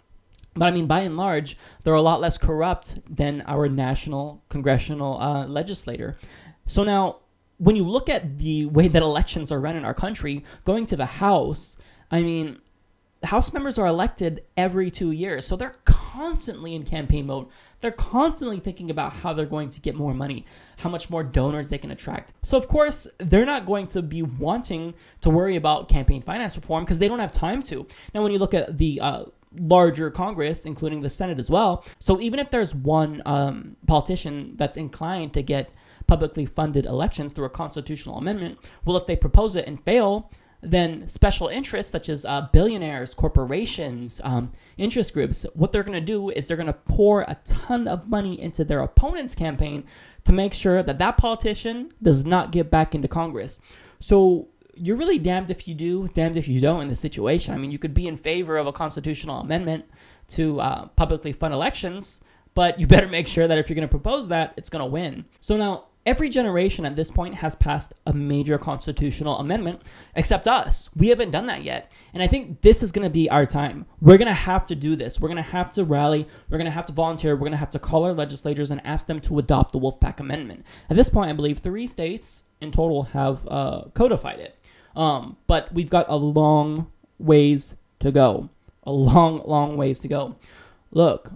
But 0.55 0.65
I 0.65 0.71
mean, 0.71 0.87
by 0.87 1.01
and 1.01 1.17
large, 1.17 1.57
they're 1.83 1.93
a 1.93 2.01
lot 2.01 2.19
less 2.19 2.37
corrupt 2.37 2.99
than 3.07 3.41
our 3.41 3.69
national 3.69 4.43
congressional 4.49 5.21
uh, 5.21 5.45
legislator. 5.45 6.17
So 6.65 6.83
now, 6.83 7.17
when 7.57 7.75
you 7.75 7.83
look 7.83 8.09
at 8.09 8.39
the 8.39 8.65
way 8.65 8.87
that 8.87 9.01
elections 9.01 9.51
are 9.51 9.59
run 9.59 9.75
in 9.75 9.85
our 9.85 9.93
country, 9.93 10.43
going 10.65 10.85
to 10.87 10.95
the 10.95 11.05
House, 11.05 11.77
I 12.09 12.23
mean, 12.23 12.59
House 13.23 13.51
members 13.51 13.77
are 13.77 13.87
elected 13.87 14.43
every 14.55 14.91
two 14.91 15.11
years. 15.11 15.45
So 15.45 15.55
they're 15.55 15.75
constantly 16.17 16.73
in 16.73 16.83
campaign 16.83 17.27
mode. 17.27 17.47
They're 17.81 17.91
constantly 17.91 18.59
thinking 18.59 18.89
about 18.89 19.13
how 19.13 19.33
they're 19.33 19.45
going 19.45 19.69
to 19.69 19.79
get 19.79 19.95
more 19.95 20.15
money, 20.15 20.45
how 20.77 20.89
much 20.89 21.11
more 21.11 21.23
donors 21.23 21.69
they 21.69 21.77
can 21.77 21.91
attract. 21.91 22.33
So, 22.43 22.57
of 22.57 22.67
course, 22.67 23.07
they're 23.19 23.45
not 23.45 23.67
going 23.67 23.87
to 23.89 24.01
be 24.01 24.23
wanting 24.23 24.95
to 25.21 25.29
worry 25.29 25.55
about 25.55 25.89
campaign 25.89 26.23
finance 26.23 26.55
reform 26.55 26.85
because 26.85 26.97
they 26.97 27.07
don't 27.07 27.19
have 27.19 27.31
time 27.31 27.61
to. 27.63 27.85
Now, 28.13 28.23
when 28.23 28.31
you 28.31 28.39
look 28.39 28.55
at 28.55 28.79
the 28.79 28.99
uh, 28.99 29.25
larger 29.55 30.09
Congress, 30.09 30.65
including 30.65 31.01
the 31.01 31.09
Senate 31.09 31.39
as 31.39 31.51
well, 31.51 31.85
so 31.99 32.19
even 32.19 32.39
if 32.39 32.49
there's 32.49 32.73
one 32.73 33.21
um, 33.27 33.75
politician 33.85 34.53
that's 34.55 34.75
inclined 34.75 35.33
to 35.33 35.43
get 35.43 35.69
publicly 36.07 36.47
funded 36.47 36.85
elections 36.85 37.31
through 37.33 37.45
a 37.45 37.49
constitutional 37.49 38.17
amendment, 38.17 38.57
well, 38.85 38.97
if 38.97 39.05
they 39.05 39.15
propose 39.15 39.55
it 39.55 39.67
and 39.67 39.83
fail, 39.83 40.31
then 40.61 41.07
special 41.07 41.47
interests 41.47 41.91
such 41.91 42.09
as 42.09 42.25
uh, 42.25 42.47
billionaires, 42.51 43.13
corporations, 43.13 44.19
um, 44.23 44.51
interest 44.77 45.13
groups, 45.13 45.45
what 45.53 45.71
they're 45.71 45.83
going 45.83 45.99
to 45.99 46.05
do 46.05 46.29
is 46.31 46.47
they're 46.47 46.57
going 46.57 46.67
to 46.67 46.73
pour 46.73 47.21
a 47.21 47.37
ton 47.45 47.87
of 47.87 48.09
money 48.09 48.39
into 48.39 48.63
their 48.63 48.81
opponent's 48.81 49.35
campaign 49.35 49.83
to 50.25 50.31
make 50.31 50.53
sure 50.53 50.81
that 50.81 50.97
that 50.97 51.17
politician 51.17 51.91
does 52.01 52.25
not 52.25 52.51
get 52.51 52.71
back 52.71 52.95
into 52.95 53.07
Congress. 53.07 53.59
So 53.99 54.47
you're 54.75 54.97
really 54.97 55.19
damned 55.19 55.49
if 55.49 55.67
you 55.67 55.75
do, 55.75 56.07
damned 56.09 56.37
if 56.37 56.47
you 56.47 56.59
don't 56.59 56.81
in 56.81 56.87
this 56.87 56.99
situation. 56.99 57.53
I 57.53 57.57
mean, 57.57 57.71
you 57.71 57.79
could 57.79 57.93
be 57.93 58.07
in 58.07 58.17
favor 58.17 58.57
of 58.57 58.67
a 58.67 58.73
constitutional 58.73 59.39
amendment 59.39 59.85
to 60.29 60.59
uh, 60.59 60.87
publicly 60.89 61.33
fund 61.33 61.53
elections, 61.53 62.19
but 62.53 62.79
you 62.79 62.87
better 62.87 63.07
make 63.07 63.27
sure 63.27 63.47
that 63.47 63.57
if 63.57 63.69
you're 63.69 63.75
going 63.75 63.87
to 63.87 63.91
propose 63.91 64.27
that, 64.29 64.53
it's 64.57 64.69
going 64.69 64.81
to 64.81 64.85
win. 64.85 65.25
So 65.39 65.57
now, 65.57 65.85
every 66.07 66.29
generation 66.29 66.85
at 66.85 66.95
this 66.95 67.11
point 67.11 67.35
has 67.35 67.53
passed 67.53 67.93
a 68.05 68.13
major 68.13 68.57
constitutional 68.57 69.37
amendment, 69.37 69.81
except 70.15 70.47
us. 70.47 70.89
We 70.95 71.09
haven't 71.09 71.31
done 71.31 71.47
that 71.47 71.63
yet. 71.63 71.91
And 72.13 72.23
I 72.23 72.27
think 72.27 72.61
this 72.61 72.81
is 72.81 72.93
going 72.93 73.03
to 73.03 73.09
be 73.09 73.29
our 73.29 73.45
time. 73.45 73.85
We're 73.99 74.17
going 74.17 74.29
to 74.29 74.33
have 74.33 74.65
to 74.67 74.75
do 74.75 74.95
this. 74.95 75.19
We're 75.19 75.27
going 75.27 75.43
to 75.43 75.51
have 75.51 75.73
to 75.73 75.83
rally. 75.83 76.25
We're 76.49 76.57
going 76.57 76.65
to 76.65 76.71
have 76.71 76.85
to 76.85 76.93
volunteer. 76.93 77.35
We're 77.35 77.41
going 77.41 77.51
to 77.51 77.57
have 77.57 77.71
to 77.71 77.79
call 77.79 78.05
our 78.05 78.13
legislators 78.13 78.71
and 78.71 78.83
ask 78.85 79.05
them 79.05 79.19
to 79.21 79.37
adopt 79.37 79.73
the 79.73 79.79
Wolf 79.79 79.99
PAC 79.99 80.21
Amendment. 80.21 80.65
At 80.89 80.95
this 80.95 81.09
point, 81.09 81.29
I 81.29 81.33
believe 81.33 81.59
three 81.59 81.87
states 81.87 82.43
in 82.61 82.71
total 82.71 83.03
have 83.03 83.45
uh, 83.47 83.83
codified 83.93 84.39
it. 84.39 84.57
Um, 84.95 85.35
but 85.45 85.73
we've 85.73 85.89
got 85.89 86.05
a 86.07 86.15
long 86.15 86.89
ways 87.19 87.75
to 87.99 88.11
go. 88.11 88.49
A 88.83 88.91
long, 88.91 89.43
long 89.45 89.75
ways 89.75 89.99
to 89.99 90.07
go. 90.07 90.37
Look, 90.91 91.33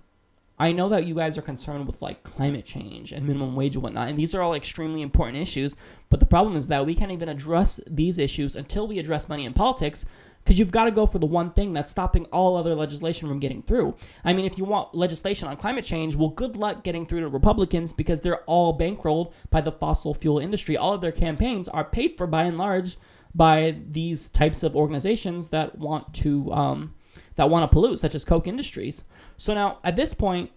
I 0.61 0.73
know 0.73 0.89
that 0.89 1.07
you 1.07 1.15
guys 1.15 1.39
are 1.39 1.41
concerned 1.41 1.87
with 1.87 2.03
like 2.03 2.21
climate 2.21 2.65
change 2.65 3.11
and 3.11 3.25
minimum 3.25 3.55
wage 3.55 3.73
and 3.73 3.81
whatnot, 3.81 4.09
and 4.09 4.19
these 4.19 4.35
are 4.35 4.43
all 4.43 4.53
extremely 4.53 5.01
important 5.01 5.39
issues. 5.39 5.75
But 6.11 6.19
the 6.19 6.27
problem 6.27 6.55
is 6.55 6.67
that 6.67 6.85
we 6.85 6.93
can't 6.93 7.11
even 7.11 7.29
address 7.29 7.79
these 7.87 8.19
issues 8.19 8.55
until 8.55 8.87
we 8.87 8.99
address 8.99 9.27
money 9.27 9.43
in 9.43 9.53
politics 9.53 10.05
because 10.43 10.59
you've 10.59 10.69
got 10.69 10.85
to 10.85 10.91
go 10.91 11.07
for 11.07 11.17
the 11.17 11.25
one 11.25 11.49
thing 11.49 11.73
that's 11.73 11.89
stopping 11.89 12.25
all 12.25 12.55
other 12.55 12.75
legislation 12.75 13.27
from 13.27 13.39
getting 13.39 13.63
through. 13.63 13.95
I 14.23 14.33
mean, 14.33 14.45
if 14.45 14.55
you 14.59 14.63
want 14.63 14.93
legislation 14.93 15.47
on 15.47 15.57
climate 15.57 15.83
change, 15.83 16.15
well, 16.15 16.29
good 16.29 16.55
luck 16.55 16.83
getting 16.83 17.07
through 17.07 17.21
to 17.21 17.27
Republicans 17.27 17.91
because 17.91 18.21
they're 18.21 18.43
all 18.43 18.77
bankrolled 18.77 19.33
by 19.49 19.61
the 19.61 19.71
fossil 19.71 20.13
fuel 20.13 20.37
industry. 20.37 20.77
All 20.77 20.93
of 20.93 21.01
their 21.01 21.11
campaigns 21.11 21.69
are 21.69 21.83
paid 21.83 22.17
for 22.17 22.27
by 22.27 22.43
and 22.43 22.59
large 22.59 22.97
by 23.33 23.77
these 23.89 24.29
types 24.29 24.61
of 24.61 24.75
organizations 24.75 25.49
that 25.49 25.79
want 25.79 26.13
to 26.15 26.53
um, 26.53 26.93
that 27.35 27.49
want 27.49 27.63
to 27.63 27.73
pollute, 27.73 27.97
such 27.97 28.13
as 28.13 28.23
Koch 28.23 28.45
Industries. 28.45 29.03
So 29.41 29.55
now, 29.55 29.79
at 29.83 29.95
this 29.95 30.13
point, 30.13 30.51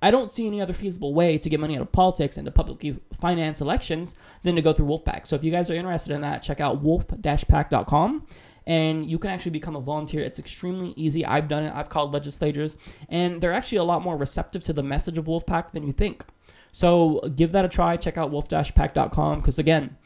I 0.00 0.12
don't 0.12 0.30
see 0.30 0.46
any 0.46 0.60
other 0.60 0.72
feasible 0.72 1.12
way 1.12 1.36
to 1.36 1.48
get 1.48 1.58
money 1.58 1.74
out 1.74 1.82
of 1.82 1.90
politics 1.90 2.36
and 2.36 2.44
to 2.44 2.52
publicly 2.52 3.00
finance 3.20 3.60
elections 3.60 4.14
than 4.44 4.54
to 4.54 4.62
go 4.62 4.72
through 4.72 4.86
Wolf 4.86 5.04
PAC. 5.04 5.26
So 5.26 5.34
if 5.34 5.42
you 5.42 5.50
guys 5.50 5.68
are 5.68 5.74
interested 5.74 6.14
in 6.14 6.20
that, 6.20 6.40
check 6.40 6.60
out 6.60 6.80
wolf-pac.com 6.80 8.24
and 8.68 9.10
you 9.10 9.18
can 9.18 9.30
actually 9.30 9.50
become 9.50 9.74
a 9.74 9.80
volunteer. 9.80 10.22
It's 10.22 10.38
extremely 10.38 10.94
easy. 10.96 11.26
I've 11.26 11.48
done 11.48 11.64
it. 11.64 11.72
I've 11.74 11.88
called 11.88 12.12
legislators, 12.12 12.76
and 13.08 13.40
they're 13.40 13.52
actually 13.52 13.78
a 13.78 13.84
lot 13.84 14.00
more 14.00 14.16
receptive 14.16 14.62
to 14.62 14.72
the 14.72 14.84
message 14.84 15.18
of 15.18 15.26
Wolf 15.26 15.44
PAC 15.44 15.72
than 15.72 15.84
you 15.84 15.92
think. 15.92 16.24
So 16.70 17.20
give 17.34 17.50
that 17.50 17.64
a 17.64 17.68
try. 17.68 17.96
Check 17.96 18.16
out 18.16 18.30
wolf-pac.com 18.30 19.40
because 19.40 19.58
again, 19.58 19.96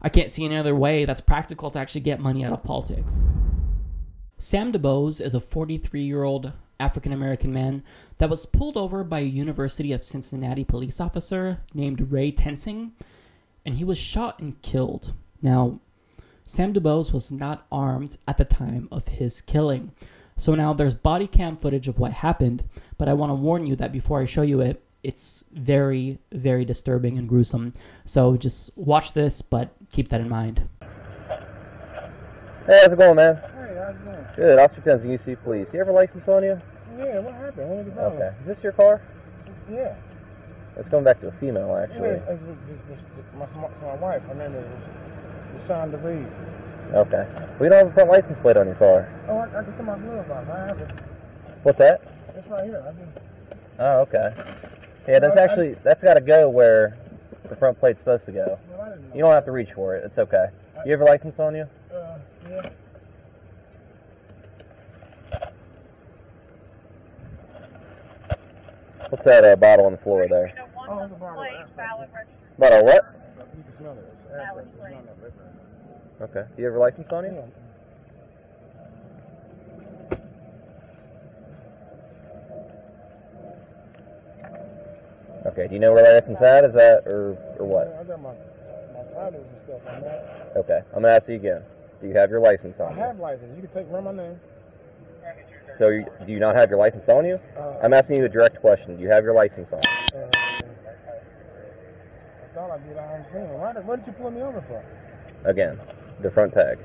I 0.00 0.08
can't 0.08 0.30
see 0.30 0.44
any 0.44 0.56
other 0.56 0.76
way 0.76 1.04
that's 1.04 1.20
practical 1.20 1.68
to 1.72 1.80
actually 1.80 2.02
get 2.02 2.20
money 2.20 2.44
out 2.44 2.52
of 2.52 2.62
politics. 2.62 3.26
Sam 4.38 4.72
DuBose 4.72 5.20
is 5.20 5.34
a 5.34 5.40
43 5.40 6.00
year 6.04 6.22
old 6.22 6.52
African 6.82 7.12
American 7.12 7.52
man 7.52 7.84
that 8.18 8.28
was 8.28 8.44
pulled 8.44 8.76
over 8.76 9.04
by 9.04 9.20
a 9.20 9.22
University 9.22 9.92
of 9.92 10.02
Cincinnati 10.02 10.64
police 10.64 11.00
officer 11.00 11.60
named 11.72 12.10
Ray 12.10 12.32
Tensing, 12.32 12.90
and 13.64 13.76
he 13.76 13.84
was 13.84 13.96
shot 13.96 14.40
and 14.40 14.60
killed. 14.62 15.14
Now, 15.40 15.78
Sam 16.44 16.74
DuBose 16.74 17.12
was 17.12 17.30
not 17.30 17.66
armed 17.70 18.18
at 18.26 18.36
the 18.36 18.44
time 18.44 18.88
of 18.90 19.06
his 19.06 19.40
killing. 19.40 19.92
So 20.36 20.56
now 20.56 20.72
there's 20.72 20.94
body 20.94 21.28
cam 21.28 21.56
footage 21.56 21.86
of 21.86 22.00
what 22.00 22.14
happened, 22.14 22.64
but 22.98 23.08
I 23.08 23.12
want 23.12 23.30
to 23.30 23.34
warn 23.34 23.64
you 23.64 23.76
that 23.76 23.92
before 23.92 24.20
I 24.20 24.24
show 24.24 24.42
you 24.42 24.60
it, 24.60 24.82
it's 25.04 25.44
very, 25.52 26.18
very 26.32 26.64
disturbing 26.64 27.16
and 27.16 27.28
gruesome. 27.28 27.74
So 28.04 28.36
just 28.36 28.76
watch 28.76 29.12
this, 29.12 29.40
but 29.40 29.72
keep 29.92 30.08
that 30.08 30.20
in 30.20 30.28
mind. 30.28 30.68
Hey, 32.66 32.80
how's 32.82 32.92
it 32.92 32.98
going, 32.98 33.16
man? 33.16 33.36
Hey, 33.36 33.76
how's 33.78 33.94
it 33.94 34.04
going? 34.04 34.26
Good. 34.36 34.58
Officer 34.58 34.80
Tensing, 34.80 35.18
UC 35.18 35.44
Police. 35.44 35.68
You 35.72 35.78
have 35.78 35.88
a 35.88 35.92
license 35.92 36.26
on 36.26 36.42
you? 36.42 36.60
Yeah, 36.98 37.20
what 37.20 37.34
happened? 37.34 37.68
When 37.68 37.78
did 37.78 37.86
you 37.86 37.92
find 37.92 38.14
Okay. 38.14 38.30
Is 38.42 38.46
this 38.46 38.58
your 38.62 38.72
car? 38.72 39.00
Yeah. 39.70 39.94
It's 40.76 40.88
going 40.88 41.04
back 41.04 41.20
to 41.20 41.28
a 41.28 41.34
female, 41.40 41.76
actually. 41.76 42.16
Yeah, 42.16 42.32
it's, 42.32 42.42
it's, 42.68 42.80
it's, 42.90 43.02
it's 43.18 43.32
my, 43.36 43.46
my, 43.56 43.94
wife. 43.96 44.22
Her 44.24 44.34
name 44.34 44.54
is 44.56 44.66
Rashawn 45.68 45.92
DeVries. 45.92 46.32
Okay. 46.94 47.24
We 47.60 47.68
don't 47.68 47.78
have 47.78 47.88
a 47.88 47.94
front 47.94 48.10
license 48.10 48.38
plate 48.42 48.56
on 48.56 48.66
your 48.66 48.76
car. 48.76 49.08
Oh, 49.28 49.36
I, 49.36 49.58
I 49.58 49.62
just 49.62 49.76
put 49.76 49.86
my 49.86 49.98
glove 49.98 50.30
on. 50.30 50.48
I 50.48 50.66
have 50.66 50.78
it. 50.78 50.90
What's 51.62 51.78
that? 51.78 52.00
It's 52.36 52.48
right 52.48 52.64
here. 52.64 52.82
I 52.84 52.92
just, 52.92 53.32
Oh, 53.78 54.04
okay. 54.08 54.28
Yeah, 55.08 55.18
that's 55.18 55.34
Well, 55.34 55.38
I- 55.38 55.42
actually 55.44 55.74
that's 55.84 56.02
got 56.02 56.14
to 56.14 56.20
go 56.20 56.48
where 56.48 56.96
the 57.48 57.56
front 57.56 57.78
plate's 57.80 57.98
supposed 58.00 58.26
to 58.26 58.32
go. 58.32 58.58
You 59.14 59.20
don't 59.20 59.32
have 59.32 59.44
to 59.46 59.52
reach 59.52 59.70
for 59.74 59.96
it. 59.96 60.04
It's 60.04 60.18
okay. 60.18 60.46
You 60.84 60.92
have 60.92 61.00
your 61.00 61.08
license 61.08 61.34
on 61.38 61.54
you? 61.54 61.64
uh, 61.94 62.18
yeah. 62.48 62.70
What's 69.12 69.24
that 69.26 69.44
uh, 69.44 69.56
bottle 69.56 69.84
on 69.84 69.92
the 69.92 69.98
floor 69.98 70.24
there? 70.26 70.56
Oh, 70.88 71.04
it's 71.04 71.12
a 71.12 71.20
bottle. 71.20 71.44
Bottle 72.58 72.84
what? 72.86 73.04
You 73.36 73.62
can 73.62 73.76
smell 73.76 73.92
it. 73.92 74.08
It's 74.08 74.32
air 74.32 74.48
pressure. 74.54 74.68
It's 74.72 74.80
not 74.80 75.04
that 75.04 75.22
liquor. 75.22 76.32
Okay. 76.40 76.48
Do 76.56 76.62
you 76.62 76.64
have 76.64 76.72
your 76.72 76.80
license 76.80 77.06
on 77.12 77.24
you? 77.24 77.44
Okay. 85.44 85.68
Do 85.68 85.74
you 85.74 85.80
know 85.80 85.92
where 85.92 86.04
that 86.08 86.24
license 86.24 86.40
at? 86.40 86.64
Is 86.64 86.72
that 86.72 87.02
or 87.04 87.36
or 87.60 87.66
what? 87.66 87.92
I 87.92 88.04
got 88.04 88.16
my, 88.22 88.32
my 88.32 89.04
titles 89.12 89.44
and 89.44 89.60
stuff 89.68 89.82
on 89.92 90.00
that. 90.08 90.52
Okay. 90.56 90.80
I'm 90.96 91.02
gonna 91.02 91.14
ask 91.20 91.28
you 91.28 91.34
again. 91.36 91.62
Do 92.00 92.08
you 92.08 92.16
have 92.16 92.30
your 92.30 92.40
license 92.40 92.76
I 92.80 92.84
on 92.84 92.96
you? 92.96 93.02
have 93.02 93.18
license. 93.18 93.52
You 93.60 93.68
can 93.68 93.76
take 93.76 93.92
run 93.92 94.04
my 94.04 94.12
name. 94.12 94.40
So 95.78 95.88
you, 95.88 96.04
do 96.26 96.32
you 96.32 96.38
not 96.38 96.54
have 96.54 96.70
your 96.70 96.78
license 96.78 97.04
on 97.08 97.24
you? 97.24 97.38
Uh, 97.56 97.78
I'm 97.82 97.92
asking 97.92 98.16
you 98.16 98.24
a 98.24 98.28
direct 98.28 98.60
question. 98.60 98.96
Do 98.96 99.02
you 99.02 99.10
have 99.10 99.24
your 99.24 99.34
license 99.34 99.68
on? 99.72 99.80
Uh, 99.80 100.28
I 102.42 102.54
thought 102.54 102.70
I 102.70 102.78
did. 102.86 102.96
I 102.96 103.14
understand. 103.16 103.58
Why 103.58 103.72
did, 103.72 103.86
what 103.86 104.04
did 104.04 104.06
you 104.06 104.12
pull 104.12 104.30
me 104.30 104.42
over 104.42 104.62
for? 104.68 104.84
Again, 105.48 105.78
the 106.22 106.30
front 106.30 106.54
tag. 106.54 106.78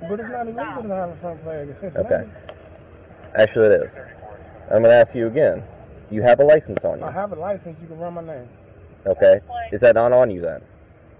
But 0.00 0.20
it's 0.20 0.28
not 0.30 0.46
illegal 0.46 0.82
to 0.82 0.94
have 0.94 1.10
a 1.10 1.16
front. 1.20 1.40
It's 1.44 1.96
Okay. 1.96 2.22
Actually, 3.38 3.66
it 3.66 3.82
is. 3.82 3.90
I'm 4.70 4.82
going 4.82 4.90
to 4.90 5.00
ask 5.00 5.14
you 5.14 5.26
again. 5.26 5.62
Do 6.08 6.14
you 6.16 6.22
have 6.22 6.40
a 6.40 6.44
license 6.44 6.78
on 6.84 6.98
you? 6.98 7.04
I 7.04 7.12
have 7.12 7.32
a 7.32 7.36
license. 7.36 7.76
You 7.80 7.88
can 7.88 7.98
run 7.98 8.14
my 8.14 8.24
name. 8.24 8.48
Okay. 9.06 9.40
Is 9.72 9.80
that 9.80 9.94
not 9.94 10.12
on 10.12 10.30
you 10.30 10.40
then? 10.40 10.60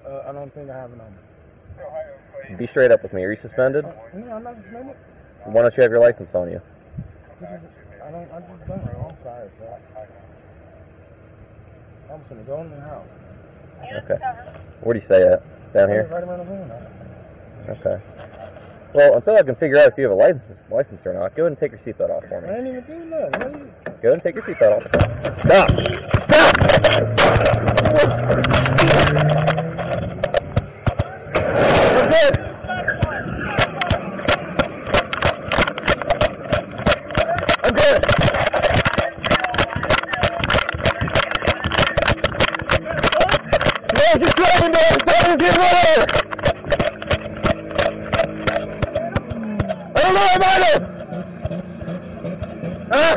Uh, 0.06 0.22
I 0.28 0.32
don't 0.32 0.52
think 0.54 0.70
I 0.70 0.76
have 0.76 0.90
it 0.92 1.00
on 1.00 1.12
me. 1.12 2.56
Be 2.56 2.66
straight 2.70 2.90
up 2.90 3.02
with 3.02 3.12
me. 3.12 3.22
Are 3.24 3.32
you 3.32 3.38
suspended? 3.42 3.84
No, 3.84 4.32
I'm 4.32 4.42
not 4.42 4.56
suspended. 4.62 4.96
Why 5.52 5.62
don't 5.62 5.74
you 5.76 5.82
have 5.82 5.90
your 5.90 6.00
license 6.00 6.28
on 6.34 6.50
you? 6.50 6.60
I 6.60 8.10
don't. 8.10 8.28
I 8.32 8.40
just. 8.40 8.50
I'm. 8.68 8.80
I'm 12.10 12.18
just 12.20 12.28
gonna 12.30 12.42
go 12.44 12.60
in 12.62 12.70
the 12.70 12.80
house. 12.80 13.06
Okay. 14.04 14.18
Where 14.82 14.94
do 14.94 15.00
you 15.00 15.06
stay 15.06 15.22
at? 15.22 15.42
Down 15.74 15.88
here? 15.88 16.08
Right 16.10 16.24
around 16.24 16.38
the 16.40 16.44
corner. 16.44 16.88
Okay. 17.68 18.02
Well, 18.94 19.16
until 19.16 19.36
I 19.36 19.42
can 19.42 19.54
figure 19.56 19.78
out 19.78 19.88
if 19.92 19.98
you 19.98 20.04
have 20.04 20.12
a 20.12 20.14
license, 20.16 20.42
license 20.70 21.00
or 21.04 21.12
not, 21.12 21.36
go 21.36 21.42
ahead 21.46 21.52
and 21.52 21.60
take 21.60 21.72
your 21.72 21.80
seatbelt 21.84 22.10
off 22.10 22.24
for 22.28 22.40
me. 22.40 22.48
I 22.48 22.56
ain't 22.58 22.66
even 22.68 22.84
do 22.86 23.04
nothing. 23.04 23.40
What 23.40 23.52
you- 23.60 23.68
Go 24.02 24.08
ahead 24.08 24.14
and 24.14 24.22
take 24.22 24.34
your 24.36 24.44
seatbelt 24.44 24.72
off. 24.76 24.84
Stop! 25.44 25.68
Stop! 26.28 26.54
That's 31.88 32.12
it. 32.12 32.34
I'm 37.64 37.74
good. 37.74 39.08
No, 42.78 44.04
just 44.20 44.36
driving 44.36 44.72
down. 44.72 45.00
Stop 45.02 45.38
get 45.38 45.54
over. 45.54 46.06
I 49.94 50.00
don't 50.02 50.14
know 50.14 50.28
about 50.36 50.62
it. 50.62 50.82
Huh? 52.90 53.14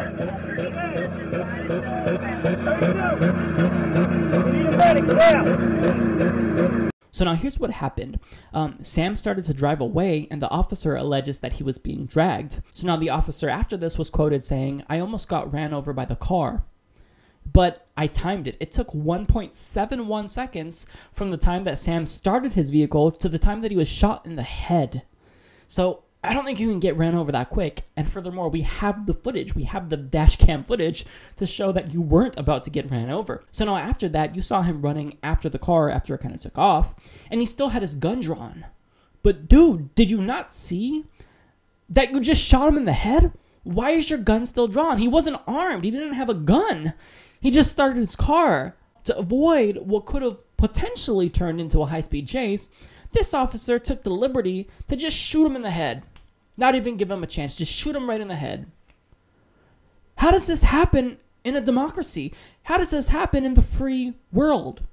So 7.12 7.26
now 7.26 7.36
here's 7.36 7.60
what 7.60 7.72
happened. 7.72 8.20
Um, 8.54 8.80
Sam 8.84 9.16
started 9.16 9.46
to 9.46 9.54
drive 9.54 9.82
away, 9.82 10.28
and 10.32 10.42
the 10.42 10.50
officer 10.50 10.96
alleges 10.96 11.40
that 11.42 11.54
he 11.54 11.64
was 11.64 11.78
being 11.78 12.06
dragged. 12.06 12.62
So 12.74 12.88
now 12.88 12.96
the 12.96 13.10
officer 13.10 13.50
after 13.50 13.76
this 13.78 13.98
was 13.98 14.10
quoted 14.10 14.46
saying, 14.46 14.84
I 14.90 15.00
almost 15.00 15.28
got 15.28 15.52
ran 15.52 15.74
over 15.74 15.94
by 15.94 16.06
the 16.06 16.16
car. 16.16 16.64
But 17.46 17.88
I 17.98 18.08
timed 18.08 18.48
it. 18.48 18.56
It 18.60 18.72
took 18.72 18.92
1.71 18.92 20.32
seconds 20.32 20.86
from 21.12 21.32
the 21.32 21.38
time 21.38 21.64
that 21.66 21.80
Sam 21.80 22.08
started 22.08 22.54
his 22.54 22.70
vehicle 22.70 23.12
to 23.12 23.28
the 23.28 23.40
time 23.40 23.62
that 23.62 23.72
he 23.72 23.78
was 23.78 23.88
shot 23.88 24.26
in 24.26 24.36
the 24.36 24.44
head. 24.44 25.04
So 25.68 26.04
I 26.24 26.34
don't 26.34 26.46
think 26.46 26.60
you 26.60 26.70
can 26.70 26.80
get 26.80 26.96
ran 26.96 27.16
over 27.16 27.32
that 27.32 27.50
quick. 27.50 27.82
And 27.98 28.12
furthermore, 28.12 28.50
we 28.50 28.62
have 28.62 29.08
the 29.08 29.14
footage. 29.14 29.56
We 29.56 29.64
have 29.64 29.90
the 29.90 29.98
dash 29.98 30.36
cam 30.36 30.64
footage 30.64 31.04
to 31.38 31.48
show 31.48 31.72
that 31.72 31.94
you 31.94 32.02
weren't 32.02 32.38
about 32.38 32.64
to 32.66 32.70
get 32.70 32.92
ran 32.92 33.10
over. 33.10 33.44
So 33.52 33.66
now 33.66 33.78
after 33.78 34.08
that, 34.10 34.36
you 34.36 34.44
saw 34.44 34.62
him 34.62 34.84
running 34.84 35.18
after 35.24 35.50
the 35.50 35.58
car 35.58 35.90
after 35.90 36.14
it 36.14 36.20
kind 36.20 36.36
of 36.36 36.42
took 36.42 36.60
off, 36.60 36.94
and 37.32 37.40
he 37.40 37.46
still 37.48 37.70
had 37.70 37.82
his 37.82 37.96
gun 37.96 38.20
drawn. 38.20 38.66
But 39.24 39.48
dude, 39.48 39.96
did 39.96 40.12
you 40.12 40.22
not 40.22 40.54
see 40.54 41.06
that 41.90 42.12
you 42.12 42.22
just 42.22 42.42
shot 42.42 42.68
him 42.68 42.78
in 42.78 42.86
the 42.86 42.94
head? 42.94 43.34
Why 43.64 43.92
is 43.92 44.10
your 44.10 44.20
gun 44.20 44.46
still 44.46 44.68
drawn? 44.68 45.00
He 45.00 45.08
wasn't 45.08 45.42
armed. 45.48 45.84
He 45.84 45.92
didn't 45.92 46.14
have 46.14 46.30
a 46.30 46.36
gun. 46.36 46.94
He 47.40 47.50
just 47.50 47.72
started 47.72 47.98
his 47.98 48.16
car 48.16 48.76
to 49.06 49.18
avoid 49.18 49.78
what 49.80 50.06
could 50.06 50.22
have 50.22 50.40
potentially 50.58 51.30
turned 51.30 51.60
into 51.60 51.82
a 51.82 51.88
high-speed 51.88 52.28
chase. 52.28 52.70
This 53.12 53.34
officer 53.34 53.80
took 53.80 54.04
the 54.04 54.12
liberty 54.12 54.70
to 54.88 54.96
just 54.96 55.18
shoot 55.18 55.46
him 55.46 55.56
in 55.56 55.64
the 55.64 55.72
head. 55.72 56.04
Not 56.58 56.76
even 56.76 56.98
give 56.98 57.10
him 57.10 57.24
a 57.24 57.28
chance, 57.28 57.58
just 57.58 57.72
shoot 57.72 57.96
him 57.96 58.10
right 58.10 58.22
in 58.22 58.28
the 58.28 58.36
head. 58.36 58.72
How 60.18 60.32
does 60.32 60.48
this 60.48 60.64
happen 60.64 61.18
in 61.44 61.56
a 61.56 61.62
democracy? 61.62 62.34
How 62.64 62.78
does 62.78 62.92
this 62.92 63.08
happen 63.08 63.46
in 63.46 63.56
the 63.56 63.62
free 63.62 64.14
world? 64.32 64.84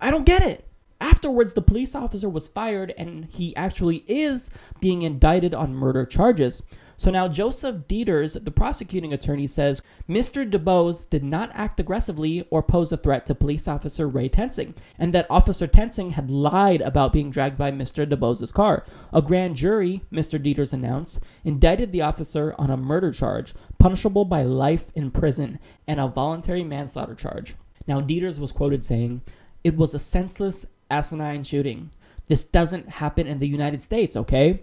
I 0.00 0.10
don't 0.10 0.24
get 0.24 0.42
it. 0.42 0.66
Afterwards, 1.00 1.52
the 1.52 1.62
police 1.62 1.94
officer 1.94 2.28
was 2.28 2.48
fired 2.48 2.94
and 2.96 3.26
he 3.26 3.54
actually 3.54 4.04
is 4.06 4.50
being 4.80 5.02
indicted 5.02 5.54
on 5.54 5.74
murder 5.74 6.06
charges. 6.06 6.62
So 6.98 7.10
now 7.10 7.28
Joseph 7.28 7.86
Deters, 7.86 8.34
the 8.34 8.50
prosecuting 8.50 9.12
attorney, 9.12 9.46
says 9.46 9.82
Mr. 10.08 10.50
DuBose 10.50 11.08
did 11.08 11.22
not 11.22 11.50
act 11.52 11.78
aggressively 11.78 12.46
or 12.50 12.62
pose 12.62 12.90
a 12.90 12.96
threat 12.96 13.26
to 13.26 13.34
police 13.34 13.68
officer 13.68 14.08
Ray 14.08 14.28
Tensing, 14.28 14.74
and 14.98 15.12
that 15.12 15.30
Officer 15.30 15.66
Tensing 15.66 16.12
had 16.12 16.30
lied 16.30 16.80
about 16.80 17.12
being 17.12 17.30
dragged 17.30 17.58
by 17.58 17.70
Mr. 17.70 18.08
DuBose's 18.08 18.52
car. 18.52 18.84
A 19.12 19.20
grand 19.20 19.56
jury, 19.56 20.02
Mr. 20.10 20.42
Deters 20.42 20.72
announced, 20.72 21.20
indicted 21.44 21.92
the 21.92 22.02
officer 22.02 22.54
on 22.56 22.70
a 22.70 22.76
murder 22.76 23.12
charge, 23.12 23.54
punishable 23.78 24.24
by 24.24 24.42
life 24.42 24.86
in 24.94 25.10
prison, 25.10 25.58
and 25.86 26.00
a 26.00 26.08
voluntary 26.08 26.64
manslaughter 26.64 27.14
charge. 27.14 27.54
Now, 27.86 28.00
Deters 28.00 28.40
was 28.40 28.52
quoted 28.52 28.84
saying, 28.84 29.22
It 29.62 29.76
was 29.76 29.94
a 29.94 29.98
senseless, 29.98 30.66
asinine 30.90 31.44
shooting. 31.44 31.90
This 32.26 32.44
doesn't 32.44 32.88
happen 32.88 33.26
in 33.26 33.38
the 33.38 33.48
United 33.48 33.82
States, 33.82 34.16
okay? 34.16 34.62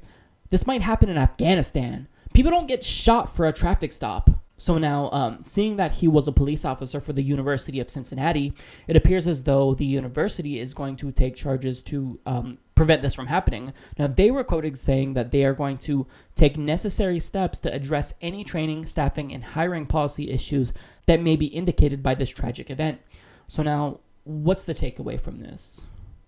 This 0.50 0.68
might 0.68 0.82
happen 0.82 1.10
in 1.10 1.18
Afghanistan. 1.18 2.08
People 2.34 2.52
don't 2.52 2.68
get 2.68 2.84
shot 2.84 3.36
for 3.36 3.46
a 3.46 3.54
traffic 3.54 3.94
stop. 3.94 4.30
So 4.58 4.78
now, 4.78 5.10
um, 5.12 5.40
seeing 5.44 5.78
that 5.78 5.94
he 5.94 6.08
was 6.08 6.28
a 6.28 6.32
police 6.32 6.64
officer 6.64 7.02
for 7.02 7.12
the 7.12 7.24
University 7.24 7.80
of 7.80 7.90
Cincinnati, 7.90 8.54
it 8.88 8.96
appears 8.96 9.28
as 9.28 9.44
though 9.44 9.74
the 9.74 9.86
university 9.86 10.60
is 10.60 10.74
going 10.74 10.96
to 10.98 11.12
take 11.12 11.36
charges 11.36 11.82
to 11.84 12.20
um, 12.26 12.60
prevent 12.76 13.02
this 13.02 13.16
from 13.16 13.28
happening. 13.28 13.74
Now, 13.98 14.08
they 14.08 14.32
were 14.32 14.44
quoted 14.44 14.78
saying 14.78 15.16
that 15.16 15.32
they 15.32 15.44
are 15.44 15.54
going 15.54 15.80
to 15.80 16.08
take 16.36 16.58
necessary 16.58 17.20
steps 17.20 17.60
to 17.60 17.74
address 17.74 18.14
any 18.22 18.44
training, 18.44 18.86
staffing, 18.86 19.34
and 19.34 19.44
hiring 19.44 19.86
policy 19.86 20.32
issues 20.32 20.72
that 21.08 21.22
may 21.22 21.36
be 21.36 21.48
indicated 21.48 22.02
by 22.02 22.16
this 22.16 22.30
tragic 22.30 22.70
event. 22.70 23.02
So 23.48 23.64
now, 23.64 24.00
what's 24.24 24.66
the 24.66 24.76
takeaway 24.76 25.20
from 25.20 25.40
this? 25.40 25.82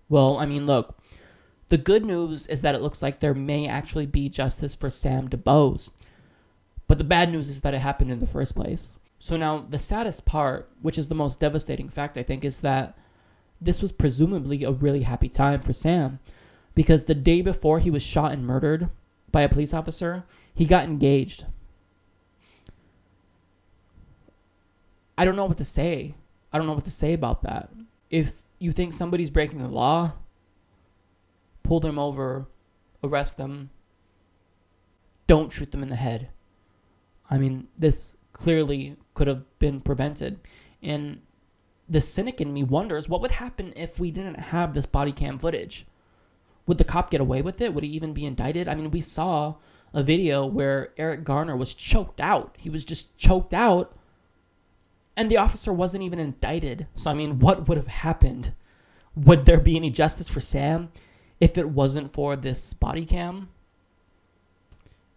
Well, 0.08 0.36
I 0.36 0.46
mean, 0.46 0.66
look, 0.66 0.98
the 1.68 1.78
good 1.78 2.04
news 2.04 2.46
is 2.46 2.62
that 2.62 2.74
it 2.74 2.82
looks 2.82 3.02
like 3.02 3.20
there 3.20 3.34
may 3.34 3.66
actually 3.66 4.06
be 4.06 4.28
justice 4.28 4.74
for 4.74 4.88
Sam 4.90 5.28
DuBose. 5.28 5.90
But 6.86 6.98
the 6.98 7.04
bad 7.04 7.32
news 7.32 7.50
is 7.50 7.62
that 7.62 7.74
it 7.74 7.80
happened 7.80 8.12
in 8.12 8.20
the 8.20 8.26
first 8.26 8.54
place. 8.54 8.92
So 9.18 9.36
now, 9.36 9.66
the 9.68 9.78
saddest 9.78 10.24
part, 10.24 10.70
which 10.82 10.98
is 10.98 11.08
the 11.08 11.14
most 11.14 11.40
devastating 11.40 11.88
fact, 11.88 12.16
I 12.16 12.22
think, 12.22 12.44
is 12.44 12.60
that 12.60 12.96
this 13.60 13.82
was 13.82 13.90
presumably 13.90 14.62
a 14.62 14.70
really 14.70 15.02
happy 15.02 15.28
time 15.28 15.62
for 15.62 15.72
Sam. 15.72 16.20
Because 16.74 17.06
the 17.06 17.14
day 17.14 17.40
before 17.40 17.80
he 17.80 17.90
was 17.90 18.02
shot 18.02 18.32
and 18.32 18.46
murdered 18.46 18.90
by 19.32 19.42
a 19.42 19.48
police 19.48 19.74
officer, 19.74 20.24
he 20.54 20.66
got 20.66 20.84
engaged. 20.84 21.46
I 25.18 25.24
don't 25.24 25.36
know 25.36 25.46
what 25.46 25.58
to 25.58 25.64
say. 25.64 26.14
I 26.52 26.58
don't 26.58 26.66
know 26.66 26.74
what 26.74 26.84
to 26.84 26.90
say 26.90 27.12
about 27.14 27.42
that. 27.42 27.70
If 28.10 28.32
you 28.58 28.72
think 28.72 28.92
somebody's 28.92 29.30
breaking 29.30 29.58
the 29.58 29.68
law, 29.68 30.12
pull 31.66 31.80
them 31.80 31.98
over, 31.98 32.46
arrest 33.02 33.36
them, 33.36 33.70
don't 35.26 35.52
shoot 35.52 35.72
them 35.72 35.82
in 35.82 35.88
the 35.88 35.96
head. 35.96 36.28
I 37.30 37.38
mean, 37.38 37.68
this 37.76 38.16
clearly 38.32 38.96
could 39.14 39.26
have 39.26 39.44
been 39.58 39.80
prevented. 39.80 40.38
And 40.82 41.22
the 41.88 42.00
cynic 42.00 42.40
in 42.40 42.52
me 42.52 42.62
wonders 42.62 43.08
what 43.08 43.20
would 43.20 43.32
happen 43.32 43.72
if 43.76 43.98
we 43.98 44.10
didn't 44.10 44.38
have 44.38 44.74
this 44.74 44.86
body 44.86 45.12
cam 45.12 45.38
footage? 45.38 45.86
Would 46.66 46.78
the 46.78 46.84
cop 46.84 47.10
get 47.10 47.20
away 47.20 47.42
with 47.42 47.60
it? 47.60 47.74
Would 47.74 47.84
he 47.84 47.90
even 47.90 48.12
be 48.12 48.26
indicted? 48.26 48.68
I 48.68 48.74
mean, 48.74 48.90
we 48.90 49.00
saw 49.00 49.56
a 49.94 50.02
video 50.02 50.44
where 50.44 50.92
Eric 50.96 51.24
Garner 51.24 51.56
was 51.56 51.74
choked 51.74 52.20
out. 52.20 52.56
He 52.58 52.68
was 52.68 52.84
just 52.84 53.16
choked 53.16 53.54
out, 53.54 53.96
and 55.16 55.30
the 55.30 55.36
officer 55.36 55.72
wasn't 55.72 56.02
even 56.02 56.18
indicted. 56.18 56.88
So, 56.96 57.10
I 57.10 57.14
mean, 57.14 57.38
what 57.38 57.68
would 57.68 57.78
have 57.78 57.86
happened? 57.86 58.52
Would 59.14 59.46
there 59.46 59.60
be 59.60 59.76
any 59.76 59.90
justice 59.90 60.28
for 60.28 60.40
Sam 60.40 60.90
if 61.40 61.58
it 61.58 61.70
wasn't 61.70 62.12
for 62.12 62.36
this 62.36 62.72
body 62.72 63.04
cam? 63.04 63.48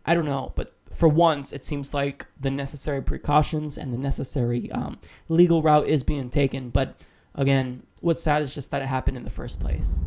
I 0.05 0.13
don't 0.13 0.25
know, 0.25 0.53
but 0.55 0.73
for 0.93 1.07
once, 1.07 1.53
it 1.53 1.63
seems 1.63 1.93
like 1.93 2.25
the 2.39 2.51
necessary 2.51 3.01
precautions 3.01 3.77
and 3.77 3.93
the 3.93 3.97
necessary 3.97 4.71
um, 4.71 4.97
legal 5.27 5.61
route 5.61 5.87
is 5.87 6.03
being 6.03 6.29
taken. 6.29 6.69
But 6.69 6.95
again, 7.35 7.83
what's 8.01 8.23
sad 8.23 8.41
is 8.41 8.53
just 8.55 8.71
that 8.71 8.81
it 8.81 8.87
happened 8.87 9.17
in 9.17 9.23
the 9.23 9.29
first 9.29 9.59
place. 9.59 10.03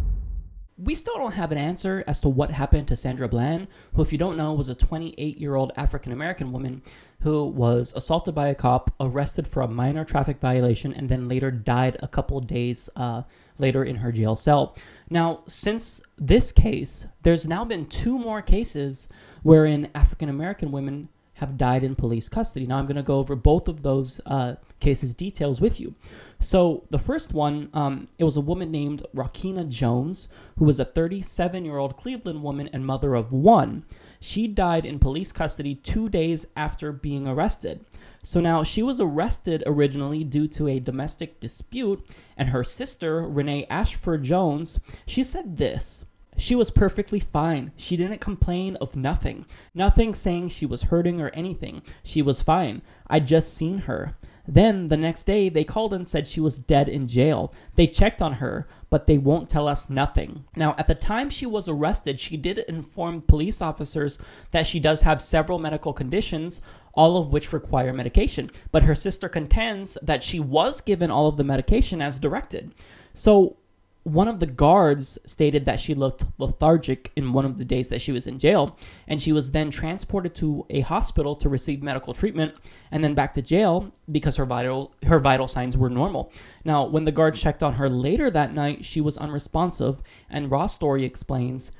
We 0.77 0.95
still 0.95 1.15
don't 1.17 1.35
have 1.35 1.53
an 1.53 1.59
answer 1.59 2.03
as 2.07 2.19
to 2.21 2.29
what 2.29 2.51
happened 2.51 2.89
to 2.89 2.97
Sandra 2.97 3.29
Bland, 3.29 3.69
who, 3.95 4.03
if 4.03 4.11
you 4.11 4.19
don't 4.19 4.37
know, 4.37 4.53
was 4.53 4.69
a 4.69 4.75
28 4.75 5.39
year 5.39 5.55
old 5.55 5.71
African 5.77 6.13
American 6.13 6.51
woman 6.51 6.83
who 7.21 7.45
was 7.45 7.93
assaulted 7.95 8.35
by 8.35 8.49
a 8.49 8.55
cop, 8.55 8.93
arrested 8.99 9.47
for 9.47 9.63
a 9.63 9.69
minor 9.69 10.05
traffic 10.05 10.41
violation, 10.41 10.93
and 10.93 11.09
then 11.09 11.29
later 11.29 11.53
died 11.53 11.97
a 12.01 12.09
couple 12.09 12.41
days 12.41 12.91
uh, 12.97 13.23
later 13.59 13.85
in 13.85 13.97
her 13.97 14.13
jail 14.13 14.37
cell. 14.37 14.77
Now, 15.11 15.41
since 15.47 16.01
this 16.17 16.53
case, 16.53 17.07
there's 17.23 17.47
now 17.47 17.65
been 17.65 17.87
two 17.87 18.19
more 18.19 18.43
cases 18.43 19.09
wherein 19.43 19.91
African 19.95 20.29
American 20.29 20.73
women 20.73 21.09
have 21.35 21.59
died 21.59 21.83
in 21.83 21.97
police 21.97 22.29
custody. 22.29 22.67
Now, 22.67 22.79
I'm 22.79 22.87
going 22.87 22.97
to 22.97 23.03
go 23.03 23.19
over 23.19 23.35
both 23.35 23.67
of 23.67 23.83
those 23.83 24.21
uh, 24.27 24.55
cases' 24.79 25.13
details 25.13 25.61
with 25.61 25.81
you. 25.81 25.95
So, 26.41 26.85
the 26.91 26.99
first 26.99 27.33
one, 27.33 27.69
um, 27.75 28.09
it 28.17 28.25
was 28.25 28.37
a 28.37 28.41
woman 28.41 28.71
named 28.71 29.05
Ralkina 29.15 29.69
Jones, 29.69 30.29
who 30.57 30.65
was 30.65 30.79
a 30.79 30.85
37 30.85 31.65
year 31.65 31.79
old 31.79 31.97
Cleveland 31.97 32.43
woman 32.43 32.69
and 32.73 32.87
mother 32.87 33.15
of 33.15 33.33
one. 33.33 33.85
She 34.21 34.47
died 34.47 34.87
in 34.87 35.01
police 35.01 35.33
custody 35.33 35.75
two 35.75 36.09
days 36.09 36.47
after 36.57 36.93
being 36.93 37.27
arrested. 37.27 37.85
So 38.25 38.41
now 38.41 38.63
she 38.63 38.83
was 38.83 39.01
arrested 39.01 39.65
originally 39.67 40.23
due 40.23 40.47
to 40.49 40.69
a 40.69 40.79
domestic 40.79 41.41
dispute, 41.41 42.07
and 42.37 42.51
her 42.51 42.63
sister, 42.63 43.23
Renee 43.23 43.67
Ashford 43.69 44.23
Jones, 44.23 44.79
she 45.07 45.25
said 45.25 45.57
this. 45.57 46.05
She 46.39 46.55
was 46.55 46.71
perfectly 46.71 47.21
fine. 47.21 47.73
She 47.77 47.97
didn't 47.97 48.21
complain 48.21 48.77
of 48.77 48.97
nothing. 48.97 49.45
Nothing 49.75 50.15
saying 50.15 50.49
she 50.49 50.65
was 50.65 50.85
hurting 50.85 51.21
or 51.21 51.29
anything. 51.31 51.83
She 52.03 52.23
was 52.23 52.43
fine. 52.43 52.81
I 53.07 53.21
just 53.21 53.53
seen 53.53 53.79
her. 53.79 54.17
Then 54.47 54.89
the 54.89 54.97
next 54.97 55.25
day, 55.25 55.49
they 55.49 55.63
called 55.63 55.95
and 55.95 56.09
said 56.09 56.27
she 56.27 56.41
was 56.41 56.59
dead 56.59 56.89
in 56.89 57.07
jail. 57.07 57.53
They 57.77 57.87
checked 57.87 58.21
on 58.21 58.35
her, 58.35 58.67
but 58.91 59.07
they 59.07 59.17
won't 59.17 59.49
tell 59.49 59.69
us 59.69 59.89
nothing. 59.89 60.45
Now, 60.57 60.75
at 60.79 60.89
the 60.89 60.95
time 60.95 61.31
she 61.31 61.47
was 61.47 61.69
arrested, 61.69 62.19
she 62.19 62.37
did 62.37 62.59
inform 62.59 63.23
police 63.23 63.63
officers 63.63 64.19
that 64.51 64.67
she 64.67 64.81
does 64.81 65.03
have 65.03 65.23
several 65.23 65.59
medical 65.59 65.93
conditions, 65.93 66.61
all 66.95 67.17
of 67.17 67.33
which 67.33 67.53
require 67.53 67.93
medication. 67.93 68.51
But 68.71 68.85
her 68.85 68.95
sister 68.95 69.29
contends 69.29 69.97
that 70.03 70.23
she 70.23 70.41
was 70.41 70.81
given 70.81 71.11
all 71.11 71.29
of 71.29 71.37
the 71.37 71.45
medication 71.45 72.03
as 72.03 72.19
directed. 72.19 72.73
So, 73.15 73.57
one 74.05 74.27
of 74.27 74.41
the 74.41 74.47
guards 74.47 75.17
stated 75.25 75.65
that 75.65 75.79
she 75.79 75.95
looked 75.95 76.25
lethargic 76.37 77.13
in 77.15 77.33
one 77.33 77.45
of 77.45 77.59
the 77.59 77.65
days 77.65 77.89
that 77.89 78.01
she 78.01 78.11
was 78.11 78.27
in 78.27 78.41
jail, 78.41 78.77
and 79.07 79.23
she 79.23 79.33
was 79.33 79.53
then 79.53 79.71
transported 79.71 80.35
to 80.35 80.67
a 80.71 80.81
hospital 80.81 81.37
to 81.37 81.49
receive 81.49 81.83
medical 81.83 82.13
treatment, 82.13 82.55
and 82.91 83.05
then 83.05 83.15
back 83.15 83.33
to 83.35 83.43
jail 83.43 83.93
because 84.11 84.37
her 84.37 84.45
vital 84.45 84.93
her 85.07 85.21
vital 85.21 85.47
signs 85.47 85.77
were 85.77 85.91
normal. 85.91 86.33
Now, 86.65 86.85
when 86.85 87.05
the 87.05 87.13
guards 87.13 87.41
checked 87.41 87.63
on 87.63 87.75
her 87.75 87.89
later 87.89 88.29
that 88.31 88.53
night, 88.53 88.85
she 88.85 89.01
was 89.01 89.17
unresponsive, 89.19 90.03
and 90.29 90.51
Raw 90.51 90.67
Story 90.67 91.05
explains. 91.05 91.71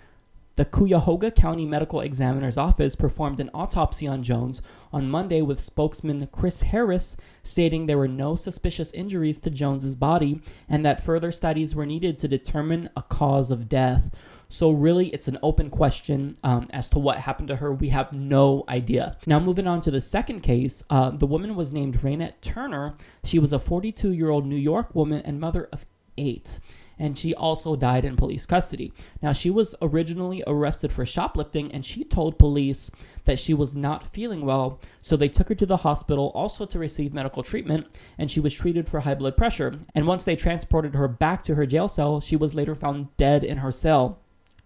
The 0.57 0.67
Cuyahoga 0.67 1.31
County 1.31 1.65
Medical 1.65 2.03
Examiner's 2.03 2.59
Office 2.59 2.95
performed 2.95 3.41
an 3.41 3.49
autopsy 3.55 4.07
on 4.07 4.23
Jones 4.23 4.61
on 4.93 5.09
Monday 5.09 5.41
with 5.41 5.59
spokesman 5.59 6.29
Chris 6.31 6.61
Harris 6.61 7.17
stating 7.43 7.87
there 7.87 7.97
were 7.97 8.07
no 8.07 8.37
suspicious 8.37 8.93
injuries 8.93 9.41
to 9.41 9.51
Jones's 9.51 9.97
body 9.97 10.43
and 10.69 10.85
that 10.85 11.07
further 11.07 11.33
studies 11.33 11.75
were 11.75 11.87
needed 11.87 12.19
to 12.19 12.29
determine 12.29 12.91
a 12.95 13.01
cause 13.01 13.51
of 13.51 13.67
death. 13.67 14.11
So 14.51 14.71
really, 14.71 15.09
it's 15.09 15.27
an 15.27 15.39
open 15.43 15.71
question 15.71 16.37
um, 16.45 16.69
as 16.71 16.91
to 16.91 16.99
what 16.99 17.21
happened 17.21 17.49
to 17.49 17.57
her. 17.57 17.73
We 17.73 17.89
have 17.89 18.13
no 18.13 18.65
idea. 18.69 19.17
Now, 19.27 19.41
moving 19.41 19.67
on 19.67 19.81
to 19.81 19.91
the 19.91 20.03
second 20.03 20.43
case, 20.43 20.85
uh, 20.91 21.09
the 21.09 21.27
woman 21.27 21.57
was 21.57 21.73
named 21.73 22.05
Raynette 22.05 22.43
Turner. 22.43 22.99
She 23.25 23.39
was 23.39 23.55
a 23.55 23.59
42-year-old 23.59 24.45
New 24.45 24.57
York 24.57 24.95
woman 24.95 25.23
and 25.25 25.41
mother 25.41 25.71
of 25.73 25.87
eight 26.19 26.59
and 27.03 27.19
she 27.19 27.35
also 27.35 27.75
died 27.75 28.05
in 28.05 28.15
police 28.15 28.47
custody. 28.47 28.93
Now, 29.21 29.33
she 29.33 29.51
was 29.51 29.75
originally 29.83 30.45
arrested 30.47 30.93
for 30.93 31.05
shoplifting, 31.05 31.73
and 31.73 31.85
she 31.85 32.05
told 32.05 32.39
police 32.39 32.93
that 33.25 33.41
she 33.41 33.53
was 33.53 33.75
not 33.75 34.07
feeling 34.07 34.47
well, 34.47 34.79
so 35.01 35.17
they 35.17 35.29
took 35.29 35.49
her 35.49 35.57
to 35.57 35.67
the 35.67 35.79
hospital 35.79 36.31
also 36.33 36.65
to 36.65 36.79
receive 36.79 37.13
medical 37.13 37.43
treatment, 37.43 37.89
and 38.17 38.31
she 38.31 38.39
was 38.39 38.55
treated 38.55 38.89
for 38.89 39.01
high 39.01 39.17
blood 39.17 39.37
pressure. 39.37 39.79
And 39.97 40.07
once 40.07 40.23
they 40.23 40.37
transported 40.37 40.95
her 40.95 41.09
back 41.09 41.43
to 41.45 41.57
her 41.57 41.67
jail 41.67 41.89
cell, 41.89 42.21
she 42.21 42.37
was 42.37 42.55
later 42.55 42.77
found 42.77 43.09
dead 43.17 43.43
in 43.43 43.59
her 43.59 43.73
cell. 43.73 44.21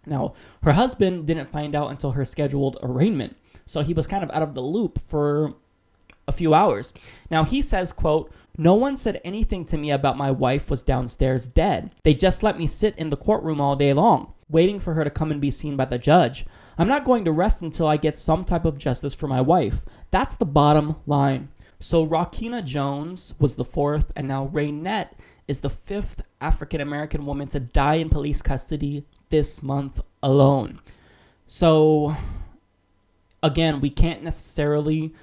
Now, 0.05 0.35
her 0.63 0.73
husband 0.73 1.27
didn't 1.27 1.49
find 1.49 1.75
out 1.75 1.91
until 1.91 2.13
her 2.13 2.27
scheduled 2.27 2.77
arraignment, 2.83 3.35
so 3.65 3.81
he 3.81 3.95
was 3.95 4.07
kind 4.07 4.23
of 4.23 4.31
out 4.31 4.43
of 4.43 4.53
the 4.53 4.61
loop 4.61 5.01
for 5.09 5.55
a 6.29 6.33
few 6.33 6.53
hours. 6.53 6.93
Now, 7.31 7.45
he 7.45 7.63
says, 7.63 7.95
quote, 7.95 8.31
no 8.59 8.75
one 8.75 8.97
said 8.97 9.21
anything 9.25 9.65
to 9.67 9.77
me 9.77 9.91
about 9.91 10.17
my 10.17 10.31
wife 10.31 10.71
was 10.71 10.83
downstairs 10.83 11.47
dead. 11.47 11.91
They 12.05 12.15
just 12.15 12.43
let 12.43 12.59
me 12.59 12.67
sit 12.67 12.97
in 12.97 13.11
the 13.11 13.17
courtroom 13.17 13.61
all 13.61 13.77
day 13.77 13.93
long, 13.93 14.33
waiting 14.49 14.81
for 14.81 14.95
her 14.95 15.05
to 15.05 15.11
come 15.11 15.31
and 15.31 15.41
be 15.41 15.51
seen 15.51 15.77
by 15.77 15.85
the 15.85 15.99
judge. 15.99 16.47
I'm 16.79 16.89
not 16.89 17.05
going 17.05 17.25
to 17.25 17.33
rest 17.33 17.63
until 17.63 17.87
I 17.87 17.97
get 17.97 18.17
some 18.17 18.45
type 18.45 18.65
of 18.65 18.79
justice 18.79 19.15
for 19.15 19.29
my 19.29 19.41
wife. 19.41 19.85
That's 20.11 20.37
the 20.37 20.45
bottom 20.45 20.97
line. 21.07 21.49
So 21.81 22.07
Ralkina 22.07 22.65
Jones 22.65 23.35
was 23.39 23.57
the 23.57 23.65
fourth, 23.65 24.13
and 24.17 24.29
now 24.29 24.47
Raynette 24.47 25.19
is 25.47 25.61
the 25.61 25.71
fifth 25.71 26.23
African 26.41 26.81
American 26.81 27.27
woman 27.27 27.49
to 27.49 27.61
die 27.61 27.95
in 27.95 28.09
police 28.11 28.43
custody 28.43 29.05
this 29.29 29.63
month 29.63 30.01
alone. 30.23 30.81
So, 31.47 32.17
again, 33.43 33.81
we 33.81 33.91
can't 33.91 34.23
necessarily 34.23 35.15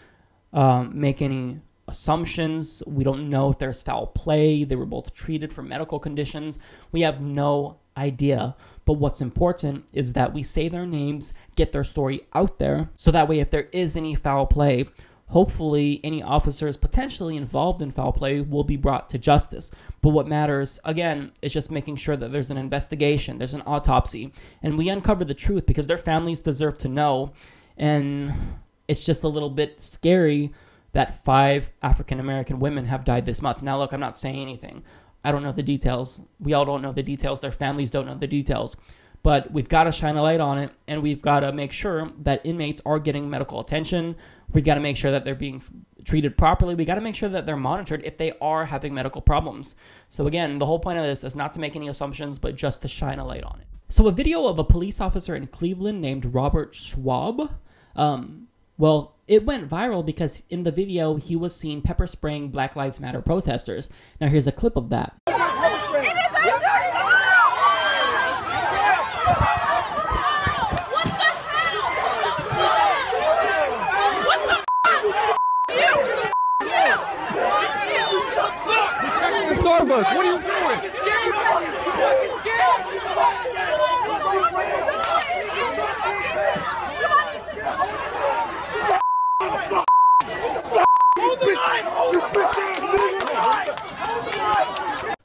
um, 0.54 0.92
make 1.00 1.22
any 1.22 1.60
assumptions. 1.94 2.82
We 2.88 3.04
don't 3.04 3.30
know 3.30 3.52
if 3.52 3.60
there's 3.60 3.84
foul 3.84 4.08
play. 4.08 4.64
They 4.64 4.76
were 4.76 4.88
both 4.88 5.14
treated 5.14 5.54
for 5.54 5.62
medical 5.62 6.00
conditions. 6.00 6.58
We 6.91 7.02
have 7.02 7.22
no 7.22 7.78
idea. 7.96 8.56
But 8.84 8.94
what's 8.94 9.22
important 9.22 9.86
is 9.94 10.14
that 10.14 10.34
we 10.34 10.41
say 10.41 10.68
their 10.68 10.88
names, 10.88 11.34
get 11.56 11.72
their 11.72 11.84
story 11.84 12.22
out 12.34 12.58
there, 12.58 12.89
so 12.98 13.12
that 13.12 13.30
way, 13.30 13.39
if 13.39 13.52
there 13.52 13.70
is 13.72 13.96
any 13.96 14.16
foul 14.16 14.48
play, 14.48 14.89
hopefully 15.28 16.02
any 16.04 16.22
officers 16.22 16.78
potentially 16.78 17.38
involved 17.38 17.82
in 17.82 17.91
foul 17.91 18.12
play 18.12 18.41
will 18.41 18.64
be 18.64 18.76
brought 18.76 19.10
to 19.12 19.18
justice. 19.20 19.72
But 20.02 20.10
what 20.10 20.28
matters, 20.28 20.80
again, 20.84 21.32
is 21.44 21.54
just 21.54 21.72
making 21.72 21.98
sure 21.98 22.18
that 22.18 22.32
there's 22.32 22.52
an 22.52 22.58
investigation, 22.58 23.38
there's 23.38 23.54
an 23.54 23.64
autopsy, 23.68 24.34
and 24.64 24.78
we 24.78 24.89
uncover 24.89 25.24
the 25.24 25.34
truth 25.34 25.68
because 25.68 25.88
their 25.88 25.98
families 25.98 26.41
deserve 26.41 26.80
to 26.80 26.89
know. 26.89 27.32
And 27.78 28.58
it's 28.88 29.06
just 29.06 29.24
a 29.24 29.30
little 29.30 29.50
bit 29.50 29.80
scary 29.80 30.52
that 30.94 31.24
five 31.26 31.70
African 31.82 32.20
American 32.20 32.60
women 32.60 32.86
have 32.86 33.04
died 33.04 33.26
this 33.26 33.41
month. 33.41 33.62
Now, 33.62 33.78
look, 33.78 33.94
I'm 33.94 34.00
not 34.00 34.18
saying 34.18 34.39
anything. 34.41 34.84
I 35.24 35.32
don't 35.32 35.44
know 35.44 35.52
the 35.52 35.64
details. 35.64 36.22
We 36.39 36.54
all 36.54 36.66
don't 36.66 36.82
know 36.82 36.91
the 36.91 37.04
details. 37.04 37.41
Their 37.41 37.52
families 37.52 37.91
don't 37.91 38.06
know 38.06 38.16
the 38.16 38.28
details. 38.28 38.76
But 39.24 39.52
we've 39.54 39.70
got 39.70 39.86
to 39.86 39.91
shine 39.94 40.18
a 40.18 40.22
light 40.22 40.41
on 40.41 40.58
it, 40.58 40.72
and 40.86 41.02
we've 41.02 41.22
got 41.22 41.41
to 41.41 41.54
make 41.54 41.72
sure 41.72 42.12
that 42.20 42.41
inmates 42.44 42.82
are 42.86 43.00
getting 43.00 43.30
medical 43.30 43.62
attention. 43.62 44.18
We've 44.52 44.66
got 44.66 44.76
to 44.76 44.82
make 44.82 44.98
sure 44.98 45.12
that 45.12 45.24
they're 45.24 45.34
being 45.34 45.64
treated 46.04 46.38
properly. 46.38 46.76
We 46.76 46.84
got 46.84 46.96
to 46.96 47.02
make 47.02 47.16
sure 47.16 47.30
that 47.30 47.46
they're 47.46 47.56
monitored 47.56 48.02
if 48.04 48.18
they 48.18 48.34
are 48.41 48.66
having 48.66 48.94
medical 48.94 49.22
problems. 49.22 49.76
So 50.10 50.28
again, 50.28 50.60
the 50.60 50.66
whole 50.66 50.80
point 50.80 51.00
of 51.00 51.06
this 51.06 51.24
is 51.24 51.38
not 51.38 51.54
to 51.54 51.62
make 51.62 51.76
any 51.78 51.88
assumptions, 51.88 52.38
but 52.38 52.58
just 52.58 52.82
to 52.82 52.89
shine 52.89 53.18
a 53.18 53.26
light 53.26 53.44
on 53.44 53.62
it. 53.62 53.68
So 53.88 54.08
a 54.08 54.12
video 54.12 54.48
of 54.48 54.60
a 54.60 54.64
police 54.66 55.00
officer 55.00 55.36
in 55.36 55.48
Cleveland 55.48 56.02
named 56.02 56.34
Robert 56.34 56.76
Schwab. 56.76 57.50
Um, 57.96 58.48
well, 58.78 59.15
it 59.28 59.45
went 59.45 59.69
viral 59.69 60.05
because 60.05 60.43
in 60.49 60.63
the 60.63 60.71
video 60.71 61.15
he 61.15 61.36
was 61.36 61.55
seen 61.55 61.82
pepper 61.82 62.07
spraying 62.07 62.49
Black 62.49 62.76
Lives 62.76 62.99
Matter 62.99 63.21
protesters. 63.21 63.89
Now 64.19 64.28
here's 64.28 64.47
a 64.47 64.51
clip 64.51 64.76
of 64.76 64.89
that. 64.89 65.15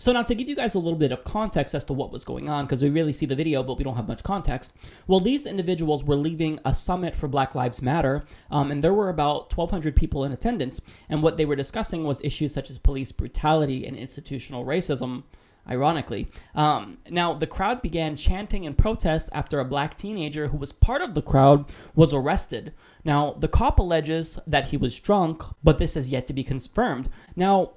So 0.08 0.14
now 0.14 0.22
to 0.22 0.34
give 0.34 0.48
you 0.48 0.56
guys 0.56 0.74
a 0.74 0.78
little 0.78 0.98
bit 0.98 1.12
of 1.12 1.22
context 1.22 1.74
as 1.74 1.84
to 1.84 1.92
what 1.92 2.10
was 2.10 2.24
going 2.24 2.48
on, 2.48 2.64
because 2.64 2.80
we 2.80 2.88
really 2.88 3.12
see 3.12 3.26
the 3.26 3.36
video, 3.36 3.62
but 3.62 3.76
we 3.76 3.84
don't 3.84 3.96
have 3.96 4.08
much 4.08 4.22
context. 4.22 4.74
Well, 5.06 5.20
these 5.20 5.44
individuals 5.44 6.02
were 6.02 6.16
leaving 6.16 6.58
a 6.64 6.74
summit 6.74 7.14
for 7.14 7.28
Black 7.28 7.54
Lives 7.54 7.82
Matter, 7.82 8.24
um, 8.50 8.70
and 8.70 8.82
there 8.82 8.94
were 8.94 9.10
about 9.10 9.54
1,200 9.54 9.94
people 9.94 10.24
in 10.24 10.32
attendance. 10.32 10.80
And 11.10 11.22
what 11.22 11.36
they 11.36 11.44
were 11.44 11.56
discussing 11.56 12.04
was 12.04 12.22
issues 12.24 12.54
such 12.54 12.70
as 12.70 12.78
police 12.78 13.12
brutality 13.12 13.86
and 13.86 13.98
institutional 13.98 14.64
racism. 14.64 15.24
Ironically, 15.68 16.30
um, 16.54 16.96
now 17.10 17.34
the 17.34 17.46
crowd 17.46 17.82
began 17.82 18.16
chanting 18.16 18.64
in 18.64 18.72
protest 18.72 19.28
after 19.34 19.60
a 19.60 19.66
black 19.66 19.98
teenager 19.98 20.48
who 20.48 20.56
was 20.56 20.72
part 20.72 21.02
of 21.02 21.12
the 21.12 21.20
crowd 21.20 21.66
was 21.94 22.14
arrested. 22.14 22.72
Now, 23.04 23.34
the 23.38 23.48
cop 23.48 23.78
alleges 23.78 24.38
that 24.46 24.70
he 24.70 24.78
was 24.78 24.98
drunk, 24.98 25.42
but 25.62 25.78
this 25.78 25.94
is 25.94 26.08
yet 26.08 26.26
to 26.28 26.32
be 26.32 26.42
confirmed. 26.42 27.10
Now, 27.36 27.72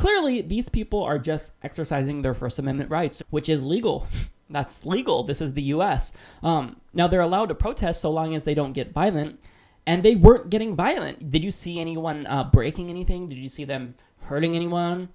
clearly 0.00 0.40
these 0.40 0.70
people 0.70 1.02
are 1.02 1.18
just 1.18 1.52
exercising 1.62 2.22
their 2.22 2.32
first 2.32 2.58
amendment 2.58 2.90
rights 2.90 3.22
which 3.28 3.48
is 3.48 3.62
legal. 3.62 4.08
That's 4.50 4.86
legal. 4.86 5.22
This 5.22 5.42
is 5.42 5.52
the 5.52 5.62
us 5.62 6.12
um, 6.42 6.80
now 6.94 7.06
they're 7.06 7.20
allowed 7.20 7.50
to 7.50 7.54
protest 7.54 8.00
so 8.00 8.10
long 8.10 8.34
as 8.34 8.44
they 8.44 8.54
don't 8.54 8.72
get 8.72 8.92
violent 8.92 9.38
and 9.86 10.02
they 10.02 10.16
weren't 10.16 10.48
getting 10.48 10.74
violent. 10.74 11.30
Did 11.30 11.44
you 11.44 11.50
see 11.50 11.78
anyone 11.78 12.26
uh, 12.26 12.44
breaking 12.44 12.88
anything? 12.88 13.28
Did 13.28 13.38
you 13.38 13.50
see 13.50 13.64
them 13.64 13.94
hurting 14.22 14.56
anyone? 14.56 15.10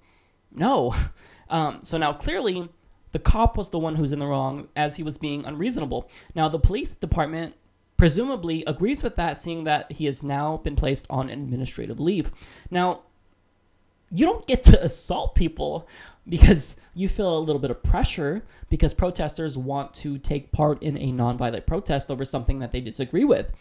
No. 0.52 0.94
Um, 1.48 1.82
so 1.84 1.96
now 1.96 2.12
clearly 2.12 2.70
the 3.12 3.20
cop 3.20 3.56
was 3.56 3.70
the 3.70 3.78
one 3.78 3.94
who's 3.94 4.10
in 4.10 4.18
the 4.18 4.26
wrong 4.26 4.66
as 4.74 4.96
he 4.96 5.04
was 5.04 5.16
being 5.16 5.44
unreasonable. 5.44 6.10
Now 6.34 6.48
the 6.48 6.58
police 6.58 6.96
department 6.96 7.54
presumably 7.96 8.64
agrees 8.66 9.04
with 9.04 9.14
that 9.14 9.36
seeing 9.36 9.62
that 9.62 9.92
he 9.92 10.06
has 10.06 10.24
now 10.24 10.56
been 10.56 10.74
placed 10.74 11.06
on 11.08 11.30
administrative 11.30 12.00
leave. 12.00 12.32
Now 12.68 13.02
you 14.10 14.24
don't 14.24 14.46
get 14.46 14.62
to 14.64 14.84
assault 14.84 15.34
people 15.34 15.88
because 16.28 16.76
you 16.94 17.08
feel 17.08 17.36
a 17.36 17.40
little 17.40 17.60
bit 17.60 17.70
of 17.70 17.82
pressure 17.82 18.44
because 18.68 18.94
protesters 18.94 19.56
want 19.56 19.94
to 19.94 20.18
take 20.18 20.52
part 20.52 20.82
in 20.82 20.96
a 20.96 21.12
nonviolent 21.12 21.66
protest 21.66 22.10
over 22.10 22.24
something 22.24 22.58
that 22.58 22.72
they 22.72 22.80
disagree 22.80 23.24
with. 23.24 23.52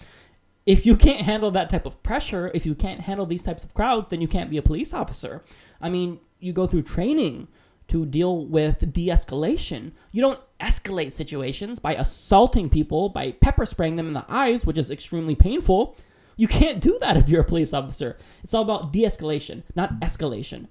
If 0.66 0.86
you 0.86 0.96
can't 0.96 1.26
handle 1.26 1.52
that 1.52 1.70
type 1.70 1.86
of 1.86 2.02
pressure, 2.02 2.50
if 2.54 2.66
you 2.66 2.74
can't 2.74 3.02
handle 3.02 3.26
these 3.26 3.44
types 3.44 3.64
of 3.64 3.74
crowds, 3.74 4.10
then 4.10 4.22
you 4.22 4.28
can't 4.28 4.50
be 4.50 4.58
a 4.58 4.64
police 4.64 4.94
officer. 4.94 5.44
I 5.80 5.90
mean, 5.90 6.20
you 6.40 6.54
go 6.54 6.66
through 6.66 6.84
training 6.84 7.48
to 7.88 8.06
deal 8.06 8.46
with 8.46 8.92
de 8.94 9.08
escalation. 9.10 9.92
You 10.12 10.22
don't 10.22 10.40
escalate 10.60 11.12
situations 11.12 11.78
by 11.78 11.94
assaulting 11.94 12.70
people, 12.70 13.10
by 13.10 13.34
pepper 13.34 13.66
spraying 13.66 13.96
them 13.96 14.08
in 14.08 14.14
the 14.14 14.26
eyes, 14.28 14.66
which 14.66 14.78
is 14.78 14.90
extremely 14.90 15.36
painful. 15.36 15.96
You 16.36 16.48
can't 16.48 16.82
do 16.82 16.98
that 17.02 17.18
if 17.18 17.30
you're 17.30 17.42
a 17.42 17.46
police 17.46 17.74
officer. 17.74 18.18
It's 18.44 18.54
all 18.54 18.64
about 18.64 18.92
de 18.92 19.04
escalation, 19.04 19.64
not 19.76 20.00
escalation. 20.00 20.68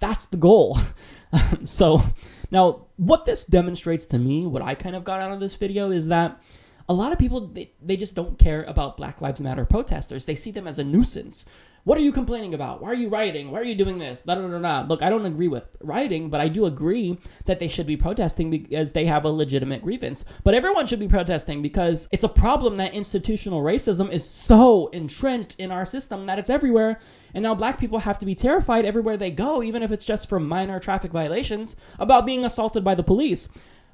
That's 0.00 0.26
the 0.26 0.36
goal. 0.36 0.78
so, 1.64 2.04
now, 2.50 2.86
what 2.96 3.24
this 3.24 3.44
demonstrates 3.44 4.04
to 4.06 4.18
me, 4.18 4.46
what 4.46 4.62
I 4.62 4.74
kind 4.74 4.96
of 4.96 5.04
got 5.04 5.20
out 5.20 5.32
of 5.32 5.40
this 5.40 5.56
video, 5.56 5.90
is 5.90 6.08
that 6.08 6.40
a 6.88 6.94
lot 6.94 7.12
of 7.12 7.18
people, 7.18 7.46
they, 7.46 7.72
they 7.80 7.96
just 7.96 8.14
don't 8.14 8.38
care 8.38 8.64
about 8.64 8.96
Black 8.96 9.20
Lives 9.20 9.40
Matter 9.40 9.64
protesters. 9.64 10.26
They 10.26 10.34
see 10.34 10.50
them 10.50 10.66
as 10.66 10.78
a 10.78 10.84
nuisance. 10.84 11.44
What 11.84 11.98
are 11.98 12.02
you 12.02 12.12
complaining 12.12 12.54
about? 12.54 12.80
Why 12.80 12.90
are 12.90 12.94
you 12.94 13.08
rioting? 13.08 13.50
Why 13.50 13.58
are 13.58 13.64
you 13.64 13.74
doing 13.74 13.98
this? 13.98 14.22
Da, 14.22 14.36
da, 14.36 14.46
da, 14.46 14.58
da. 14.60 14.86
Look, 14.86 15.02
I 15.02 15.10
don't 15.10 15.26
agree 15.26 15.48
with 15.48 15.64
rioting, 15.80 16.30
but 16.30 16.40
I 16.40 16.46
do 16.46 16.64
agree 16.64 17.18
that 17.46 17.58
they 17.58 17.66
should 17.66 17.88
be 17.88 17.96
protesting 17.96 18.50
because 18.50 18.92
they 18.92 19.06
have 19.06 19.24
a 19.24 19.30
legitimate 19.30 19.82
grievance. 19.82 20.24
But 20.44 20.54
everyone 20.54 20.86
should 20.86 21.00
be 21.00 21.08
protesting 21.08 21.60
because 21.60 22.06
it's 22.12 22.22
a 22.22 22.28
problem 22.28 22.76
that 22.76 22.94
institutional 22.94 23.62
racism 23.62 24.12
is 24.12 24.30
so 24.30 24.86
entrenched 24.88 25.56
in 25.58 25.72
our 25.72 25.84
system 25.84 26.26
that 26.26 26.38
it's 26.38 26.50
everywhere. 26.50 27.00
And 27.34 27.42
now 27.42 27.56
black 27.56 27.80
people 27.80 27.98
have 28.00 28.18
to 28.20 28.26
be 28.26 28.36
terrified 28.36 28.84
everywhere 28.84 29.16
they 29.16 29.32
go, 29.32 29.60
even 29.60 29.82
if 29.82 29.90
it's 29.90 30.04
just 30.04 30.28
for 30.28 30.38
minor 30.38 30.78
traffic 30.78 31.10
violations, 31.10 31.74
about 31.98 32.26
being 32.26 32.44
assaulted 32.44 32.84
by 32.84 32.94
the 32.94 33.02
police. 33.02 33.48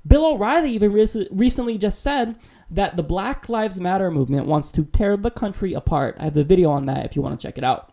Bill 0.06 0.26
O'Reilly 0.26 0.72
even 0.72 0.92
re- 0.92 1.28
recently 1.30 1.78
just 1.78 2.02
said 2.02 2.36
that 2.70 2.96
the 2.96 3.02
Black 3.02 3.48
Lives 3.48 3.80
Matter 3.80 4.10
movement 4.10 4.46
wants 4.46 4.70
to 4.72 4.84
tear 4.84 5.16
the 5.16 5.30
country 5.30 5.72
apart. 5.72 6.16
I 6.18 6.24
have 6.24 6.34
the 6.34 6.44
video 6.44 6.70
on 6.70 6.86
that 6.86 7.04
if 7.04 7.16
you 7.16 7.22
want 7.22 7.38
to 7.38 7.46
check 7.46 7.58
it 7.58 7.64
out. 7.64 7.92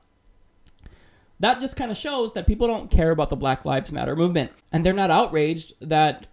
That 1.39 1.59
just 1.59 1.75
kind 1.75 1.91
of 1.91 1.97
shows 1.97 2.33
that 2.33 2.47
people 2.47 2.67
don't 2.67 2.91
care 2.91 3.11
about 3.11 3.29
the 3.29 3.35
Black 3.35 3.65
Lives 3.65 3.91
Matter 3.91 4.15
movement. 4.15 4.51
And 4.71 4.85
they're 4.85 4.93
not 4.93 5.11
outraged 5.11 5.73
that 5.81 6.27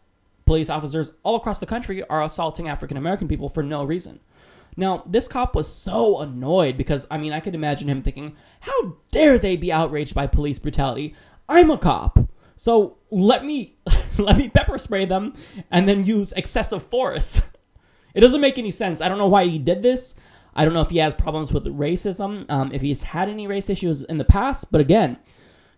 police 0.44 0.68
officers 0.68 1.12
all 1.22 1.36
across 1.36 1.58
the 1.58 1.66
country 1.66 2.02
are 2.04 2.22
assaulting 2.22 2.68
African 2.68 2.96
American 2.96 3.28
people 3.28 3.48
for 3.48 3.62
no 3.62 3.84
reason. 3.84 4.20
Now, 4.76 5.02
this 5.06 5.28
cop 5.28 5.54
was 5.54 5.72
so 5.72 6.20
annoyed 6.20 6.78
because, 6.78 7.06
I 7.10 7.18
mean, 7.18 7.32
I 7.32 7.40
could 7.40 7.54
imagine 7.54 7.88
him 7.88 8.02
thinking, 8.02 8.36
how 8.60 8.96
dare 9.10 9.38
they 9.38 9.56
be 9.56 9.72
outraged 9.72 10.14
by 10.14 10.26
police 10.26 10.58
brutality? 10.58 11.14
I'm 11.48 11.70
a 11.70 11.76
cop. 11.76 12.18
So 12.56 12.98
let 13.10 13.44
me 13.44 13.76
let 14.18 14.38
me 14.38 14.48
pepper 14.48 14.78
spray 14.78 15.04
them 15.04 15.34
and 15.70 15.88
then 15.88 16.04
use 16.04 16.32
excessive 16.32 16.86
force. 16.86 17.42
It 18.14 18.20
doesn't 18.20 18.40
make 18.40 18.58
any 18.58 18.70
sense. 18.70 19.00
I 19.00 19.08
don't 19.08 19.18
know 19.18 19.28
why 19.28 19.46
he 19.46 19.58
did 19.58 19.82
this. 19.82 20.14
I 20.54 20.64
don't 20.64 20.74
know 20.74 20.82
if 20.82 20.90
he 20.90 20.98
has 20.98 21.14
problems 21.14 21.52
with 21.52 21.64
racism, 21.64 22.50
um, 22.50 22.72
if 22.72 22.82
he's 22.82 23.04
had 23.04 23.28
any 23.28 23.46
race 23.46 23.70
issues 23.70 24.02
in 24.02 24.18
the 24.18 24.24
past. 24.24 24.70
But 24.70 24.80
again, 24.80 25.16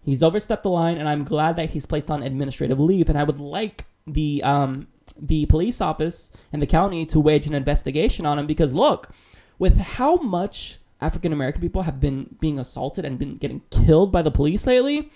he's 0.03 0.23
overstepped 0.23 0.65
the 0.65 0.71
line, 0.71 0.99
and 0.99 1.09
I'm 1.09 1.25
glad 1.25 1.57
that 1.57 1.71
he's 1.71 1.87
placed 1.87 2.11
on 2.11 2.23
administrative 2.23 2.81
leave. 2.81 3.09
And 3.09 3.17
I 3.17 3.25
would 3.25 3.39
like 3.39 3.87
the 4.07 4.43
um, 4.43 4.89
the 5.17 5.47
police 5.47 5.81
office 5.81 6.33
and 6.53 6.61
the 6.61 6.67
county 6.67 7.07
to 7.07 7.21
wage 7.21 7.47
an 7.47 7.55
investigation 7.55 8.27
on 8.27 8.39
him 8.39 8.47
because 8.47 8.73
look, 8.73 9.11
with 9.59 9.79
how 9.79 10.17
much 10.17 10.79
African 11.01 11.33
American 11.33 11.61
people 11.61 11.83
have 11.83 12.01
been 12.01 12.37
being 12.41 12.59
assaulted 12.59 13.05
and 13.05 13.19
been 13.19 13.37
getting 13.37 13.63
killed 13.71 14.11
by 14.11 14.23
the 14.23 14.31
police 14.31 14.67
lately. 14.67 15.11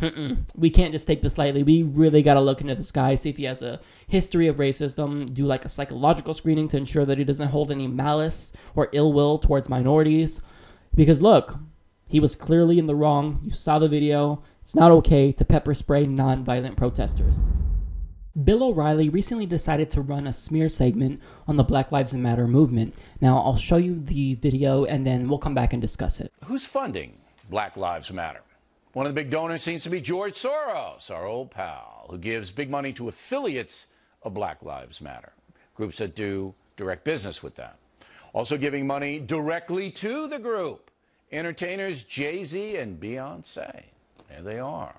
Mm-mm. 0.00 0.44
We 0.56 0.70
can't 0.70 0.92
just 0.92 1.06
take 1.06 1.22
this 1.22 1.38
lightly. 1.38 1.62
We 1.62 1.82
really 1.82 2.22
got 2.22 2.34
to 2.34 2.40
look 2.40 2.60
into 2.60 2.74
this 2.74 2.90
guy, 2.90 3.14
see 3.14 3.30
if 3.30 3.36
he 3.36 3.44
has 3.44 3.62
a 3.62 3.80
history 4.06 4.48
of 4.48 4.56
racism, 4.56 5.32
do 5.32 5.46
like 5.46 5.64
a 5.64 5.68
psychological 5.68 6.34
screening 6.34 6.68
to 6.68 6.76
ensure 6.76 7.04
that 7.06 7.18
he 7.18 7.24
doesn't 7.24 7.48
hold 7.48 7.70
any 7.70 7.86
malice 7.86 8.52
or 8.74 8.88
ill 8.92 9.12
will 9.12 9.38
towards 9.38 9.68
minorities. 9.68 10.42
Because 10.94 11.22
look, 11.22 11.58
he 12.08 12.20
was 12.20 12.36
clearly 12.36 12.78
in 12.78 12.86
the 12.86 12.94
wrong. 12.94 13.40
You 13.44 13.50
saw 13.50 13.78
the 13.78 13.88
video. 13.88 14.42
It's 14.62 14.74
not 14.74 14.90
okay 14.92 15.30
to 15.32 15.44
pepper 15.44 15.74
spray 15.74 16.06
non-violent 16.06 16.76
protesters. 16.76 17.38
Bill 18.42 18.64
O'Reilly 18.64 19.08
recently 19.08 19.46
decided 19.46 19.92
to 19.92 20.00
run 20.00 20.26
a 20.26 20.32
smear 20.32 20.68
segment 20.68 21.20
on 21.46 21.56
the 21.56 21.62
Black 21.62 21.92
Lives 21.92 22.12
Matter 22.14 22.48
movement. 22.48 22.94
Now, 23.20 23.38
I'll 23.38 23.56
show 23.56 23.76
you 23.76 24.00
the 24.00 24.34
video 24.34 24.84
and 24.84 25.06
then 25.06 25.28
we'll 25.28 25.38
come 25.38 25.54
back 25.54 25.72
and 25.72 25.80
discuss 25.80 26.20
it. 26.20 26.32
Who's 26.46 26.64
funding 26.64 27.18
Black 27.48 27.76
Lives 27.76 28.10
Matter? 28.10 28.40
One 28.94 29.06
of 29.06 29.14
the 29.14 29.20
big 29.20 29.30
donors 29.30 29.64
seems 29.64 29.82
to 29.82 29.90
be 29.90 30.00
George 30.00 30.34
Soros, 30.34 31.10
our 31.10 31.26
old 31.26 31.50
pal, 31.50 32.06
who 32.08 32.16
gives 32.16 32.52
big 32.52 32.70
money 32.70 32.92
to 32.92 33.08
affiliates 33.08 33.88
of 34.22 34.34
Black 34.34 34.62
Lives 34.62 35.00
Matter, 35.00 35.32
groups 35.74 35.98
that 35.98 36.14
do 36.14 36.54
direct 36.76 37.02
business 37.02 37.42
with 37.42 37.56
them. 37.56 37.72
Also 38.32 38.56
giving 38.56 38.86
money 38.86 39.18
directly 39.18 39.90
to 39.90 40.28
the 40.28 40.38
group 40.38 40.92
entertainers 41.32 42.04
Jay 42.04 42.44
Z 42.44 42.76
and 42.76 43.00
Beyonce. 43.00 43.82
There 44.28 44.42
they 44.42 44.60
are. 44.60 44.94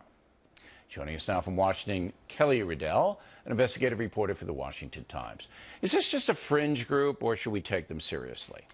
Joining 0.89 1.15
us 1.15 1.29
now 1.29 1.39
from 1.39 1.55
Washington, 1.55 2.11
Kelly 2.27 2.63
Riddell, 2.63 3.21
an 3.45 3.51
investigative 3.51 3.99
reporter 3.99 4.35
for 4.35 4.43
the 4.43 4.51
Washington 4.51 5.05
Times. 5.05 5.47
Is 5.81 5.93
this 5.93 6.11
just 6.11 6.27
a 6.27 6.33
fringe 6.33 6.85
group, 6.85 7.23
or 7.23 7.37
should 7.37 7.51
we 7.51 7.61
take 7.61 7.87
them 7.87 8.01
seriously? 8.01 8.67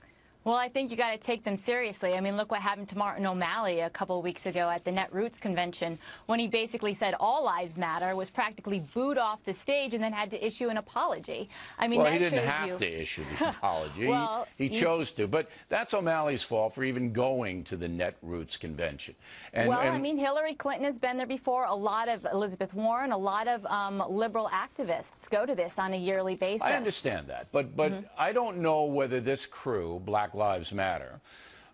Well, 0.43 0.55
I 0.55 0.69
think 0.69 0.89
you 0.89 0.97
got 0.97 1.11
to 1.11 1.17
take 1.19 1.43
them 1.43 1.55
seriously. 1.55 2.15
I 2.15 2.19
mean, 2.19 2.35
look 2.35 2.49
what 2.49 2.61
happened 2.61 2.89
to 2.89 2.97
Martin 2.97 3.25
O'Malley 3.27 3.81
a 3.81 3.91
couple 3.91 4.17
of 4.17 4.23
weeks 4.23 4.47
ago 4.47 4.71
at 4.71 4.83
the 4.83 4.91
Netroots 4.91 5.39
convention 5.39 5.99
when 6.25 6.39
he 6.39 6.47
basically 6.47 6.95
said 6.95 7.13
all 7.19 7.43
lives 7.45 7.77
matter, 7.77 8.15
was 8.15 8.31
practically 8.31 8.79
booed 8.95 9.19
off 9.19 9.43
the 9.43 9.53
stage, 9.53 9.93
and 9.93 10.03
then 10.03 10.11
had 10.13 10.31
to 10.31 10.43
issue 10.43 10.69
an 10.69 10.77
apology. 10.77 11.47
I 11.77 11.87
mean, 11.87 12.01
well, 12.01 12.11
he 12.11 12.17
didn't 12.17 12.43
have 12.43 12.69
you... 12.69 12.77
to 12.79 13.01
issue 13.01 13.23
the 13.37 13.49
apology. 13.49 14.07
well, 14.07 14.47
he, 14.57 14.67
he 14.67 14.73
you- 14.73 14.81
chose 14.81 15.11
to, 15.13 15.27
but 15.27 15.47
that's 15.69 15.93
O'Malley's 15.93 16.41
fault 16.41 16.73
for 16.73 16.83
even 16.83 17.13
going 17.13 17.63
to 17.65 17.77
the 17.77 17.87
Netroots 17.87 18.59
convention. 18.59 19.13
And, 19.53 19.69
well, 19.69 19.79
and 19.79 19.89
I 19.89 19.99
mean, 19.99 20.17
Hillary 20.17 20.55
Clinton 20.55 20.85
has 20.85 20.97
been 20.97 21.17
there 21.17 21.27
before. 21.27 21.65
A 21.65 21.75
lot 21.75 22.09
of 22.09 22.25
Elizabeth 22.33 22.73
Warren, 22.73 23.11
a 23.11 23.17
lot 23.17 23.47
of 23.47 23.63
um, 23.67 24.03
liberal 24.09 24.49
activists 24.49 25.29
go 25.29 25.45
to 25.45 25.53
this 25.53 25.77
on 25.77 25.93
a 25.93 25.97
yearly 25.97 26.33
basis. 26.35 26.63
I 26.65 26.73
understand 26.73 27.27
that, 27.27 27.47
but 27.51 27.75
but 27.75 27.91
Mhm. 27.91 28.05
I 28.17 28.31
don't 28.31 28.57
know 28.57 28.85
whether 28.85 29.19
this 29.19 29.45
crew, 29.45 30.01
Black 30.03 30.30
Lives 30.33 30.71
Matter, 30.71 31.19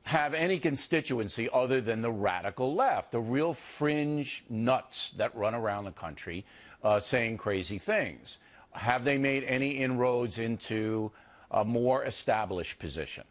have 0.04 0.34
any 0.34 0.58
constituency 0.58 1.50
other 1.52 1.82
than 1.82 2.02
the 2.02 2.12
radical 2.12 2.74
left, 2.74 3.12
the 3.12 3.20
real 3.20 3.54
fringe 3.54 4.44
nuts 4.50 5.12
that 5.18 5.36
run 5.36 5.54
around 5.54 5.84
the 5.84 5.92
country 5.92 6.46
uh, 6.84 7.00
saying 7.00 7.38
crazy 7.38 7.78
things. 7.78 8.38
Have 8.72 9.04
they 9.04 9.18
made 9.18 9.44
any 9.44 9.72
inroads 9.72 10.38
into 10.38 11.12
a 11.52 11.66
more 11.66 12.06
established 12.06 12.80
position? 12.80 13.24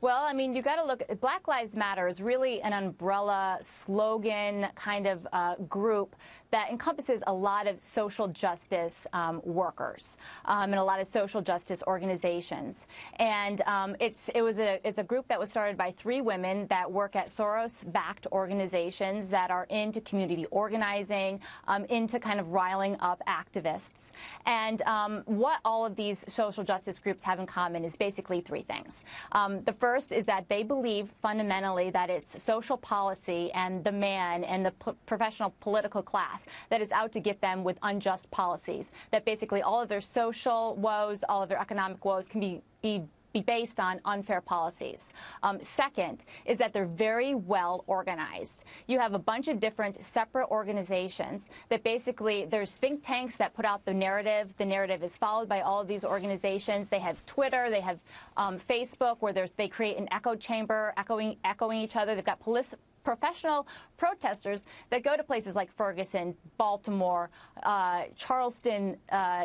Well, 0.00 0.22
I 0.22 0.34
mean, 0.34 0.54
you 0.54 0.60
got 0.60 0.76
to 0.76 0.84
look. 0.84 1.02
Black 1.20 1.48
Lives 1.48 1.74
Matter 1.74 2.06
is 2.06 2.20
really 2.20 2.60
an 2.60 2.72
umbrella 2.72 3.58
slogan 3.62 4.68
kind 4.74 5.06
of 5.06 5.26
uh, 5.32 5.56
group 5.68 6.14
that 6.50 6.70
encompasses 6.70 7.22
a 7.26 7.32
lot 7.32 7.66
of 7.66 7.78
social 7.78 8.28
justice 8.28 9.06
um, 9.12 9.40
workers 9.44 10.16
um, 10.44 10.72
and 10.72 10.76
a 10.76 10.84
lot 10.84 11.00
of 11.00 11.06
social 11.06 11.42
justice 11.42 11.82
organizations. 11.86 12.86
And 13.18 13.62
um, 13.62 13.96
it's 14.00 14.28
it 14.34 14.42
was 14.42 14.58
a 14.58 14.80
it's 14.86 14.98
a 14.98 15.04
group 15.04 15.26
that 15.28 15.38
was 15.38 15.50
started 15.50 15.76
by 15.76 15.92
three 15.92 16.20
women 16.20 16.66
that 16.68 16.90
work 16.90 17.16
at 17.16 17.28
Soros-backed 17.28 18.26
organizations 18.32 19.28
that 19.30 19.50
are 19.50 19.64
into 19.70 20.00
community 20.00 20.46
organizing, 20.50 21.40
um, 21.68 21.84
into 21.86 22.18
kind 22.18 22.40
of 22.40 22.52
riling 22.52 22.96
up 23.00 23.22
activists. 23.26 24.12
And 24.44 24.82
um, 24.82 25.22
what 25.26 25.60
all 25.64 25.86
of 25.86 25.96
these 25.96 26.24
social 26.28 26.64
justice 26.64 26.98
groups 26.98 27.24
have 27.24 27.38
in 27.40 27.46
common 27.46 27.84
is 27.84 27.96
basically 27.96 28.40
three 28.40 28.62
things. 28.62 29.02
The 29.32 29.72
first 29.72 30.12
is 30.12 30.24
that 30.26 30.48
they 30.48 30.62
believe 30.62 31.10
fundamentally 31.20 31.90
that 31.90 32.10
it's 32.10 32.42
social 32.42 32.76
policy 32.76 33.50
and 33.52 33.82
the 33.82 33.92
man 33.92 34.44
and 34.44 34.64
the 34.64 34.72
professional 35.06 35.54
political 35.60 36.02
class 36.02 36.35
that 36.70 36.80
is 36.80 36.92
out 36.92 37.12
to 37.12 37.20
get 37.20 37.40
them 37.40 37.64
with 37.64 37.78
unjust 37.82 38.30
policies. 38.30 38.90
That 39.12 39.24
basically 39.24 39.62
all 39.62 39.80
of 39.80 39.88
their 39.88 40.00
social 40.00 40.76
woes, 40.76 41.24
all 41.28 41.42
of 41.42 41.48
their 41.48 41.60
economic 41.60 42.04
woes 42.04 42.26
can 42.26 42.40
be, 42.40 42.60
be 42.82 43.04
be 43.36 43.42
based 43.42 43.80
on 43.80 44.00
unfair 44.06 44.40
policies. 44.40 45.12
Um, 45.42 45.58
second 45.60 46.24
is 46.46 46.56
that 46.56 46.72
they're 46.72 46.86
very 46.86 47.34
well 47.34 47.84
organized. 47.86 48.64
You 48.86 48.98
have 48.98 49.12
a 49.12 49.18
bunch 49.18 49.48
of 49.48 49.60
different 49.60 50.02
separate 50.02 50.48
organizations 50.48 51.50
that 51.68 51.82
basically 51.82 52.46
there's 52.46 52.74
think 52.74 53.02
tanks 53.02 53.36
that 53.36 53.52
put 53.52 53.66
out 53.66 53.84
the 53.84 53.92
narrative. 53.92 54.54
The 54.56 54.64
narrative 54.64 55.02
is 55.02 55.18
followed 55.18 55.50
by 55.50 55.60
all 55.60 55.82
of 55.82 55.86
these 55.86 56.02
organizations. 56.02 56.88
They 56.88 56.98
have 57.00 57.24
Twitter, 57.26 57.68
they 57.68 57.82
have 57.82 58.02
um, 58.38 58.58
Facebook, 58.58 59.16
where 59.20 59.34
there's 59.34 59.52
they 59.52 59.68
create 59.68 59.98
an 59.98 60.08
echo 60.12 60.34
chamber, 60.34 60.94
echoing 60.96 61.36
echoing 61.44 61.80
each 61.80 61.96
other. 61.96 62.14
They've 62.14 62.24
got 62.24 62.40
police 62.40 62.74
professional 63.06 63.68
protesters 63.96 64.64
that 64.90 65.04
go 65.04 65.16
to 65.16 65.22
places 65.22 65.54
like 65.54 65.70
Ferguson, 65.72 66.34
Baltimore, 66.58 67.30
uh, 67.62 68.02
Charleston, 68.16 68.96
uh, 69.12 69.44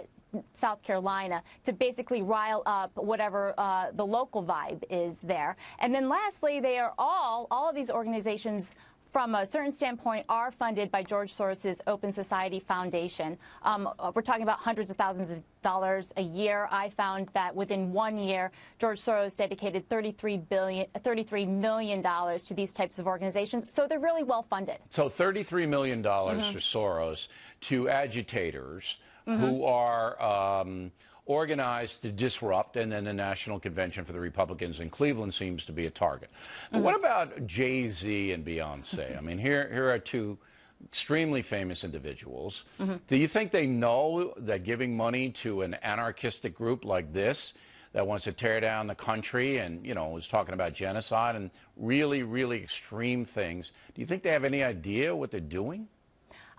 South 0.54 0.82
Carolina 0.82 1.44
to 1.64 1.74
basically 1.74 2.22
rile 2.24 2.64
up 2.66 2.92
whatever 2.96 3.54
uh, 3.58 3.92
the 3.94 4.06
local 4.06 4.44
vibe 4.44 4.84
is 4.90 5.20
there. 5.20 5.58
And 5.80 5.94
then 5.94 6.10
lastly, 6.10 6.60
they 6.60 6.80
are 6.80 6.94
all, 6.98 7.48
all 7.52 7.70
of 7.70 7.76
these 7.76 7.92
organizations 7.92 8.74
from 9.12 9.36
a 9.36 9.46
certain 9.46 9.72
standpoint 9.72 10.26
are 10.30 10.52
funded 10.52 10.90
by 10.90 11.04
George 11.04 11.34
Soros's 11.34 11.82
Open 11.86 12.12
Society 12.12 12.60
Foundation. 12.60 13.38
Um, 13.64 13.90
uh, 14.00 14.12
we're 14.16 14.22
talking 14.22 14.44
about 14.44 14.60
hundreds 14.60 14.90
of 14.90 14.96
thousands 14.96 15.32
of 15.32 15.44
dollars 15.62 16.14
a 16.18 16.22
year. 16.22 16.68
I 16.72 16.90
found 16.90 17.28
that 17.34 17.54
within 17.54 17.92
one 17.92 18.18
year, 18.18 18.52
George 18.80 19.02
Soros 19.02 19.36
dedicated 19.36 19.88
33 19.90 20.38
billion, 20.38 20.88
33 21.04 21.46
million 21.46 22.02
dollars 22.02 22.46
to 22.46 22.54
these 22.54 22.72
types 22.72 23.00
of 23.00 23.08
organizations. 23.08 23.72
So 23.72 23.86
they're 23.88 24.00
really 24.00 24.24
well 24.24 24.44
funded. 24.44 24.78
So 24.90 25.10
$33 25.10 25.68
million 25.68 26.02
Mhm. 26.02 26.52
for 26.54 26.60
Soros 26.60 27.28
to 27.62 27.90
agitators 27.90 29.00
Mhm. 29.28 29.40
who 29.40 29.66
are 29.66 30.20
um, 30.22 30.92
organized 31.26 32.02
to 32.02 32.12
disrupt, 32.12 32.76
and 32.78 32.92
then 32.92 33.04
the 33.04 33.14
National 33.14 33.60
Convention 33.60 34.06
for 34.06 34.12
the 34.12 34.20
Republicans 34.20 34.80
in 34.80 34.90
Cleveland 34.90 35.34
seems 35.34 35.66
to 35.66 35.72
be 35.72 35.86
a 35.86 35.92
target. 35.92 36.32
Mm-hmm. 36.74 36.84
what 36.84 36.96
about 36.96 37.46
Jay 37.46 37.90
Z 37.90 38.32
and 38.32 38.46
Beyonce? 38.46 39.18
I 39.18 39.22
mean, 39.22 39.38
here, 39.38 39.70
here 39.72 39.90
are 39.90 40.00
two 40.00 40.38
extremely 40.86 41.42
famous 41.42 41.84
individuals. 41.84 42.64
Mm-hmm. 42.80 42.96
Do 43.08 43.18
you 43.18 43.28
think 43.28 43.52
they 43.52 43.68
know 43.68 44.34
that 44.38 44.64
giving 44.64 44.98
money 44.98 45.30
to 45.30 45.62
an 45.62 45.76
anarchistic 45.76 46.56
group 46.56 46.86
like 46.86 47.14
this 47.14 47.54
that 47.94 48.08
wants 48.08 48.24
to 48.24 48.32
tear 48.32 48.60
down 48.60 48.88
the 48.88 48.96
country 48.96 49.58
and, 49.58 49.86
you 49.86 49.94
know, 49.94 50.10
was 50.10 50.28
talking 50.28 50.54
about 50.54 50.74
genocide 50.74 51.36
and 51.36 51.52
really, 51.76 52.24
really 52.24 52.64
extreme 52.64 53.26
things, 53.26 53.72
do 53.94 54.02
you 54.02 54.08
think 54.08 54.24
they 54.24 54.32
have 54.32 54.46
any 54.46 54.64
idea 54.64 55.16
what 55.16 55.30
they're 55.30 55.40
doing? 55.40 55.88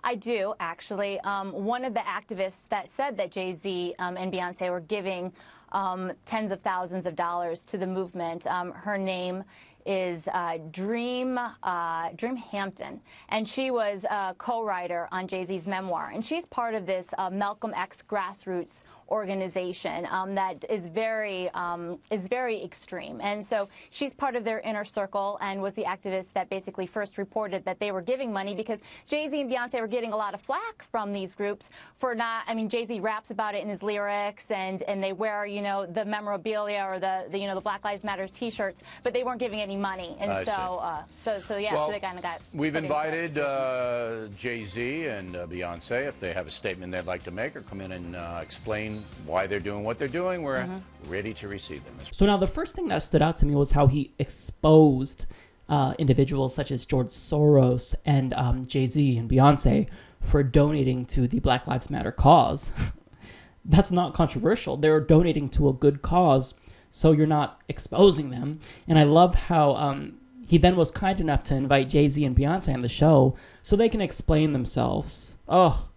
I 0.03 0.15
do, 0.15 0.53
actually. 0.59 1.19
Um, 1.21 1.51
one 1.51 1.85
of 1.85 1.93
the 1.93 2.01
activists 2.01 2.67
that 2.69 2.89
said 2.89 3.15
that 3.17 3.31
Jay 3.31 3.53
Z 3.53 3.95
um, 3.99 4.17
and 4.17 4.31
Beyonce 4.31 4.69
were 4.69 4.81
giving 4.81 5.31
um, 5.71 6.11
tens 6.25 6.51
of 6.51 6.59
thousands 6.59 7.05
of 7.05 7.15
dollars 7.15 7.63
to 7.65 7.77
the 7.77 7.87
movement, 7.87 8.45
um, 8.47 8.71
her 8.71 8.97
name 8.97 9.43
is 9.85 10.27
uh, 10.33 10.57
Dream 10.71 11.37
uh, 11.63 12.09
Dream 12.15 12.35
Hampton, 12.35 13.01
and 13.29 13.47
she 13.47 13.71
was 13.71 14.05
a 14.05 14.35
co-writer 14.37 15.09
on 15.11 15.27
Jay 15.27 15.43
Z's 15.45 15.67
memoir, 15.67 16.11
and 16.13 16.23
she's 16.23 16.45
part 16.45 16.73
of 16.73 16.85
this 16.85 17.09
uh, 17.17 17.29
Malcolm 17.29 17.73
X 17.75 18.01
grassroots 18.01 18.83
organization 19.13 20.07
um, 20.09 20.33
that 20.35 20.65
is 20.69 20.87
very 20.87 21.49
um, 21.51 21.99
is 22.09 22.27
very 22.27 22.63
extreme, 22.63 23.21
and 23.21 23.45
so 23.45 23.69
she's 23.91 24.13
part 24.13 24.35
of 24.35 24.43
their 24.43 24.59
inner 24.61 24.83
circle 24.83 25.37
and 25.41 25.61
was 25.61 25.73
the 25.75 25.83
activist 25.83 26.33
that 26.33 26.49
basically 26.49 26.87
first 26.87 27.17
reported 27.17 27.63
that 27.65 27.79
they 27.79 27.91
were 27.91 28.01
giving 28.01 28.33
money 28.33 28.55
because 28.55 28.81
Jay 29.05 29.29
Z 29.29 29.39
and 29.39 29.51
Beyonce 29.51 29.79
were 29.79 29.87
getting 29.87 30.13
a 30.13 30.17
lot 30.17 30.33
of 30.33 30.41
flack 30.41 30.83
from 30.91 31.13
these 31.13 31.33
groups 31.33 31.69
for 31.95 32.15
not. 32.15 32.43
I 32.47 32.55
mean, 32.55 32.67
Jay 32.69 32.85
Z 32.85 32.99
raps 32.99 33.29
about 33.29 33.53
it 33.53 33.61
in 33.61 33.69
his 33.69 33.83
lyrics, 33.83 34.49
and 34.49 34.81
and 34.83 35.03
they 35.03 35.13
wear 35.13 35.45
you 35.45 35.61
know 35.61 35.85
the 35.85 36.05
memorabilia 36.05 36.83
or 36.89 36.99
the, 36.99 37.25
the 37.29 37.37
you 37.37 37.47
know 37.47 37.55
the 37.55 37.61
Black 37.61 37.83
Lives 37.85 38.03
Matter 38.03 38.27
T-shirts, 38.27 38.81
but 39.03 39.13
they 39.13 39.23
weren't 39.23 39.39
giving 39.39 39.61
any 39.61 39.77
money, 39.77 40.17
and 40.19 40.31
I 40.31 40.43
so 40.43 40.51
uh, 40.51 41.03
so 41.17 41.39
so 41.39 41.57
yeah, 41.57 41.75
Well, 41.75 41.85
so 41.85 41.91
they 41.91 41.99
kind 41.99 42.17
of 42.17 42.23
got. 42.23 42.41
We've 42.53 42.73
put 42.73 42.83
into 42.83 42.89
that. 42.89 43.05
invited 43.05 43.37
uh, 43.37 44.27
Jay 44.35 44.65
Z 44.65 45.05
and 45.05 45.35
uh, 45.35 45.45
Beyonce 45.45 46.07
if 46.07 46.19
they 46.19 46.33
have 46.33 46.47
a 46.47 46.51
statement 46.51 46.91
they'd 46.91 47.05
like 47.05 47.23
to 47.23 47.31
make 47.31 47.55
or 47.55 47.61
come 47.61 47.81
in 47.81 47.91
and 47.91 48.15
uh, 48.15 48.39
explain 48.41 49.02
why 49.25 49.47
they're 49.47 49.59
doing 49.59 49.83
what 49.83 49.97
they're 49.97 50.07
doing. 50.07 50.43
We're 50.43 50.65
Mhm. 50.65 50.81
ready 51.07 51.33
to 51.35 51.47
receive 51.47 51.83
them. 51.85 51.95
So 52.11 52.25
now 52.25 52.37
the 52.37 52.47
first 52.47 52.75
thing 52.75 52.87
that 52.89 53.01
stood 53.03 53.21
out 53.21 53.37
to 53.37 53.45
me 53.45 53.55
was 53.55 53.71
how 53.71 53.87
he 53.87 54.11
exposed 54.19 55.25
uh, 55.69 55.93
individuals 55.97 56.53
such 56.53 56.71
as 56.71 56.85
George 56.85 57.07
Soros 57.07 57.95
and 58.05 58.33
um, 58.33 58.65
Jay 58.65 58.85
Z 58.85 59.17
and 59.17 59.29
Beyonce 59.29 59.87
for 60.19 60.43
donating 60.43 61.05
to 61.05 61.25
the 61.27 61.39
Black 61.39 61.65
Lives 61.67 61.89
Matter 61.89 62.11
cause. 62.11 62.71
That's 63.65 63.89
not 63.91 64.13
controversial. 64.13 64.75
They're 64.75 64.99
donating 64.99 65.47
to 65.51 65.69
a 65.69 65.73
good 65.73 66.01
cause, 66.01 66.53
so 66.91 67.13
you're 67.13 67.25
not 67.25 67.61
exposing 67.69 68.29
them. 68.29 68.59
And 68.89 68.99
I 68.99 69.03
love 69.03 69.35
how 69.35 69.75
um, 69.75 70.15
he 70.45 70.57
then 70.57 70.75
was 70.75 70.91
kind 70.91 71.19
enough 71.21 71.45
to 71.45 71.55
invite 71.55 71.87
Jay 71.89 72.09
Z 72.09 72.23
and 72.25 72.35
Beyonce 72.35 72.73
on 72.73 72.81
the 72.81 72.89
show 72.89 73.35
so 73.63 73.77
they 73.77 73.89
can 73.89 74.01
explain 74.01 74.51
themselves. 74.51 75.35
Oh, 75.47 75.87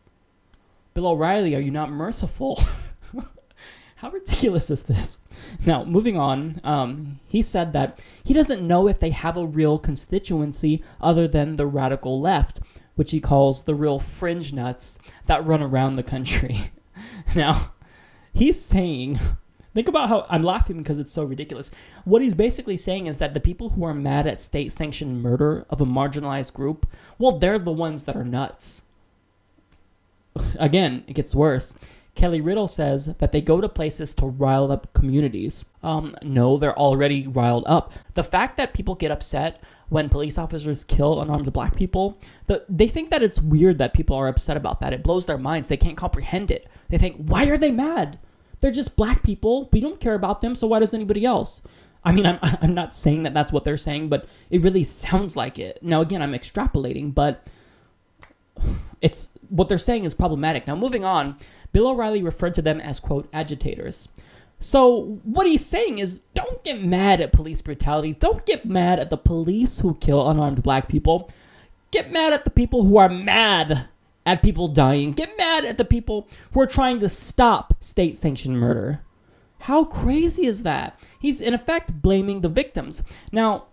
Bill 0.95 1.09
O'Reilly, 1.09 1.57
are 1.57 1.61
you 1.61 1.73
not 1.73 1.91
merciful? 1.91 2.63
How 4.01 4.11
ridiculous 4.11 4.70
is 4.70 4.82
this? 4.82 5.20
Now, 5.64 5.82
moving 5.82 6.18
on, 6.18 6.61
um, 6.62 7.18
he 7.26 7.40
said 7.40 7.72
that 7.72 7.99
he 8.22 8.34
doesn't 8.34 8.66
know 8.66 8.88
if 8.88 9.01
they 9.01 9.09
have 9.09 9.38
a 9.38 9.47
real 9.47 9.78
constituency 9.78 10.84
other 11.01 11.26
than 11.26 11.57
the 11.57 11.66
radical 11.66 12.20
left, 12.20 12.61
which 12.94 13.12
he 13.12 13.20
calls 13.20 13.64
the 13.64 13.74
real 13.74 13.99
fringe 13.99 14.53
nuts 14.53 14.99
that 15.24 15.47
run 15.47 15.62
around 15.62 15.97
the 15.97 16.03
country. 16.03 16.72
now, 17.34 17.72
he's 18.34 18.61
saying, 18.61 19.18
think 19.74 19.88
about 19.88 20.11
how 20.11 20.26
I'm 20.28 20.42
laughing 20.42 20.76
because 20.76 20.99
it's 20.99 21.12
so 21.12 21.24
ridiculous. 21.24 21.70
What 22.05 22.20
he's 22.20 22.34
basically 22.34 22.76
saying 22.76 23.07
is 23.07 23.18
that 23.18 23.32
the 23.32 23.40
people 23.40 23.70
who 23.70 23.84
are 23.84 23.94
mad 23.94 24.26
at 24.26 24.42
state 24.42 24.74
sanctioned 24.74 25.22
murder 25.22 25.64
of 25.70 25.80
a 25.80 25.86
marginalized 25.86 26.53
group, 26.53 26.86
well, 27.18 27.38
they're 27.38 27.59
the 27.59 27.72
ones 27.72 28.05
that 28.05 28.16
are 28.16 28.24
nuts. 28.24 28.82
Again, 30.59 31.03
it 31.07 31.14
gets 31.14 31.34
worse. 31.34 31.72
Kelly 32.17 32.41
Riddell 32.41 32.69
says 32.69 33.14
that 33.19 33.33
they 33.33 33.41
go 33.41 33.61
to 33.61 33.69
places 33.69 34.14
to 34.14 34.27
rile 34.27 34.73
up 34.73 34.93
communities. 34.95 35.64
Um, 35.83 36.17
no, 36.23 36.57
they're 36.57 36.77
already 36.77 37.27
riled 37.27 37.64
up. 37.67 37.93
The 38.14 38.25
fact 38.25 38.57
that 38.57 38.75
people 38.75 38.95
get 38.95 39.11
upset 39.11 39.62
when 39.89 40.09
police 40.09 40.39
officers 40.39 40.85
kill 40.85 41.21
unarmed 41.21 41.53
black 41.53 41.77
people. 41.77 42.19
The, 42.47 42.64
they 42.69 42.89
think 42.89 43.11
that 43.11 43.23
it's 43.23 43.41
weird 43.41 43.79
that 43.79 43.95
people 43.95 44.17
are 44.17 44.29
upset 44.29 44.57
about 44.57 44.81
that. 44.81 44.93
It 44.93 45.03
blows 45.03 45.27
their 45.27 45.39
minds. 45.39 45.69
They 45.69 45.77
can't 45.77 45.97
comprehend 45.97 46.51
it. 46.51 46.67
They 46.89 46.99
think, 46.99 47.17
why 47.17 47.47
are 47.47 47.59
they 47.59 47.71
mad? 47.71 48.19
They're 48.61 48.71
just 48.71 48.97
black 48.97 49.23
people. 49.23 49.69
We 49.73 49.81
don't 49.81 50.01
care 50.01 50.14
about 50.14 50.41
them, 50.41 50.55
so 50.55 50.67
why 50.67 50.81
does 50.81 50.95
anybody 50.95 51.25
else? 51.25 51.61
I 52.05 52.12
mean, 52.12 52.27
I'm, 52.27 52.39
I'm 52.43 52.75
not 52.75 52.95
saying 52.95 53.23
that 53.25 53.35
that's 53.35 53.53
what 53.53 53.64
they're 53.64 53.77
saying, 53.77 54.09
but 54.09 54.27
it 54.51 54.62
really 54.62 54.85
sounds 54.85 55.37
like 55.37 55.59
it. 55.59 55.79
Now, 55.83 56.01
again, 56.01 56.23
I'm 56.23 56.33
extrapolating, 56.33 57.14
but 57.14 57.47
it's 59.01 59.31
what 59.49 59.69
they're 59.69 59.79
saying 59.79 60.05
is 60.05 60.14
problematic. 60.14 60.67
Now, 60.67 60.75
moving 60.75 61.05
on, 61.05 61.37
Bill 61.73 61.89
O'Reilly 61.89 62.23
referred 62.23 62.55
to 62.57 62.62
them 62.62 62.81
as, 62.81 63.01
quote, 63.01 63.29
agitators. 63.33 64.09
So, 64.59 65.21
what 65.25 65.47
he's 65.47 65.67
saying 65.67 65.99
is 65.99 66.21
don't 66.35 66.64
get 66.64 66.83
mad 66.83 67.21
at 67.21 67.33
police 67.33 67.61
brutality. 67.61 68.14
Don't 68.14 68.47
get 68.47 68.64
mad 68.64 68.99
at 68.99 69.11
the 69.11 69.19
police 69.19 69.81
who 69.81 69.95
kill 69.97 70.29
unarmed 70.29 70.62
black 70.62 70.89
people. 70.89 71.31
Get 71.91 72.11
mad 72.11 72.33
at 72.33 72.45
the 72.45 72.51
people 72.51 72.85
who 72.85 72.97
are 72.97 73.09
mad 73.09 73.89
at 74.25 74.43
people 74.43 74.69
dying. 74.69 75.12
Get 75.12 75.37
mad 75.37 75.64
at 75.64 75.79
the 75.79 75.85
people 75.85 76.29
who 76.53 76.61
are 76.61 76.67
trying 76.67 77.01
to 77.01 77.09
stop 77.09 77.75
state 77.81 78.19
sanctioned 78.19 78.59
murder. 78.59 79.01
How 79.61 79.85
crazy 79.85 80.47
is 80.47 80.62
that? 80.62 80.99
He's 81.19 81.41
in 81.41 81.55
effect 81.55 82.01
blaming 82.03 82.41
the 82.41 82.49
victims. 82.49 83.03
Now, 83.33 83.67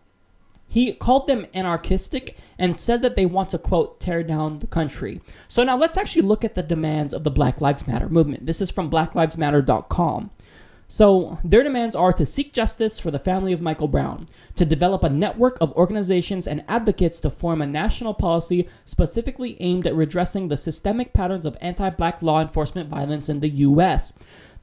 he 0.67 0.91
called 0.93 1.27
them 1.27 1.45
anarchistic 1.53 2.37
and 2.63 2.77
said 2.77 3.01
that 3.01 3.17
they 3.17 3.25
want 3.25 3.49
to, 3.49 3.57
quote, 3.57 3.99
tear 3.99 4.23
down 4.23 4.59
the 4.59 4.67
country. 4.67 5.19
So 5.49 5.65
now 5.65 5.77
let's 5.77 5.97
actually 5.97 6.21
look 6.21 6.45
at 6.45 6.55
the 6.55 6.63
demands 6.63 7.13
of 7.13 7.25
the 7.25 7.29
Black 7.29 7.59
Lives 7.59 7.85
Matter 7.85 8.07
movement. 8.07 8.45
This 8.45 8.61
is 8.61 8.71
from 8.71 8.89
blacklivesmatter.com. 8.89 10.31
So, 10.87 11.39
their 11.43 11.63
demands 11.63 11.95
are 11.95 12.13
to 12.13 12.25
seek 12.25 12.53
justice 12.53 12.99
for 12.99 13.11
the 13.11 13.19
family 13.19 13.51
of 13.51 13.61
Michael 13.61 13.87
Brown, 13.89 14.29
to 14.55 14.63
develop 14.63 15.03
a 15.03 15.09
network 15.09 15.57
of 15.59 15.73
organizations 15.73 16.47
and 16.47 16.63
advocates 16.69 17.19
to 17.21 17.29
form 17.29 17.61
a 17.61 17.67
national 17.67 18.13
policy 18.13 18.69
specifically 18.85 19.57
aimed 19.59 19.87
at 19.87 19.95
redressing 19.95 20.47
the 20.47 20.55
systemic 20.55 21.11
patterns 21.11 21.45
of 21.45 21.57
anti 21.59 21.89
black 21.89 22.21
law 22.21 22.39
enforcement 22.39 22.89
violence 22.89 23.27
in 23.27 23.41
the 23.41 23.49
U.S., 23.49 24.13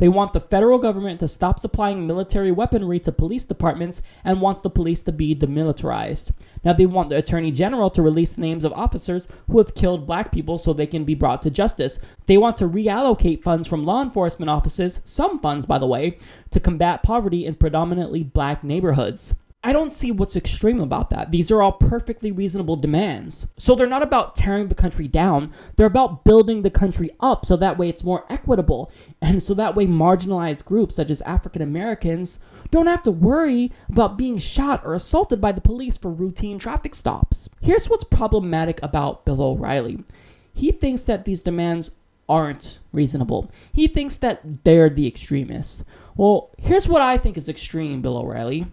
they 0.01 0.09
want 0.09 0.33
the 0.33 0.41
federal 0.41 0.79
government 0.79 1.21
to 1.21 1.29
stop 1.29 1.61
supplying 1.61 2.07
military 2.07 2.51
weaponry 2.51 2.99
to 3.01 3.13
police 3.13 3.45
departments 3.45 4.01
and 4.25 4.41
wants 4.41 4.63
the 4.63 4.71
police 4.71 5.03
to 5.03 5.13
be 5.13 5.37
demilitarized. 5.37 6.33
Now, 6.65 6.73
they 6.73 6.87
want 6.87 7.11
the 7.11 7.19
Attorney 7.19 7.53
General 7.53 7.91
to 7.91 8.01
release 8.01 8.33
the 8.33 8.41
names 8.41 8.65
of 8.65 8.73
officers 8.73 9.29
who 9.47 9.59
have 9.59 9.75
killed 9.75 10.07
black 10.07 10.33
people 10.33 10.57
so 10.57 10.73
they 10.73 10.87
can 10.87 11.05
be 11.05 11.15
brought 11.15 11.43
to 11.43 11.51
justice. 11.51 12.01
They 12.25 12.39
want 12.39 12.57
to 12.57 12.69
reallocate 12.69 13.43
funds 13.43 13.69
from 13.69 13.85
law 13.85 14.03
enforcement 14.03 14.49
offices, 14.49 15.01
some 15.05 15.39
funds, 15.39 15.67
by 15.67 15.77
the 15.77 15.87
way, 15.87 16.19
to 16.51 16.61
combat 16.61 17.03
poverty 17.03 17.45
in 17.45 17.57
predominantly 17.57 18.23
black 18.23 18.65
neighborhoods. 18.65 19.35
I 19.63 19.75
don't 19.75 19.93
see 19.93 20.11
what's 20.11 20.37
extreme 20.37 20.81
about 20.81 21.11
that. 21.11 21.31
These 21.31 21.51
are 21.51 21.61
all 21.61 21.73
perfectly 21.73 22.33
reasonable 22.33 22.77
demands. 22.77 23.47
So 23.59 23.75
they're 23.75 23.87
not 23.87 24.03
about 24.03 24.35
tearing 24.35 24.69
the 24.69 24.75
country 24.75 25.07
down, 25.07 25.53
they're 25.77 25.87
about 25.87 26.25
building 26.25 26.63
the 26.63 26.71
country 26.71 27.11
up 27.21 27.45
so 27.45 27.57
that 27.57 27.77
way 27.77 27.91
it's 27.91 28.03
more 28.03 28.25
equitable. 28.31 28.91
And 29.21 29.43
so 29.43 29.53
that 29.55 29.77
way 29.77 29.87
marginalized 29.87 30.65
groups 30.65 30.97
such 30.97 31.11
as 31.11 31.21
African 31.23 31.61
Americans 31.61 32.41
don't 32.71 32.87
have 32.87 33.03
to 33.03 33.11
worry 33.11 33.71
about 33.91 34.17
being 34.17 34.39
shot 34.39 34.81
or 34.83 34.95
assaulted 34.95 35.43
by 35.43 35.53
the 35.53 35.61
police 35.61 35.99
for 35.99 36.11
routine 36.11 36.59
traffic 36.59 36.95
stops. 36.95 37.51
Here's 37.61 37.91
what's 37.91 38.05
problematic 38.05 38.83
about 38.83 39.27
Bill 39.27 39.43
O'Reilly 39.43 40.05
he 40.53 40.73
thinks 40.73 41.05
that 41.05 41.25
these 41.25 41.43
demands 41.43 41.93
aren't 42.29 42.79
reasonable. 42.93 43.51
He 43.73 43.89
thinks 43.89 44.17
that 44.19 44.65
they're 44.65 44.91
the 44.91 45.07
extremists. 45.07 45.85
Well, 46.17 46.51
here's 46.59 46.89
what 46.89 47.03
I 47.03 47.17
think 47.17 47.37
is 47.37 47.49
extreme, 47.49 48.03
Bill 48.03 48.19
O'Reilly. 48.19 48.67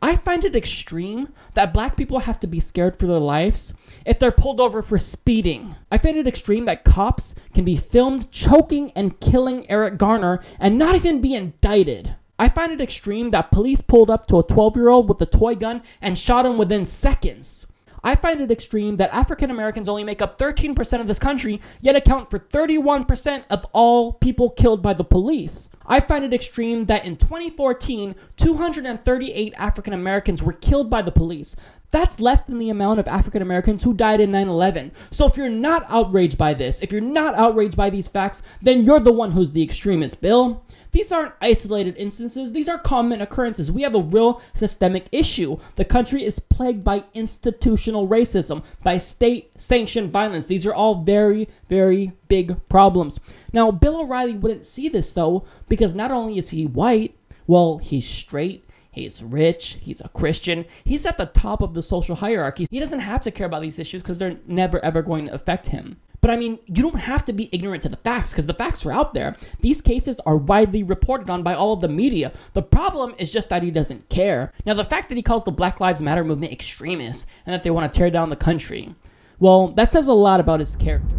I 0.00 0.16
find 0.16 0.44
it 0.44 0.54
extreme 0.54 1.32
that 1.54 1.74
black 1.74 1.96
people 1.96 2.20
have 2.20 2.38
to 2.40 2.46
be 2.46 2.60
scared 2.60 2.96
for 2.96 3.06
their 3.06 3.18
lives 3.18 3.74
if 4.04 4.18
they're 4.18 4.30
pulled 4.30 4.60
over 4.60 4.80
for 4.80 4.96
speeding. 4.96 5.74
I 5.90 5.98
find 5.98 6.16
it 6.16 6.26
extreme 6.26 6.66
that 6.66 6.84
cops 6.84 7.34
can 7.52 7.64
be 7.64 7.76
filmed 7.76 8.30
choking 8.30 8.92
and 8.92 9.18
killing 9.18 9.68
Eric 9.68 9.98
Garner 9.98 10.40
and 10.60 10.78
not 10.78 10.94
even 10.94 11.20
be 11.20 11.34
indicted. 11.34 12.14
I 12.38 12.48
find 12.48 12.70
it 12.70 12.80
extreme 12.80 13.30
that 13.30 13.50
police 13.50 13.80
pulled 13.80 14.08
up 14.08 14.26
to 14.28 14.38
a 14.38 14.44
12 14.44 14.76
year 14.76 14.88
old 14.88 15.08
with 15.08 15.20
a 15.20 15.26
toy 15.26 15.56
gun 15.56 15.82
and 16.00 16.16
shot 16.16 16.46
him 16.46 16.58
within 16.58 16.86
seconds. 16.86 17.66
I 18.02 18.14
find 18.14 18.40
it 18.40 18.50
extreme 18.50 18.96
that 18.96 19.12
African 19.12 19.50
Americans 19.50 19.88
only 19.88 20.04
make 20.04 20.22
up 20.22 20.38
13% 20.38 21.00
of 21.00 21.06
this 21.06 21.18
country, 21.18 21.60
yet 21.80 21.96
account 21.96 22.30
for 22.30 22.38
31% 22.38 23.44
of 23.50 23.66
all 23.72 24.12
people 24.12 24.50
killed 24.50 24.82
by 24.82 24.94
the 24.94 25.04
police. 25.04 25.68
I 25.86 26.00
find 26.00 26.24
it 26.24 26.34
extreme 26.34 26.84
that 26.84 27.04
in 27.04 27.16
2014, 27.16 28.14
238 28.36 29.54
African 29.56 29.92
Americans 29.92 30.42
were 30.42 30.52
killed 30.52 30.90
by 30.90 31.00
the 31.02 31.10
police. 31.10 31.56
That's 31.90 32.20
less 32.20 32.42
than 32.42 32.58
the 32.58 32.68
amount 32.68 33.00
of 33.00 33.08
African 33.08 33.40
Americans 33.40 33.82
who 33.82 33.94
died 33.94 34.20
in 34.20 34.30
9 34.30 34.48
11. 34.48 34.92
So 35.10 35.26
if 35.26 35.38
you're 35.38 35.48
not 35.48 35.86
outraged 35.88 36.36
by 36.36 36.52
this, 36.52 36.82
if 36.82 36.92
you're 36.92 37.00
not 37.00 37.34
outraged 37.34 37.76
by 37.76 37.88
these 37.88 38.08
facts, 38.08 38.42
then 38.60 38.82
you're 38.82 39.00
the 39.00 39.12
one 39.12 39.30
who's 39.30 39.52
the 39.52 39.62
extremist, 39.62 40.20
Bill. 40.20 40.62
These 40.90 41.12
aren't 41.12 41.34
isolated 41.40 41.96
instances, 41.96 42.52
these 42.52 42.68
are 42.68 42.78
common 42.78 43.20
occurrences. 43.20 43.70
We 43.70 43.82
have 43.82 43.94
a 43.94 44.00
real 44.00 44.40
systemic 44.54 45.08
issue. 45.12 45.58
The 45.76 45.84
country 45.84 46.24
is 46.24 46.38
plagued 46.38 46.84
by 46.84 47.04
institutional 47.14 48.08
racism, 48.08 48.62
by 48.82 48.98
state 48.98 49.50
sanctioned 49.58 50.10
violence. 50.10 50.46
These 50.46 50.66
are 50.66 50.74
all 50.74 51.02
very, 51.02 51.48
very 51.68 52.12
big 52.28 52.68
problems. 52.68 53.20
Now, 53.52 53.70
Bill 53.70 54.00
O'Reilly 54.00 54.34
wouldn't 54.34 54.66
see 54.66 54.88
this 54.88 55.12
though, 55.12 55.44
because 55.68 55.94
not 55.94 56.10
only 56.10 56.38
is 56.38 56.50
he 56.50 56.66
white, 56.66 57.16
well, 57.46 57.78
he's 57.78 58.06
straight. 58.06 58.64
He's 58.90 59.22
rich. 59.22 59.78
He's 59.80 60.00
a 60.00 60.08
Christian. 60.08 60.64
He's 60.82 61.06
at 61.06 61.18
the 61.18 61.26
top 61.26 61.60
of 61.60 61.74
the 61.74 61.82
social 61.82 62.16
hierarchy. 62.16 62.66
He 62.70 62.80
doesn't 62.80 62.98
have 63.00 63.20
to 63.22 63.30
care 63.30 63.46
about 63.46 63.62
these 63.62 63.78
issues 63.78 64.02
because 64.02 64.18
they're 64.18 64.38
never 64.46 64.84
ever 64.84 65.02
going 65.02 65.26
to 65.26 65.34
affect 65.34 65.68
him. 65.68 65.98
But 66.28 66.34
I 66.34 66.40
mean, 66.40 66.58
you 66.66 66.82
don't 66.82 66.98
have 66.98 67.24
to 67.24 67.32
be 67.32 67.48
ignorant 67.52 67.84
to 67.84 67.88
the 67.88 67.96
facts 67.96 68.32
because 68.32 68.46
the 68.46 68.52
facts 68.52 68.84
are 68.84 68.92
out 68.92 69.14
there. 69.14 69.34
These 69.60 69.80
cases 69.80 70.20
are 70.26 70.36
widely 70.36 70.82
reported 70.82 71.30
on 71.30 71.42
by 71.42 71.54
all 71.54 71.72
of 71.72 71.80
the 71.80 71.88
media. 71.88 72.34
The 72.52 72.60
problem 72.60 73.14
is 73.16 73.32
just 73.32 73.48
that 73.48 73.62
he 73.62 73.70
doesn't 73.70 74.10
care. 74.10 74.52
Now, 74.66 74.74
the 74.74 74.84
fact 74.84 75.08
that 75.08 75.14
he 75.14 75.22
calls 75.22 75.44
the 75.44 75.50
Black 75.50 75.80
Lives 75.80 76.02
Matter 76.02 76.22
movement 76.22 76.52
extremists 76.52 77.24
and 77.46 77.54
that 77.54 77.62
they 77.62 77.70
want 77.70 77.90
to 77.90 77.98
tear 77.98 78.10
down 78.10 78.28
the 78.28 78.36
country, 78.36 78.94
well, 79.38 79.68
that 79.68 79.90
says 79.90 80.06
a 80.06 80.12
lot 80.12 80.38
about 80.38 80.60
his 80.60 80.76
character. 80.76 81.16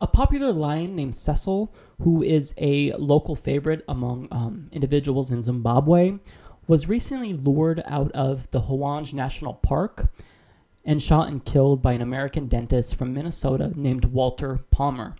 A 0.00 0.06
popular 0.06 0.54
lion 0.54 0.96
named 0.96 1.14
Cecil, 1.14 1.74
who 2.00 2.22
is 2.22 2.54
a 2.56 2.92
local 2.92 3.36
favorite 3.36 3.84
among 3.86 4.28
um, 4.30 4.70
individuals 4.72 5.30
in 5.30 5.42
Zimbabwe, 5.42 6.14
was 6.66 6.88
recently 6.88 7.34
lured 7.34 7.82
out 7.84 8.10
of 8.12 8.50
the 8.52 8.62
Hwange 8.62 9.12
National 9.12 9.52
Park 9.52 10.10
and 10.88 11.02
shot 11.02 11.28
and 11.28 11.44
killed 11.44 11.82
by 11.82 11.92
an 11.92 12.00
American 12.00 12.48
dentist 12.48 12.96
from 12.96 13.12
Minnesota 13.12 13.70
named 13.76 14.06
Walter 14.06 14.60
Palmer. 14.70 15.16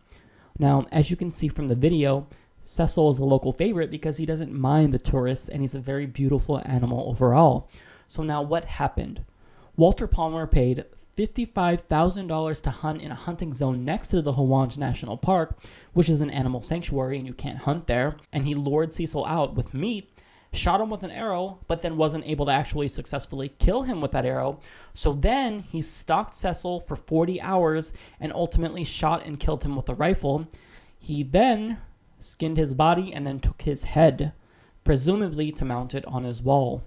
Now, 0.59 0.87
as 0.91 1.11
you 1.11 1.17
can 1.17 1.31
see 1.31 1.49
from 1.49 1.69
the 1.69 1.75
video, 1.75 2.27
Cecil 2.63 3.11
is 3.11 3.19
a 3.19 3.25
local 3.25 3.53
favorite 3.53 3.91
because 3.91 4.17
he 4.17 4.25
doesn't 4.25 4.51
mind 4.51 4.95
the 4.95 4.99
tourists 4.99 5.47
and 5.47 5.61
he's 5.61 5.75
a 5.75 5.79
very 5.79 6.07
beautiful 6.07 6.63
animal 6.65 7.07
overall. 7.07 7.69
So, 8.07 8.23
now 8.23 8.41
what 8.41 8.65
happened? 8.65 9.27
Walter 9.77 10.07
Palmer 10.07 10.47
paid 10.47 10.87
$55,000 11.19 12.63
to 12.63 12.71
hunt 12.71 13.03
in 13.03 13.11
a 13.11 13.15
hunting 13.15 13.53
zone 13.53 13.85
next 13.85 14.09
to 14.09 14.23
the 14.23 14.33
Hwange 14.33 14.79
National 14.79 15.19
Park, 15.19 15.59
which 15.93 16.09
is 16.09 16.23
an 16.23 16.31
animal 16.31 16.63
sanctuary 16.63 17.19
and 17.19 17.27
you 17.27 17.35
can't 17.35 17.59
hunt 17.59 17.89
there. 17.89 18.17
And 18.33 18.47
he 18.47 18.55
lured 18.55 18.95
Cecil 18.95 19.27
out 19.27 19.55
with 19.55 19.75
meat 19.75 20.11
shot 20.53 20.81
him 20.81 20.91
with 20.91 21.03
an 21.03 21.11
arrow, 21.11 21.59
but 21.69 21.83
then 21.83 21.97
wasn't 21.97 22.27
able 22.27 22.47
to 22.47 22.53
actually 22.53 22.89
successfully 22.89 23.53
kill 23.59 23.83
him 23.83 24.01
with 24.01 24.13
that 24.13 24.25
arrow. 24.25 24.61
So 24.95 25.13
then 25.13 25.61
he 25.61 25.83
stalked 25.83 26.35
Cecil 26.35 26.81
for 26.81 26.97
40 26.97 27.41
hours 27.41 27.93
and 28.19 28.33
ultimately 28.33 28.85
shot 28.85 29.25
and 29.27 29.39
killed 29.39 29.65
him 29.65 29.77
with 29.77 29.89
a 29.89 29.95
rifle. 29.95 30.49
He 30.99 31.23
then 31.23 31.79
skinned 32.19 32.57
his 32.57 32.75
body 32.75 33.13
and 33.13 33.27
then 33.27 33.41
took 33.41 33.63
his 33.63 33.85
head, 33.85 34.33
presumably 34.85 35.53
to 35.53 35.65
mount 35.65 35.95
it 35.95 36.05
on 36.07 36.25
his 36.25 36.43
wall. 36.43 36.83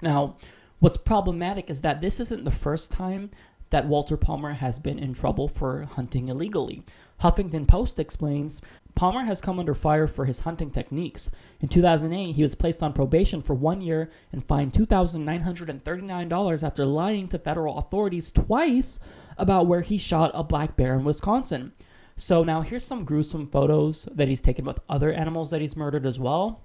Now, 0.00 0.36
what's 0.80 0.96
problematic 0.96 1.70
is 1.70 1.82
that 1.82 2.00
this 2.00 2.18
isn't 2.18 2.44
the 2.44 2.50
first 2.50 2.90
time 2.90 3.30
that 3.70 3.86
Walter 3.86 4.16
Palmer 4.16 4.52
has 4.54 4.78
been 4.78 4.98
in 4.98 5.14
trouble 5.14 5.48
for 5.48 5.84
hunting 5.84 6.28
illegally. 6.28 6.84
Huffington 7.22 7.66
Post 7.66 7.98
explains 8.00 8.60
Palmer 8.94 9.24
has 9.24 9.40
come 9.40 9.58
under 9.58 9.74
fire 9.74 10.06
for 10.06 10.26
his 10.26 10.40
hunting 10.40 10.70
techniques. 10.70 11.30
In 11.60 11.68
2008, 11.68 12.32
he 12.32 12.42
was 12.42 12.54
placed 12.54 12.82
on 12.82 12.92
probation 12.92 13.40
for 13.40 13.54
one 13.54 13.80
year 13.80 14.10
and 14.30 14.44
fined 14.44 14.72
$2,939 14.74 16.62
after 16.62 16.84
lying 16.84 17.28
to 17.28 17.38
federal 17.38 17.78
authorities 17.78 18.30
twice 18.30 19.00
about 19.38 19.66
where 19.66 19.80
he 19.80 19.98
shot 19.98 20.30
a 20.34 20.44
black 20.44 20.76
bear 20.76 20.94
in 20.94 21.04
Wisconsin. 21.04 21.72
So 22.16 22.44
now 22.44 22.60
here's 22.60 22.84
some 22.84 23.04
gruesome 23.04 23.48
photos 23.48 24.04
that 24.12 24.28
he's 24.28 24.42
taken 24.42 24.64
with 24.64 24.80
other 24.88 25.12
animals 25.12 25.50
that 25.50 25.60
he's 25.60 25.76
murdered 25.76 26.06
as 26.06 26.20
well. 26.20 26.60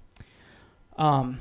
Um, 0.96 1.40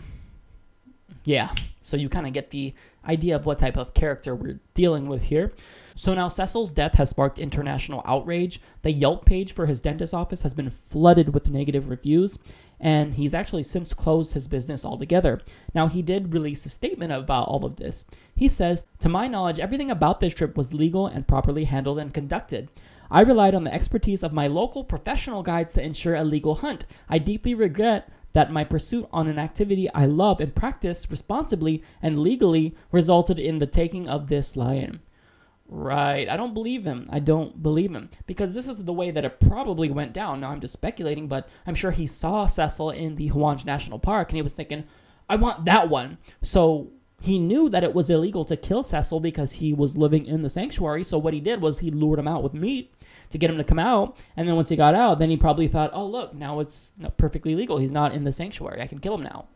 yeah, 1.23 1.53
so 1.81 1.97
you 1.97 2.09
kind 2.09 2.25
of 2.25 2.33
get 2.33 2.51
the 2.51 2.73
idea 3.05 3.35
of 3.35 3.45
what 3.45 3.59
type 3.59 3.77
of 3.77 3.93
character 3.93 4.33
we're 4.33 4.59
dealing 4.73 5.07
with 5.07 5.23
here. 5.23 5.53
So 5.97 6.13
now 6.13 6.27
Cecil's 6.27 6.73
death 6.73 6.93
has 6.93 7.09
sparked 7.09 7.39
international 7.39 8.03
outrage. 8.05 8.61
The 8.83 8.91
Yelp 8.91 9.25
page 9.25 9.51
for 9.51 9.65
his 9.65 9.81
dentist 9.81 10.13
office 10.13 10.43
has 10.43 10.53
been 10.53 10.69
flooded 10.69 11.33
with 11.33 11.49
negative 11.49 11.89
reviews, 11.89 12.37
and 12.79 13.15
he's 13.15 13.33
actually 13.33 13.63
since 13.63 13.95
closed 13.95 14.35
his 14.35 14.47
business 14.47 14.85
altogether. 14.85 15.41
Now, 15.73 15.87
he 15.87 16.03
did 16.03 16.35
release 16.35 16.67
a 16.67 16.69
statement 16.69 17.11
about 17.11 17.47
all 17.47 17.65
of 17.65 17.77
this. 17.77 18.05
He 18.35 18.47
says, 18.47 18.85
To 18.99 19.09
my 19.09 19.27
knowledge, 19.27 19.59
everything 19.59 19.89
about 19.89 20.19
this 20.19 20.35
trip 20.35 20.55
was 20.55 20.71
legal 20.71 21.07
and 21.07 21.27
properly 21.27 21.63
handled 21.63 21.97
and 21.97 22.13
conducted. 22.13 22.69
I 23.09 23.21
relied 23.21 23.55
on 23.55 23.63
the 23.63 23.73
expertise 23.73 24.21
of 24.21 24.31
my 24.31 24.45
local 24.45 24.83
professional 24.83 25.41
guides 25.41 25.73
to 25.73 25.83
ensure 25.83 26.13
a 26.13 26.23
legal 26.23 26.55
hunt. 26.55 26.85
I 27.09 27.17
deeply 27.17 27.55
regret 27.55 28.07
that 28.33 28.51
my 28.51 28.63
pursuit 28.63 29.09
on 29.11 29.27
an 29.27 29.39
activity 29.39 29.89
I 29.95 30.05
love 30.05 30.39
and 30.41 30.53
practice 30.53 31.09
responsibly 31.09 31.81
and 32.03 32.19
legally 32.19 32.75
resulted 32.91 33.39
in 33.39 33.57
the 33.57 33.65
taking 33.65 34.07
of 34.07 34.27
this 34.27 34.55
lion. 34.55 34.99
Right. 35.69 36.29
I 36.29 36.37
don't 36.37 36.53
believe 36.53 36.85
him. 36.85 37.07
I 37.11 37.19
don't 37.19 37.61
believe 37.61 37.91
him. 37.91 38.09
Because 38.25 38.53
this 38.53 38.67
is 38.67 38.85
the 38.85 38.93
way 38.93 39.11
that 39.11 39.25
it 39.25 39.39
probably 39.39 39.89
went 39.89 40.13
down. 40.13 40.39
Now, 40.39 40.51
I'm 40.51 40.61
just 40.61 40.73
speculating, 40.73 41.27
but 41.27 41.49
I'm 41.65 41.75
sure 41.75 41.91
he 41.91 42.07
saw 42.07 42.47
Cecil 42.47 42.91
in 42.91 43.15
the 43.15 43.29
Hwange 43.29 43.65
National 43.65 43.99
Park 43.99 44.29
and 44.29 44.37
he 44.37 44.41
was 44.41 44.53
thinking, 44.53 44.85
I 45.29 45.35
want 45.35 45.65
that 45.65 45.89
one. 45.89 46.19
So 46.41 46.91
he 47.21 47.37
knew 47.37 47.69
that 47.69 47.83
it 47.83 47.93
was 47.93 48.09
illegal 48.09 48.45
to 48.45 48.55
kill 48.55 48.83
Cecil 48.83 49.19
because 49.19 49.53
he 49.53 49.73
was 49.73 49.97
living 49.97 50.25
in 50.25 50.41
the 50.41 50.49
sanctuary. 50.49 51.03
So 51.03 51.17
what 51.17 51.33
he 51.33 51.41
did 51.41 51.61
was 51.61 51.79
he 51.79 51.91
lured 51.91 52.19
him 52.19 52.27
out 52.27 52.43
with 52.43 52.53
meat 52.53 52.93
to 53.31 53.37
get 53.37 53.49
him 53.49 53.57
to 53.57 53.63
come 53.63 53.79
out. 53.79 54.15
And 54.37 54.47
then 54.47 54.55
once 54.55 54.69
he 54.69 54.77
got 54.77 54.95
out, 54.95 55.19
then 55.19 55.29
he 55.29 55.35
probably 55.35 55.67
thought, 55.67 55.91
oh, 55.93 56.05
look, 56.05 56.33
now 56.33 56.61
it's 56.61 56.93
perfectly 57.17 57.55
legal. 57.55 57.77
He's 57.77 57.91
not 57.91 58.13
in 58.13 58.23
the 58.23 58.31
sanctuary. 58.31 58.81
I 58.81 58.87
can 58.87 58.99
kill 58.99 59.15
him 59.15 59.23
now. 59.23 59.47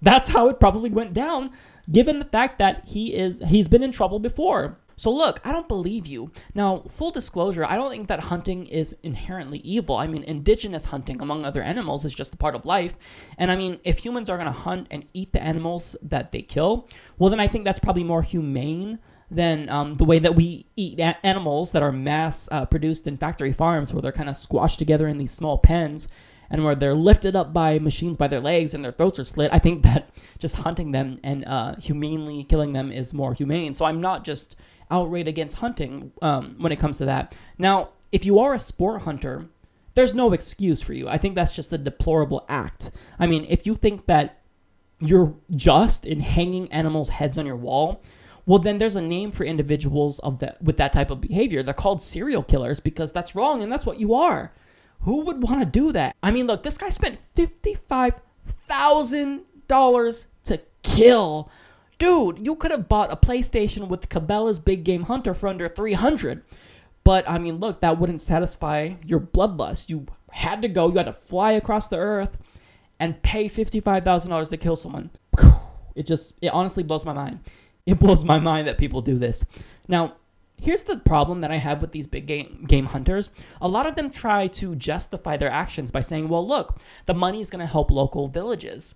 That's 0.00 0.30
how 0.30 0.48
it 0.48 0.58
probably 0.58 0.90
went 0.90 1.14
down, 1.14 1.50
given 1.90 2.18
the 2.18 2.24
fact 2.24 2.58
that 2.58 2.88
he 2.88 3.14
is 3.14 3.40
he's 3.46 3.68
been 3.68 3.84
in 3.84 3.92
trouble 3.92 4.18
before. 4.18 4.78
So 5.02 5.10
look, 5.10 5.40
I 5.44 5.50
don't 5.50 5.66
believe 5.66 6.06
you. 6.06 6.30
Now, 6.54 6.84
full 6.88 7.10
disclosure, 7.10 7.64
I 7.64 7.74
don't 7.74 7.90
think 7.90 8.06
that 8.06 8.20
hunting 8.20 8.66
is 8.66 8.94
inherently 9.02 9.58
evil. 9.64 9.96
I 9.96 10.06
mean, 10.06 10.22
indigenous 10.22 10.84
hunting 10.84 11.20
among 11.20 11.44
other 11.44 11.60
animals 11.60 12.04
is 12.04 12.14
just 12.14 12.34
a 12.34 12.36
part 12.36 12.54
of 12.54 12.64
life. 12.64 12.96
And 13.36 13.50
I 13.50 13.56
mean, 13.56 13.80
if 13.82 13.98
humans 13.98 14.30
are 14.30 14.36
going 14.36 14.46
to 14.46 14.52
hunt 14.52 14.86
and 14.92 15.06
eat 15.12 15.32
the 15.32 15.42
animals 15.42 15.96
that 16.02 16.30
they 16.30 16.40
kill, 16.40 16.88
well 17.18 17.30
then 17.30 17.40
I 17.40 17.48
think 17.48 17.64
that's 17.64 17.80
probably 17.80 18.04
more 18.04 18.22
humane 18.22 19.00
than 19.28 19.68
um, 19.70 19.94
the 19.94 20.04
way 20.04 20.20
that 20.20 20.36
we 20.36 20.66
eat 20.76 21.00
a- 21.00 21.18
animals 21.26 21.72
that 21.72 21.82
are 21.82 21.90
mass 21.90 22.48
uh, 22.52 22.64
produced 22.64 23.08
in 23.08 23.16
factory 23.16 23.52
farms 23.52 23.92
where 23.92 24.02
they're 24.02 24.12
kind 24.12 24.28
of 24.28 24.36
squashed 24.36 24.78
together 24.78 25.08
in 25.08 25.18
these 25.18 25.32
small 25.32 25.58
pens 25.58 26.06
and 26.48 26.62
where 26.62 26.76
they're 26.76 26.94
lifted 26.94 27.34
up 27.34 27.52
by 27.52 27.80
machines 27.80 28.16
by 28.16 28.28
their 28.28 28.38
legs 28.38 28.72
and 28.72 28.84
their 28.84 28.92
throats 28.92 29.18
are 29.18 29.24
slit. 29.24 29.50
I 29.52 29.58
think 29.58 29.82
that 29.84 30.10
just 30.38 30.56
hunting 30.56 30.92
them 30.92 31.18
and 31.24 31.44
uh, 31.44 31.74
humanely 31.80 32.44
killing 32.44 32.72
them 32.72 32.92
is 32.92 33.12
more 33.12 33.34
humane. 33.34 33.74
So 33.74 33.84
I'm 33.84 34.00
not 34.00 34.22
just 34.22 34.54
outright 34.90 35.28
against 35.28 35.58
hunting 35.58 36.12
um, 36.20 36.56
when 36.58 36.72
it 36.72 36.78
comes 36.78 36.98
to 36.98 37.04
that. 37.06 37.34
Now, 37.58 37.90
if 38.10 38.24
you 38.24 38.38
are 38.38 38.54
a 38.54 38.58
sport 38.58 39.02
hunter, 39.02 39.48
there's 39.94 40.14
no 40.14 40.32
excuse 40.32 40.82
for 40.82 40.92
you. 40.92 41.08
I 41.08 41.18
think 41.18 41.34
that's 41.34 41.54
just 41.54 41.72
a 41.72 41.78
deplorable 41.78 42.44
act. 42.48 42.90
I 43.18 43.26
mean, 43.26 43.46
if 43.48 43.66
you 43.66 43.74
think 43.74 44.06
that 44.06 44.40
you're 45.00 45.34
just 45.50 46.06
in 46.06 46.20
hanging 46.20 46.70
animals' 46.72 47.10
heads 47.10 47.36
on 47.36 47.46
your 47.46 47.56
wall, 47.56 48.02
well, 48.46 48.58
then 48.58 48.78
there's 48.78 48.96
a 48.96 49.02
name 49.02 49.32
for 49.32 49.44
individuals 49.44 50.18
of 50.20 50.40
that 50.40 50.62
with 50.62 50.76
that 50.76 50.92
type 50.92 51.10
of 51.10 51.20
behavior. 51.20 51.62
They're 51.62 51.74
called 51.74 52.02
serial 52.02 52.42
killers 52.42 52.80
because 52.80 53.12
that's 53.12 53.34
wrong, 53.34 53.62
and 53.62 53.70
that's 53.70 53.86
what 53.86 54.00
you 54.00 54.14
are. 54.14 54.52
Who 55.00 55.24
would 55.24 55.42
want 55.42 55.60
to 55.60 55.66
do 55.66 55.92
that? 55.92 56.16
I 56.22 56.30
mean, 56.30 56.46
look, 56.46 56.62
this 56.62 56.78
guy 56.78 56.90
spent 56.90 57.20
fifty-five 57.34 58.20
thousand 58.46 59.42
dollars 59.68 60.26
to 60.44 60.60
kill 60.82 61.50
dude, 62.02 62.44
you 62.44 62.56
could 62.56 62.72
have 62.72 62.88
bought 62.88 63.12
a 63.12 63.16
PlayStation 63.16 63.86
with 63.86 64.08
Cabela's 64.08 64.58
Big 64.58 64.82
Game 64.82 65.04
Hunter 65.04 65.34
for 65.34 65.46
under 65.46 65.68
300. 65.68 66.42
But 67.04 67.28
I 67.30 67.38
mean, 67.38 67.58
look, 67.58 67.80
that 67.80 67.96
wouldn't 67.96 68.20
satisfy 68.20 68.94
your 69.06 69.20
bloodlust. 69.20 69.88
You 69.88 70.06
had 70.32 70.62
to 70.62 70.68
go, 70.68 70.88
you 70.88 70.96
had 70.96 71.06
to 71.06 71.12
fly 71.12 71.52
across 71.52 71.86
the 71.86 71.98
earth 71.98 72.38
and 72.98 73.22
pay 73.22 73.48
$55,000 73.48 74.50
to 74.50 74.56
kill 74.56 74.74
someone. 74.74 75.10
It 75.94 76.06
just 76.06 76.34
it 76.40 76.48
honestly 76.48 76.82
blows 76.82 77.04
my 77.04 77.12
mind. 77.12 77.38
It 77.86 78.00
blows 78.00 78.24
my 78.24 78.40
mind 78.40 78.66
that 78.66 78.78
people 78.78 79.00
do 79.00 79.16
this. 79.16 79.44
Now, 79.86 80.14
here's 80.60 80.84
the 80.84 80.96
problem 80.96 81.40
that 81.42 81.52
I 81.52 81.58
have 81.58 81.80
with 81.80 81.92
these 81.92 82.08
big 82.08 82.26
game, 82.26 82.64
game 82.66 82.86
hunters. 82.86 83.30
A 83.60 83.68
lot 83.68 83.86
of 83.86 83.94
them 83.94 84.10
try 84.10 84.48
to 84.48 84.74
justify 84.74 85.36
their 85.36 85.50
actions 85.50 85.92
by 85.92 86.00
saying, 86.00 86.28
well, 86.28 86.46
look, 86.46 86.80
the 87.06 87.14
money 87.14 87.40
is 87.40 87.50
going 87.50 87.60
to 87.60 87.70
help 87.70 87.90
local 87.90 88.26
villages. 88.26 88.94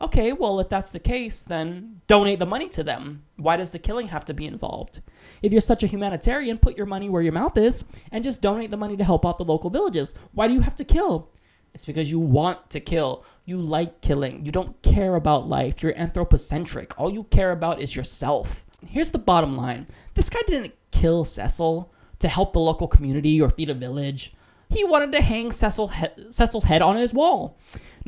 Okay, 0.00 0.32
well, 0.32 0.60
if 0.60 0.68
that's 0.68 0.92
the 0.92 1.00
case, 1.00 1.42
then 1.42 2.00
donate 2.06 2.38
the 2.38 2.46
money 2.46 2.68
to 2.68 2.84
them. 2.84 3.24
Why 3.36 3.56
does 3.56 3.72
the 3.72 3.80
killing 3.80 4.08
have 4.08 4.24
to 4.26 4.34
be 4.34 4.46
involved? 4.46 5.00
If 5.42 5.50
you're 5.50 5.60
such 5.60 5.82
a 5.82 5.88
humanitarian, 5.88 6.58
put 6.58 6.76
your 6.76 6.86
money 6.86 7.08
where 7.08 7.22
your 7.22 7.32
mouth 7.32 7.56
is 7.56 7.84
and 8.12 8.22
just 8.22 8.40
donate 8.40 8.70
the 8.70 8.76
money 8.76 8.96
to 8.96 9.04
help 9.04 9.26
out 9.26 9.38
the 9.38 9.44
local 9.44 9.70
villages. 9.70 10.14
Why 10.32 10.46
do 10.46 10.54
you 10.54 10.60
have 10.60 10.76
to 10.76 10.84
kill? 10.84 11.30
It's 11.74 11.84
because 11.84 12.10
you 12.10 12.20
want 12.20 12.70
to 12.70 12.80
kill. 12.80 13.24
You 13.44 13.60
like 13.60 14.00
killing. 14.00 14.46
You 14.46 14.52
don't 14.52 14.80
care 14.82 15.16
about 15.16 15.48
life. 15.48 15.82
You're 15.82 15.98
anthropocentric. 15.98 16.98
All 16.98 17.12
you 17.12 17.24
care 17.24 17.50
about 17.50 17.80
is 17.80 17.96
yourself. 17.96 18.64
Here's 18.86 19.10
the 19.10 19.18
bottom 19.18 19.56
line 19.56 19.88
this 20.14 20.30
guy 20.30 20.40
didn't 20.46 20.74
kill 20.92 21.24
Cecil 21.24 21.92
to 22.20 22.28
help 22.28 22.52
the 22.52 22.60
local 22.60 22.88
community 22.88 23.40
or 23.40 23.50
feed 23.50 23.70
a 23.70 23.74
village. 23.74 24.32
He 24.70 24.84
wanted 24.84 25.12
to 25.12 25.22
hang 25.22 25.50
Cecil 25.50 25.88
he- 25.88 26.30
Cecil's 26.30 26.64
head 26.64 26.82
on 26.82 26.96
his 26.96 27.14
wall. 27.14 27.56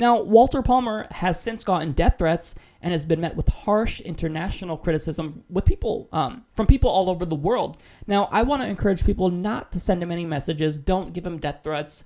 Now, 0.01 0.19
Walter 0.19 0.63
Palmer 0.63 1.09
has 1.11 1.39
since 1.39 1.63
gotten 1.63 1.93
death 1.93 2.15
threats 2.17 2.55
and 2.81 2.93
has 2.93 3.05
been 3.05 3.21
met 3.21 3.37
with 3.37 3.49
harsh 3.49 4.01
international 4.01 4.79
criticism 4.79 5.45
with 5.51 5.67
people 5.67 6.09
um, 6.11 6.47
from 6.57 6.67
people 6.67 6.89
all 6.89 7.11
over 7.11 7.27
the 7.27 7.35
world. 7.35 7.77
Now, 8.07 8.27
I 8.33 8.43
want 8.45 8.63
to 8.63 8.69
encourage 8.69 9.05
people 9.05 9.29
not 9.29 9.73
to 9.73 9.79
send 9.79 10.03
him 10.03 10.11
any 10.11 10.25
messages. 10.25 10.79
Don't 10.79 11.13
give 11.13 11.27
him 11.27 11.37
death 11.37 11.61
threats 11.63 12.05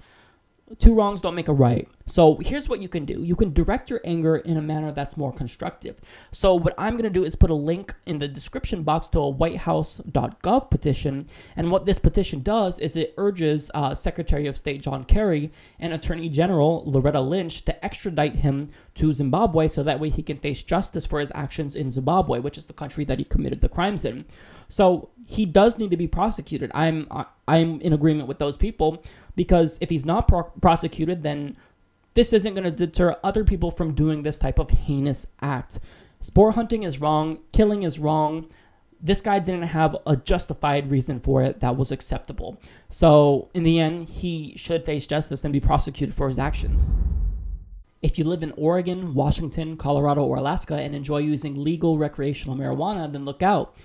two 0.78 0.94
wrongs 0.94 1.20
don't 1.20 1.34
make 1.34 1.48
a 1.48 1.52
right. 1.52 1.88
So 2.06 2.36
here's 2.36 2.68
what 2.68 2.80
you 2.80 2.88
can 2.88 3.04
do. 3.04 3.22
You 3.22 3.36
can 3.36 3.52
direct 3.52 3.90
your 3.90 4.00
anger 4.04 4.36
in 4.36 4.56
a 4.56 4.62
manner 4.62 4.92
that's 4.92 5.16
more 5.16 5.32
constructive. 5.32 6.00
So 6.32 6.54
what 6.54 6.74
I'm 6.78 6.94
going 6.94 7.04
to 7.04 7.10
do 7.10 7.24
is 7.24 7.34
put 7.34 7.50
a 7.50 7.54
link 7.54 7.94
in 8.06 8.18
the 8.18 8.28
description 8.28 8.82
box 8.82 9.08
to 9.08 9.20
a 9.20 9.30
whitehouse.gov 9.30 10.70
petition. 10.70 11.28
And 11.56 11.70
what 11.70 11.86
this 11.86 11.98
petition 11.98 12.42
does 12.42 12.78
is 12.78 12.96
it 12.96 13.14
urges 13.16 13.70
uh, 13.74 13.94
Secretary 13.94 14.46
of 14.46 14.56
State 14.56 14.82
John 14.82 15.04
Kerry 15.04 15.52
and 15.78 15.92
Attorney 15.92 16.28
General 16.28 16.82
Loretta 16.86 17.20
Lynch 17.20 17.64
to 17.66 17.84
extradite 17.84 18.36
him 18.36 18.70
to 18.94 19.12
Zimbabwe 19.12 19.68
so 19.68 19.82
that 19.82 20.00
way 20.00 20.08
he 20.08 20.22
can 20.22 20.38
face 20.38 20.62
justice 20.62 21.06
for 21.06 21.20
his 21.20 21.32
actions 21.34 21.74
in 21.74 21.90
Zimbabwe, 21.90 22.38
which 22.38 22.58
is 22.58 22.66
the 22.66 22.72
country 22.72 23.04
that 23.04 23.18
he 23.18 23.24
committed 23.24 23.60
the 23.60 23.68
crimes 23.68 24.04
in. 24.04 24.24
So 24.68 25.10
he 25.26 25.46
does 25.46 25.78
need 25.78 25.90
to 25.90 25.96
be 25.96 26.08
prosecuted. 26.08 26.70
I'm 26.74 27.06
I'm 27.46 27.80
in 27.80 27.92
agreement 27.92 28.28
with 28.28 28.38
those 28.38 28.56
people 28.56 29.04
because 29.36 29.78
if 29.80 29.90
he's 29.90 30.04
not 30.04 30.28
pro- 30.28 30.44
prosecuted, 30.44 31.22
then 31.22 31.56
this 32.14 32.32
isn't 32.32 32.54
going 32.54 32.64
to 32.64 32.70
deter 32.70 33.16
other 33.22 33.44
people 33.44 33.70
from 33.70 33.94
doing 33.94 34.22
this 34.22 34.38
type 34.38 34.58
of 34.58 34.70
heinous 34.70 35.26
act. 35.40 35.80
Sport 36.20 36.54
hunting 36.54 36.84
is 36.84 37.00
wrong, 37.00 37.38
killing 37.52 37.82
is 37.82 37.98
wrong. 37.98 38.46
This 39.00 39.20
guy 39.20 39.38
didn't 39.38 39.64
have 39.68 39.96
a 40.06 40.16
justified 40.16 40.90
reason 40.90 41.20
for 41.20 41.42
it 41.42 41.60
that 41.60 41.76
was 41.76 41.92
acceptable. 41.92 42.58
So, 42.88 43.50
in 43.52 43.64
the 43.64 43.78
end, 43.78 44.08
he 44.08 44.54
should 44.56 44.86
face 44.86 45.06
justice 45.06 45.44
and 45.44 45.52
be 45.52 45.60
prosecuted 45.60 46.14
for 46.14 46.28
his 46.28 46.38
actions. 46.38 46.94
If 48.00 48.18
you 48.18 48.24
live 48.24 48.42
in 48.42 48.52
Oregon, 48.52 49.14
Washington, 49.14 49.76
Colorado, 49.76 50.22
or 50.22 50.36
Alaska 50.36 50.76
and 50.76 50.94
enjoy 50.94 51.18
using 51.18 51.62
legal 51.62 51.98
recreational 51.98 52.56
marijuana, 52.56 53.10
then 53.10 53.24
look 53.24 53.42
out 53.42 53.76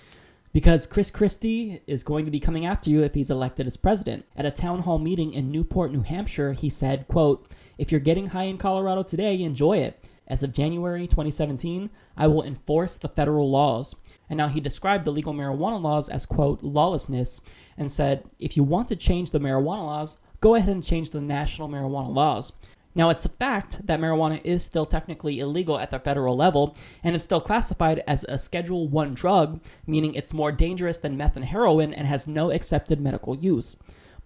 because 0.51 0.87
Chris 0.87 1.11
Christie 1.11 1.81
is 1.85 2.03
going 2.03 2.25
to 2.25 2.31
be 2.31 2.39
coming 2.39 2.65
after 2.65 2.89
you 2.89 3.03
if 3.03 3.13
he's 3.13 3.29
elected 3.29 3.67
as 3.67 3.77
president. 3.77 4.25
At 4.35 4.45
a 4.45 4.51
town 4.51 4.81
hall 4.81 4.97
meeting 4.97 5.33
in 5.33 5.51
Newport, 5.51 5.91
New 5.91 6.01
Hampshire, 6.01 6.53
he 6.53 6.69
said, 6.69 7.07
quote, 7.07 7.47
"If 7.77 7.91
you're 7.91 7.99
getting 7.99 8.27
high 8.27 8.43
in 8.43 8.57
Colorado 8.57 9.03
today, 9.03 9.41
enjoy 9.41 9.77
it. 9.77 10.03
As 10.27 10.43
of 10.43 10.53
January 10.53 11.07
2017, 11.07 11.89
I 12.15 12.27
will 12.27 12.43
enforce 12.43 12.95
the 12.97 13.09
federal 13.09 13.49
laws." 13.49 13.95
And 14.29 14.37
now 14.37 14.47
he 14.47 14.59
described 14.59 15.05
the 15.05 15.11
legal 15.11 15.33
marijuana 15.33 15.81
laws 15.81 16.09
as 16.09 16.25
quote, 16.25 16.63
"lawlessness" 16.63 17.41
and 17.77 17.91
said, 17.91 18.23
"If 18.39 18.57
you 18.57 18.63
want 18.63 18.89
to 18.89 18.95
change 18.95 19.31
the 19.31 19.39
marijuana 19.39 19.85
laws, 19.85 20.17
go 20.41 20.55
ahead 20.55 20.69
and 20.69 20.83
change 20.83 21.11
the 21.11 21.21
national 21.21 21.69
marijuana 21.69 22.13
laws." 22.13 22.53
Now, 22.95 23.09
it's 23.09 23.25
a 23.25 23.29
fact 23.29 23.85
that 23.85 23.99
marijuana 23.99 24.41
is 24.43 24.63
still 24.63 24.85
technically 24.85 25.39
illegal 25.39 25.77
at 25.77 25.91
the 25.91 25.99
federal 25.99 26.35
level, 26.35 26.75
and 27.03 27.15
it's 27.15 27.23
still 27.23 27.39
classified 27.39 28.03
as 28.07 28.25
a 28.27 28.37
Schedule 28.37 28.87
1 28.87 29.13
drug, 29.13 29.61
meaning 29.85 30.15
it's 30.15 30.33
more 30.33 30.51
dangerous 30.51 30.99
than 30.99 31.15
meth 31.15 31.35
and 31.35 31.45
heroin 31.45 31.93
and 31.93 32.07
has 32.07 32.27
no 32.27 32.51
accepted 32.51 32.99
medical 32.99 33.37
use. 33.37 33.77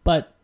But 0.04 0.36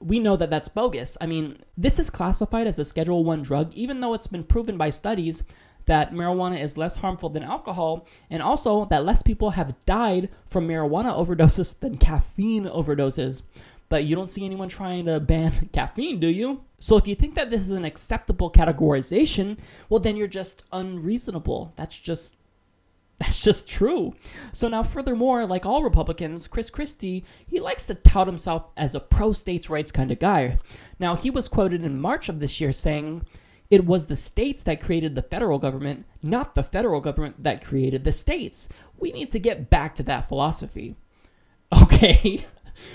we 0.00 0.18
know 0.18 0.36
that 0.36 0.50
that's 0.50 0.68
bogus. 0.68 1.16
I 1.20 1.26
mean, 1.26 1.58
this 1.76 1.98
is 1.98 2.10
classified 2.10 2.66
as 2.66 2.78
a 2.78 2.84
Schedule 2.84 3.22
1 3.22 3.42
drug, 3.42 3.72
even 3.74 4.00
though 4.00 4.14
it's 4.14 4.26
been 4.26 4.44
proven 4.44 4.76
by 4.76 4.90
studies 4.90 5.44
that 5.86 6.12
marijuana 6.12 6.60
is 6.60 6.78
less 6.78 6.96
harmful 6.96 7.28
than 7.28 7.42
alcohol, 7.42 8.06
and 8.30 8.42
also 8.42 8.84
that 8.86 9.04
less 9.04 9.22
people 9.22 9.50
have 9.50 9.74
died 9.84 10.28
from 10.46 10.68
marijuana 10.68 11.12
overdoses 11.14 11.78
than 11.80 11.98
caffeine 11.98 12.64
overdoses 12.64 13.42
but 13.92 14.06
you 14.06 14.16
don't 14.16 14.30
see 14.30 14.46
anyone 14.46 14.70
trying 14.70 15.04
to 15.04 15.20
ban 15.20 15.68
caffeine, 15.74 16.18
do 16.18 16.26
you? 16.26 16.64
So 16.78 16.96
if 16.96 17.06
you 17.06 17.14
think 17.14 17.34
that 17.34 17.50
this 17.50 17.60
is 17.60 17.72
an 17.72 17.84
acceptable 17.84 18.50
categorization, 18.50 19.58
well, 19.90 20.00
then 20.00 20.16
you're 20.16 20.28
just 20.28 20.64
unreasonable. 20.72 21.74
That's 21.76 21.98
just 21.98 22.36
That's 23.18 23.42
just 23.42 23.68
true. 23.68 24.14
So 24.54 24.66
now, 24.66 24.82
furthermore, 24.82 25.44
like 25.44 25.66
all 25.66 25.82
Republicans, 25.82 26.48
Chris 26.48 26.70
Christie, 26.70 27.22
he 27.46 27.60
likes 27.60 27.86
to 27.86 27.94
tout 27.94 28.26
himself 28.26 28.70
as 28.78 28.94
a 28.94 29.00
pro 29.00 29.34
states' 29.34 29.68
rights 29.68 29.92
kind 29.92 30.10
of 30.10 30.18
guy. 30.18 30.58
Now, 30.98 31.14
he 31.14 31.28
was 31.28 31.46
quoted 31.46 31.84
in 31.84 32.00
March 32.00 32.30
of 32.30 32.40
this 32.40 32.62
year 32.62 32.72
saying, 32.72 33.26
it 33.68 33.84
was 33.84 34.06
the 34.06 34.16
states 34.16 34.62
that 34.62 34.80
created 34.80 35.14
the 35.14 35.22
federal 35.22 35.58
government, 35.58 36.06
not 36.22 36.54
the 36.54 36.62
federal 36.62 37.02
government 37.02 37.42
that 37.42 37.62
created 37.62 38.04
the 38.04 38.12
states. 38.12 38.70
We 38.98 39.12
need 39.12 39.30
to 39.32 39.38
get 39.38 39.68
back 39.68 39.94
to 39.96 40.02
that 40.04 40.28
philosophy. 40.30 40.96
Okay. 41.82 42.44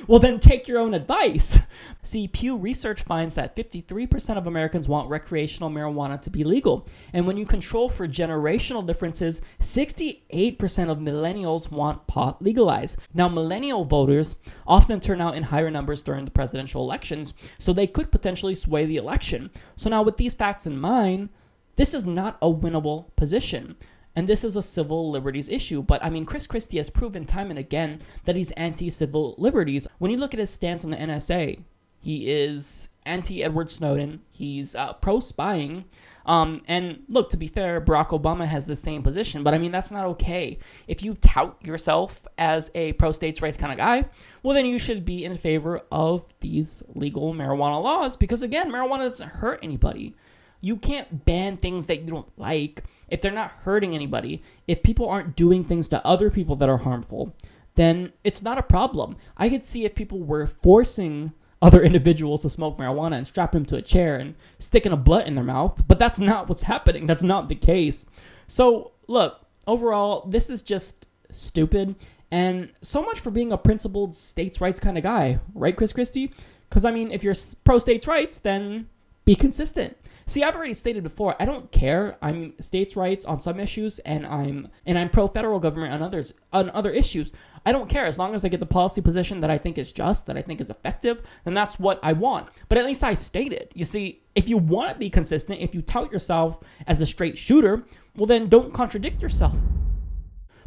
Well, 0.07 0.19
then 0.19 0.39
take 0.39 0.67
your 0.67 0.79
own 0.79 0.93
advice. 0.93 1.59
See, 2.03 2.27
Pew 2.27 2.57
Research 2.57 3.01
finds 3.01 3.35
that 3.35 3.55
53% 3.55 4.37
of 4.37 4.47
Americans 4.47 4.87
want 4.87 5.09
recreational 5.09 5.69
marijuana 5.69 6.21
to 6.21 6.29
be 6.29 6.43
legal. 6.43 6.87
And 7.13 7.27
when 7.27 7.37
you 7.37 7.45
control 7.45 7.89
for 7.89 8.07
generational 8.07 8.85
differences, 8.85 9.41
68% 9.59 10.89
of 10.89 10.99
millennials 10.99 11.71
want 11.71 12.07
pot 12.07 12.41
legalized. 12.41 12.97
Now, 13.13 13.27
millennial 13.27 13.85
voters 13.85 14.35
often 14.65 14.99
turn 14.99 15.21
out 15.21 15.35
in 15.35 15.43
higher 15.43 15.71
numbers 15.71 16.01
during 16.01 16.25
the 16.25 16.31
presidential 16.31 16.83
elections, 16.83 17.33
so 17.59 17.73
they 17.73 17.87
could 17.87 18.11
potentially 18.11 18.55
sway 18.55 18.85
the 18.85 18.97
election. 18.97 19.51
So, 19.75 19.89
now 19.89 20.03
with 20.03 20.17
these 20.17 20.33
facts 20.33 20.65
in 20.65 20.79
mind, 20.79 21.29
this 21.75 21.93
is 21.93 22.05
not 22.05 22.37
a 22.41 22.51
winnable 22.51 23.15
position. 23.15 23.75
And 24.17 24.27
this 24.27 24.43
is 24.43 24.55
a 24.55 24.63
civil 24.63 25.11
liberties 25.11 25.47
issue. 25.47 25.83
But 25.83 26.03
I 26.03 26.09
mean, 26.09 26.25
Chris 26.25 26.47
Christie 26.47 26.77
has 26.77 26.89
proven 26.89 27.25
time 27.25 27.51
and 27.51 27.59
again 27.59 28.01
that 28.25 28.35
he's 28.35 28.49
anti 28.53 28.89
civil 28.89 29.35
liberties. 29.37 29.87
When 29.99 30.09
you 30.09 30.17
look 30.17 30.33
at 30.33 30.39
his 30.39 30.49
stance 30.49 30.83
on 30.83 30.89
the 30.89 30.97
NSA, 30.97 31.61
he 32.01 32.31
is 32.31 32.87
anti 33.05 33.43
Edward 33.43 33.69
Snowden, 33.69 34.21
he's 34.31 34.73
uh, 34.73 34.93
pro 34.93 35.19
spying. 35.19 35.85
Um, 36.25 36.63
and 36.67 37.03
look, 37.07 37.29
to 37.29 37.37
be 37.37 37.47
fair, 37.47 37.79
Barack 37.79 38.07
Obama 38.07 38.47
has 38.47 38.65
the 38.65 38.75
same 38.75 39.03
position, 39.03 39.43
but 39.43 39.53
I 39.53 39.59
mean, 39.59 39.71
that's 39.71 39.91
not 39.91 40.05
okay. 40.05 40.57
If 40.87 41.03
you 41.03 41.13
tout 41.13 41.63
yourself 41.63 42.25
as 42.39 42.71
a 42.73 42.93
pro 42.93 43.11
states' 43.11 43.43
rights 43.43 43.55
kind 43.55 43.71
of 43.71 43.77
guy, 43.77 44.05
well, 44.41 44.55
then 44.55 44.65
you 44.65 44.79
should 44.79 45.05
be 45.05 45.23
in 45.23 45.37
favor 45.37 45.83
of 45.91 46.33
these 46.39 46.81
legal 46.95 47.35
marijuana 47.35 47.81
laws 47.83 48.17
because, 48.17 48.41
again, 48.41 48.71
marijuana 48.71 49.03
doesn't 49.03 49.29
hurt 49.29 49.59
anybody. 49.61 50.15
You 50.59 50.75
can't 50.75 51.23
ban 51.23 51.57
things 51.57 51.85
that 51.85 52.01
you 52.01 52.07
don't 52.07 52.31
like 52.35 52.83
if 53.09 53.21
they're 53.21 53.31
not 53.31 53.51
hurting 53.63 53.95
anybody, 53.95 54.43
if 54.67 54.83
people 54.83 55.07
aren't 55.07 55.35
doing 55.35 55.63
things 55.63 55.87
to 55.89 56.05
other 56.05 56.29
people 56.29 56.55
that 56.57 56.69
are 56.69 56.77
harmful, 56.77 57.35
then 57.75 58.11
it's 58.23 58.41
not 58.41 58.57
a 58.57 58.63
problem. 58.63 59.15
I 59.37 59.49
could 59.49 59.65
see 59.65 59.85
if 59.85 59.95
people 59.95 60.19
were 60.19 60.47
forcing 60.47 61.31
other 61.61 61.81
individuals 61.83 62.41
to 62.41 62.49
smoke 62.49 62.77
marijuana 62.77 63.17
and 63.17 63.27
strap 63.27 63.51
them 63.51 63.65
to 63.65 63.77
a 63.77 63.81
chair 63.81 64.17
and 64.17 64.35
sticking 64.59 64.91
a 64.91 64.97
blunt 64.97 65.27
in 65.27 65.35
their 65.35 65.43
mouth, 65.43 65.83
but 65.87 65.99
that's 65.99 66.19
not 66.19 66.49
what's 66.49 66.63
happening. 66.63 67.07
That's 67.07 67.23
not 67.23 67.49
the 67.49 67.55
case. 67.55 68.05
So, 68.47 68.91
look, 69.07 69.45
overall, 69.65 70.27
this 70.27 70.49
is 70.49 70.63
just 70.63 71.07
stupid. 71.31 71.95
And 72.29 72.73
so 72.81 73.01
much 73.01 73.19
for 73.19 73.31
being 73.31 73.51
a 73.51 73.57
principled 73.57 74.15
states' 74.15 74.59
rights 74.59 74.79
kind 74.79 74.97
of 74.97 75.03
guy, 75.03 75.39
right, 75.53 75.75
Chris 75.75 75.93
Christie? 75.93 76.33
Because, 76.69 76.83
I 76.83 76.91
mean, 76.91 77.11
if 77.11 77.23
you're 77.23 77.35
pro 77.63 77.79
states' 77.79 78.07
rights, 78.07 78.39
then 78.39 78.89
be 79.23 79.35
consistent. 79.35 79.97
See, 80.29 80.43
I've 80.43 80.57
already 80.57 80.73
stated 80.73 81.03
before, 81.03 81.41
I 81.41 81.45
don't 81.45 81.71
care. 81.71 82.17
I'm 82.21 82.53
states' 82.59 82.97
rights 82.97 83.25
on 83.25 83.41
some 83.41 83.61
issues, 83.61 83.99
and 83.99 84.25
I'm 84.25 84.67
and 84.85 84.99
I'm 84.99 85.09
pro 85.09 85.29
federal 85.29 85.57
government 85.59 85.93
on 85.93 86.03
others 86.03 86.33
on 86.51 86.69
other 86.71 86.91
issues. 86.91 87.31
I 87.65 87.71
don't 87.71 87.89
care 87.89 88.05
as 88.05 88.19
long 88.19 88.35
as 88.35 88.43
I 88.43 88.49
get 88.49 88.59
the 88.59 88.65
policy 88.65 88.99
position 88.99 89.39
that 89.39 89.49
I 89.49 89.57
think 89.57 89.77
is 89.77 89.93
just, 89.93 90.25
that 90.25 90.35
I 90.35 90.41
think 90.41 90.59
is 90.59 90.69
effective, 90.69 91.21
then 91.45 91.53
that's 91.53 91.79
what 91.79 91.99
I 92.03 92.11
want. 92.11 92.49
But 92.67 92.77
at 92.77 92.85
least 92.85 93.05
I 93.05 93.13
stated. 93.13 93.69
You 93.73 93.85
see, 93.85 94.21
if 94.35 94.49
you 94.49 94.57
want 94.57 94.91
to 94.91 94.99
be 94.99 95.09
consistent, 95.09 95.61
if 95.61 95.73
you 95.73 95.81
tout 95.81 96.11
yourself 96.11 96.59
as 96.85 96.99
a 96.99 97.05
straight 97.05 97.37
shooter, 97.37 97.85
well 98.15 98.25
then 98.25 98.49
don't 98.49 98.73
contradict 98.73 99.21
yourself. 99.21 99.55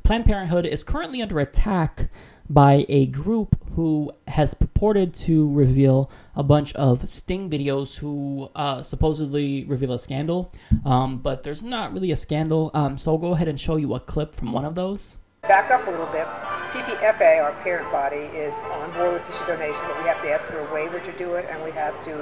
Planned 0.04 0.24
Parenthood 0.24 0.64
is 0.64 0.82
currently 0.82 1.20
under 1.20 1.38
attack 1.38 2.08
by 2.48 2.86
a 2.88 3.06
group 3.06 3.56
who 3.76 4.10
has 4.26 4.54
purported 4.80 5.12
to 5.12 5.46
reveal 5.52 6.10
a 6.34 6.42
bunch 6.42 6.72
of 6.72 7.06
sting 7.06 7.50
videos 7.50 7.98
who 7.98 8.48
uh, 8.56 8.80
supposedly 8.80 9.62
reveal 9.64 9.92
a 9.92 9.98
scandal, 9.98 10.50
um, 10.86 11.18
but 11.18 11.42
there's 11.42 11.62
not 11.62 11.92
really 11.92 12.10
a 12.10 12.16
scandal. 12.16 12.70
Um, 12.72 12.96
so 12.96 13.12
I'll 13.12 13.18
go 13.18 13.32
ahead 13.32 13.46
and 13.46 13.60
show 13.60 13.76
you 13.76 13.92
a 13.92 14.00
clip 14.00 14.34
from 14.34 14.52
one 14.52 14.64
of 14.64 14.74
those. 14.76 15.18
Back 15.42 15.70
up 15.70 15.86
a 15.86 15.90
little 15.90 16.06
bit. 16.06 16.26
PPFA, 16.72 17.44
our 17.44 17.52
parent 17.60 17.92
body, 17.92 18.24
is 18.32 18.54
on 18.72 18.90
board 18.92 19.12
with 19.12 19.26
tissue 19.26 19.46
donation, 19.46 19.82
but 19.86 19.98
we 19.98 20.08
have 20.08 20.22
to 20.22 20.32
ask 20.32 20.46
for 20.46 20.58
a 20.60 20.72
waiver 20.72 20.98
to 20.98 21.12
do 21.18 21.34
it, 21.34 21.44
and 21.50 21.62
we 21.62 21.72
have 21.72 22.02
to 22.06 22.16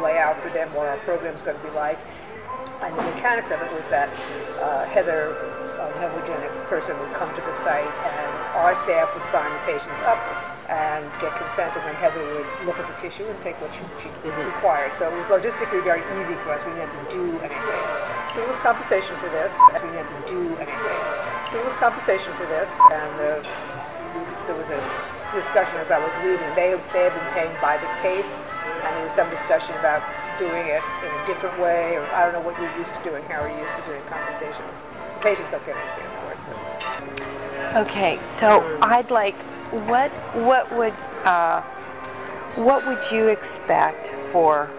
lay 0.00 0.16
out 0.16 0.40
for 0.40 0.48
them 0.50 0.72
what 0.74 0.86
our 0.86 0.98
program 0.98 1.34
is 1.34 1.42
going 1.42 1.56
to 1.56 1.62
be 1.64 1.74
like. 1.74 1.98
And 2.82 2.96
the 2.96 3.02
mechanics 3.02 3.50
of 3.50 3.60
it 3.62 3.72
was 3.72 3.88
that 3.88 4.10
uh, 4.62 4.84
Heather, 4.86 5.34
a 5.34 5.90
Novogenix 5.98 6.62
person, 6.68 6.96
would 7.00 7.12
come 7.14 7.34
to 7.34 7.40
the 7.40 7.52
site, 7.52 7.82
and 7.82 8.30
our 8.62 8.76
staff 8.76 9.12
would 9.12 9.24
sign 9.24 9.50
the 9.50 9.72
patients 9.72 10.02
up 10.02 10.55
and 10.68 11.06
get 11.20 11.30
consent, 11.38 11.76
and 11.76 11.84
then 11.86 11.94
Heather 12.02 12.18
would 12.34 12.66
look 12.66 12.78
at 12.78 12.86
the 12.90 12.96
tissue 12.98 13.24
and 13.26 13.38
take 13.40 13.54
what 13.62 13.70
she, 13.70 13.82
she 14.02 14.10
required. 14.34 14.94
So 14.94 15.06
it 15.06 15.16
was 15.16 15.30
logistically 15.30 15.82
very 15.82 16.02
easy 16.18 16.34
for 16.42 16.50
us. 16.50 16.64
We 16.66 16.74
didn't 16.74 16.90
have 16.90 16.96
to 17.06 17.10
do 17.14 17.24
anything. 17.38 17.82
So 18.34 18.42
it 18.42 18.48
was 18.50 18.58
compensation 18.58 19.14
for 19.22 19.30
this. 19.30 19.54
We 19.72 19.78
didn't 19.78 20.02
have 20.02 20.10
to 20.10 20.22
do 20.26 20.42
anything. 20.58 21.00
So 21.46 21.62
it 21.62 21.64
was 21.64 21.74
compensation 21.78 22.34
for 22.34 22.46
this, 22.50 22.74
and 22.90 23.14
uh, 23.22 23.46
there 24.50 24.58
was 24.58 24.70
a 24.70 24.80
discussion 25.34 25.78
as 25.78 25.94
I 25.94 26.02
was 26.02 26.14
leaving. 26.26 26.50
They, 26.58 26.74
they 26.90 27.06
had 27.06 27.14
been 27.14 27.30
paying 27.34 27.54
by 27.62 27.78
the 27.78 27.90
case, 28.02 28.38
and 28.82 28.90
there 28.96 29.04
was 29.04 29.14
some 29.14 29.30
discussion 29.30 29.74
about 29.78 30.02
doing 30.38 30.66
it 30.66 30.82
in 31.06 31.10
a 31.14 31.26
different 31.26 31.58
way, 31.62 31.94
or 31.96 32.02
I 32.10 32.26
don't 32.26 32.34
know 32.34 32.42
what 32.42 32.58
you're 32.60 32.74
used 32.76 32.90
to 32.90 33.02
doing, 33.06 33.22
how 33.24 33.40
are 33.40 33.48
you 33.48 33.58
used 33.58 33.74
to 33.76 33.82
doing 33.86 34.02
compensation. 34.10 34.64
The 35.14 35.20
patients 35.22 35.50
don't 35.50 35.64
get 35.64 35.76
anything, 35.78 36.06
of 36.10 36.18
course. 36.26 36.40
But. 36.42 37.86
Okay, 37.86 38.18
so 38.28 38.78
I'd 38.82 39.10
like 39.10 39.36
what 39.70 40.10
what 40.34 40.74
would 40.76 40.94
uh, 41.24 41.60
what 42.56 42.86
would 42.86 43.02
you 43.10 43.28
expect 43.28 44.10
for 44.30 44.70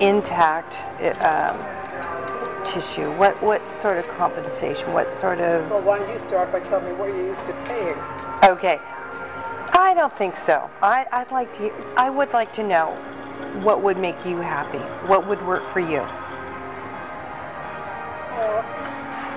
intact 0.00 0.78
um, 1.22 1.56
tissue? 2.64 3.10
What 3.12 3.40
what 3.42 3.68
sort 3.70 3.98
of 3.98 4.06
compensation? 4.08 4.92
What 4.92 5.10
sort 5.10 5.40
of? 5.40 5.70
Well, 5.70 5.82
why 5.82 5.98
don't 5.98 6.10
you 6.12 6.18
start 6.18 6.52
by 6.52 6.60
telling 6.60 6.86
me 6.86 6.92
what 6.92 7.08
you're 7.08 7.26
used 7.26 7.46
to 7.46 7.52
paying? 7.64 7.98
Okay, 8.44 8.80
I 9.72 9.94
don't 9.94 10.14
think 10.16 10.36
so. 10.36 10.70
I, 10.82 11.06
I'd 11.12 11.30
like 11.30 11.52
to. 11.54 11.72
I 11.96 12.10
would 12.10 12.32
like 12.32 12.52
to 12.54 12.62
know 12.62 12.92
what 13.62 13.82
would 13.82 13.98
make 13.98 14.24
you 14.26 14.38
happy. 14.38 14.78
What 15.08 15.26
would 15.26 15.44
work 15.46 15.64
for 15.72 15.80
you? 15.80 16.04
Well, 18.36 18.62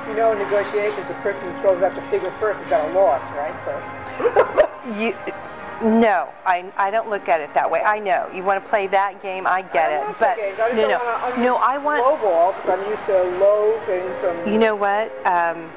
you 0.10 0.16
know, 0.16 0.32
in 0.32 0.40
negotiations, 0.40 1.08
the 1.08 1.14
person 1.16 1.48
who 1.52 1.60
throws 1.60 1.82
out 1.84 1.94
the 1.94 2.02
figure 2.04 2.32
first 2.32 2.64
is 2.64 2.72
at 2.72 2.90
a 2.90 2.94
loss, 2.94 3.30
right? 3.32 3.58
So. 3.60 3.72
you, 5.00 5.16
no, 5.82 6.28
I, 6.46 6.72
I 6.78 6.92
don't 6.92 7.10
look 7.10 7.30
at 7.30 7.40
it 7.40 7.54
that 7.54 7.70
way. 7.70 7.82
I 7.82 8.00
know 8.00 8.30
you 8.34 8.44
want 8.44 8.62
to 8.64 8.70
play 8.70 8.88
that 8.88 9.22
game. 9.22 9.48
I 9.48 9.62
get 9.62 9.92
I 9.92 10.10
it, 10.10 10.16
but. 10.20 10.38
I 10.40 10.72
no, 10.74 10.88
no, 10.88 11.44
no. 11.44 11.56
I 11.58 11.78
want 11.78 12.02
low 12.02 12.18
ball 12.18 12.54
because 12.54 12.70
I'm 12.70 12.90
used 12.90 13.06
to 13.06 13.24
low 13.40 13.80
things 13.86 14.14
from. 14.18 14.52
You 14.52 14.60
know 14.60 14.76
what? 14.76 15.14
Um, 15.26 15.72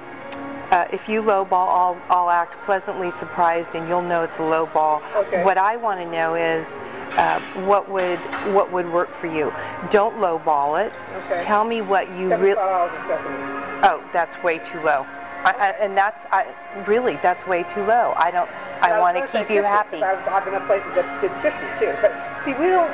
uh, 0.73 0.89
if 0.91 1.07
you 1.07 1.21
low 1.21 1.45
ball, 1.45 1.69
I'll, 1.69 2.03
I'll 2.09 2.31
act 2.31 2.59
pleasantly 2.63 3.11
surprised, 3.11 3.75
and 3.75 3.87
you'll 3.87 4.01
know 4.01 4.23
it's 4.23 4.39
a 4.39 4.43
low 4.43 4.65
ball. 4.67 5.03
Okay. 5.15 5.45
What 5.45 5.59
I 5.59 5.77
want 5.77 6.01
to 6.01 6.11
know 6.11 6.35
is 6.35 6.81
uh, 7.19 7.41
what 7.67 7.91
would 7.91 8.19
what 8.55 8.73
would 8.73 8.91
work 8.91 9.13
for 9.13 9.27
you. 9.27 9.53
Don't 9.91 10.19
low 10.19 10.39
ball 10.39 10.77
it. 10.77 10.91
Okay. 11.25 11.41
Tell 11.43 11.65
me 11.65 11.83
what 11.83 12.09
you 12.17 12.35
really. 12.37 12.55
dollars 12.55 12.91
a 12.95 12.99
specimen. 13.01 13.39
Oh, 13.85 14.03
that's 14.15 14.43
way 14.43 14.59
too 14.59 14.81
low. 14.81 15.07
I, 15.45 15.53
I, 15.59 15.69
and 15.73 15.95
that's 15.95 16.25
I, 16.33 16.47
really 16.87 17.17
that's 17.17 17.47
way 17.47 17.65
too 17.65 17.85
low. 17.85 18.15
I 18.17 18.31
don't. 18.31 18.49
I, 18.81 18.99
want 18.99 19.17
to 19.19 19.39
keep 19.39 19.51
you 19.51 19.63
happy. 19.63 20.03
I've, 20.03 20.27
I've 20.27 20.45
been 20.45 20.55
at 20.55 20.67
places 20.67 20.91
that 20.95 21.21
did 21.21 21.31
50 21.39 21.61
too. 21.79 21.95
But 22.01 22.17
see, 22.43 22.55
we 22.55 22.67
don't. 22.67 22.91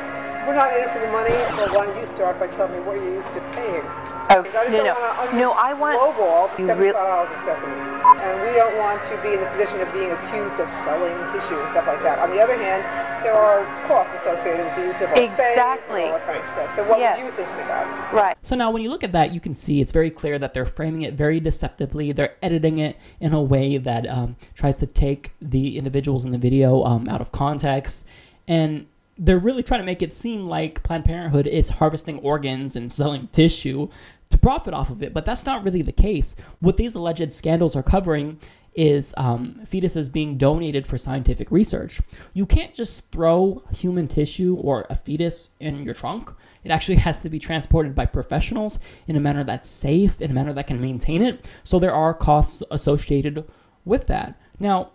We're 0.47 0.55
not 0.55 0.73
in 0.73 0.83
it 0.83 0.91
for 0.91 0.99
the 0.99 1.13
money. 1.13 1.31
Well, 1.57 1.73
don't 1.73 1.97
you 1.97 2.07
start 2.07 2.41
by 2.41 2.49
telling 2.49 2.73
me 2.73 2.81
what 2.81 2.97
you're 2.97 3.15
used 3.15 3.33
to 3.35 3.41
paying? 3.53 4.18
Oh, 4.31 4.45
I 4.45 4.69
no, 4.69 4.85
no. 4.85 5.39
No, 5.39 5.53
I 5.53 5.73
want- 5.73 5.99
lowball 5.99 6.59
You 6.59 6.67
$75 6.67 7.31
a 7.33 7.37
specimen, 7.37 7.79
and 8.21 8.41
we 8.43 8.53
don't 8.55 8.77
want 8.77 9.03
to 9.05 9.17
be 9.23 9.33
in 9.35 9.41
the 9.41 9.47
position 9.47 9.81
of 9.81 9.91
being 9.93 10.11
accused 10.13 10.61
of 10.61 10.71
selling 10.71 11.17
tissue 11.33 11.59
and 11.59 11.71
stuff 11.71 11.87
like 11.87 12.03
that. 12.03 12.19
On 12.19 12.29
the 12.31 12.41
other 12.41 12.57
hand, 12.59 12.85
there 13.25 13.33
are 13.35 13.65
costs 13.89 14.15
associated 14.17 14.65
with 14.67 14.77
the 14.77 14.83
use 14.83 15.01
of 15.01 15.09
our 15.11 15.17
space 15.17 15.31
Exactly. 15.31 16.03
and 16.03 16.13
all 16.13 16.19
that 16.19 16.27
kind 16.27 16.39
of 16.43 16.49
stuff. 16.51 16.75
So 16.77 16.85
what 16.89 16.99
Yes. 16.99 17.19
were 17.19 17.25
you 17.25 17.31
thinking 17.31 17.55
about? 17.65 18.13
Right. 18.13 18.37
So 18.43 18.55
now 18.55 18.71
when 18.71 18.83
you 18.83 18.91
look 18.91 19.03
at 19.03 19.13
that, 19.13 19.33
you 19.33 19.41
can 19.41 19.55
see 19.55 19.81
it's 19.81 19.93
very 19.93 20.11
clear 20.11 20.39
that 20.39 20.53
they're 20.53 20.67
framing 20.67 21.03
it 21.03 21.15
very 21.15 21.41
deceptively. 21.41 22.13
They're 22.13 22.37
editing 22.43 22.79
it 22.79 22.97
in 23.21 23.33
a 23.33 23.43
way 23.43 23.79
that 23.79 24.07
um, 24.09 24.37
tries 24.55 24.77
to 24.77 24.87
take 24.87 25.33
the 25.41 25.79
individuals 25.79 26.25
in 26.27 26.33
the 26.33 26.39
video 26.39 26.85
um, 26.85 27.09
out 27.09 27.21
of 27.23 27.33
context. 27.33 28.05
And 28.47 28.87
they're 29.21 29.39
really 29.39 29.65
trying 29.65 29.81
to 29.81 29.85
make 29.87 30.01
it 30.01 30.13
seem 30.13 30.47
like 30.47 30.83
Planned 30.85 31.05
Parenthood 31.05 31.47
is 31.49 31.71
harvesting 31.71 32.21
organs 32.21 32.77
and 32.77 32.93
selling 32.93 33.29
tissue 33.33 33.89
to 34.29 34.39
profit 34.39 34.75
off 34.75 34.91
of 34.91 35.03
it, 35.03 35.15
but 35.15 35.25
that's 35.25 35.47
not 35.47 35.65
really 35.65 35.83
the 35.83 35.93
case. 35.93 36.37
What 36.61 36.77
these 36.77 36.95
alleged 36.95 37.33
scandals 37.33 37.75
are 37.75 37.83
covering 37.83 38.39
is 38.75 39.13
um, 39.17 39.61
fetuses 39.65 40.13
being 40.13 40.39
donated 40.39 40.87
for 40.87 40.97
scientific 40.97 41.51
research. 41.51 42.01
You 42.33 42.47
can't 42.47 42.75
just 42.75 43.11
throw 43.11 43.65
human 43.73 44.07
tissue 44.07 44.57
or 44.57 44.87
a 44.89 44.95
fetus 44.95 45.51
in 45.59 45.83
your 45.83 45.95
trunk. 45.95 46.31
It 46.63 46.71
actually 46.71 46.97
has 47.07 47.21
to 47.23 47.29
be 47.29 47.39
transported 47.39 47.95
by 47.95 48.07
professionals 48.07 48.79
in 49.07 49.17
a 49.17 49.21
manner 49.21 49.43
that's 49.43 49.69
safe, 49.69 50.21
in 50.21 50.31
a 50.31 50.35
manner 50.35 50.53
that 50.53 50.67
can 50.67 50.81
maintain 50.81 51.23
it. 51.23 51.49
So 51.65 51.79
there 51.79 51.95
are 51.95 52.15
costs 52.15 52.63
associated 52.71 53.45
with 53.85 54.07
that. 54.07 54.41
Now, 54.61 54.93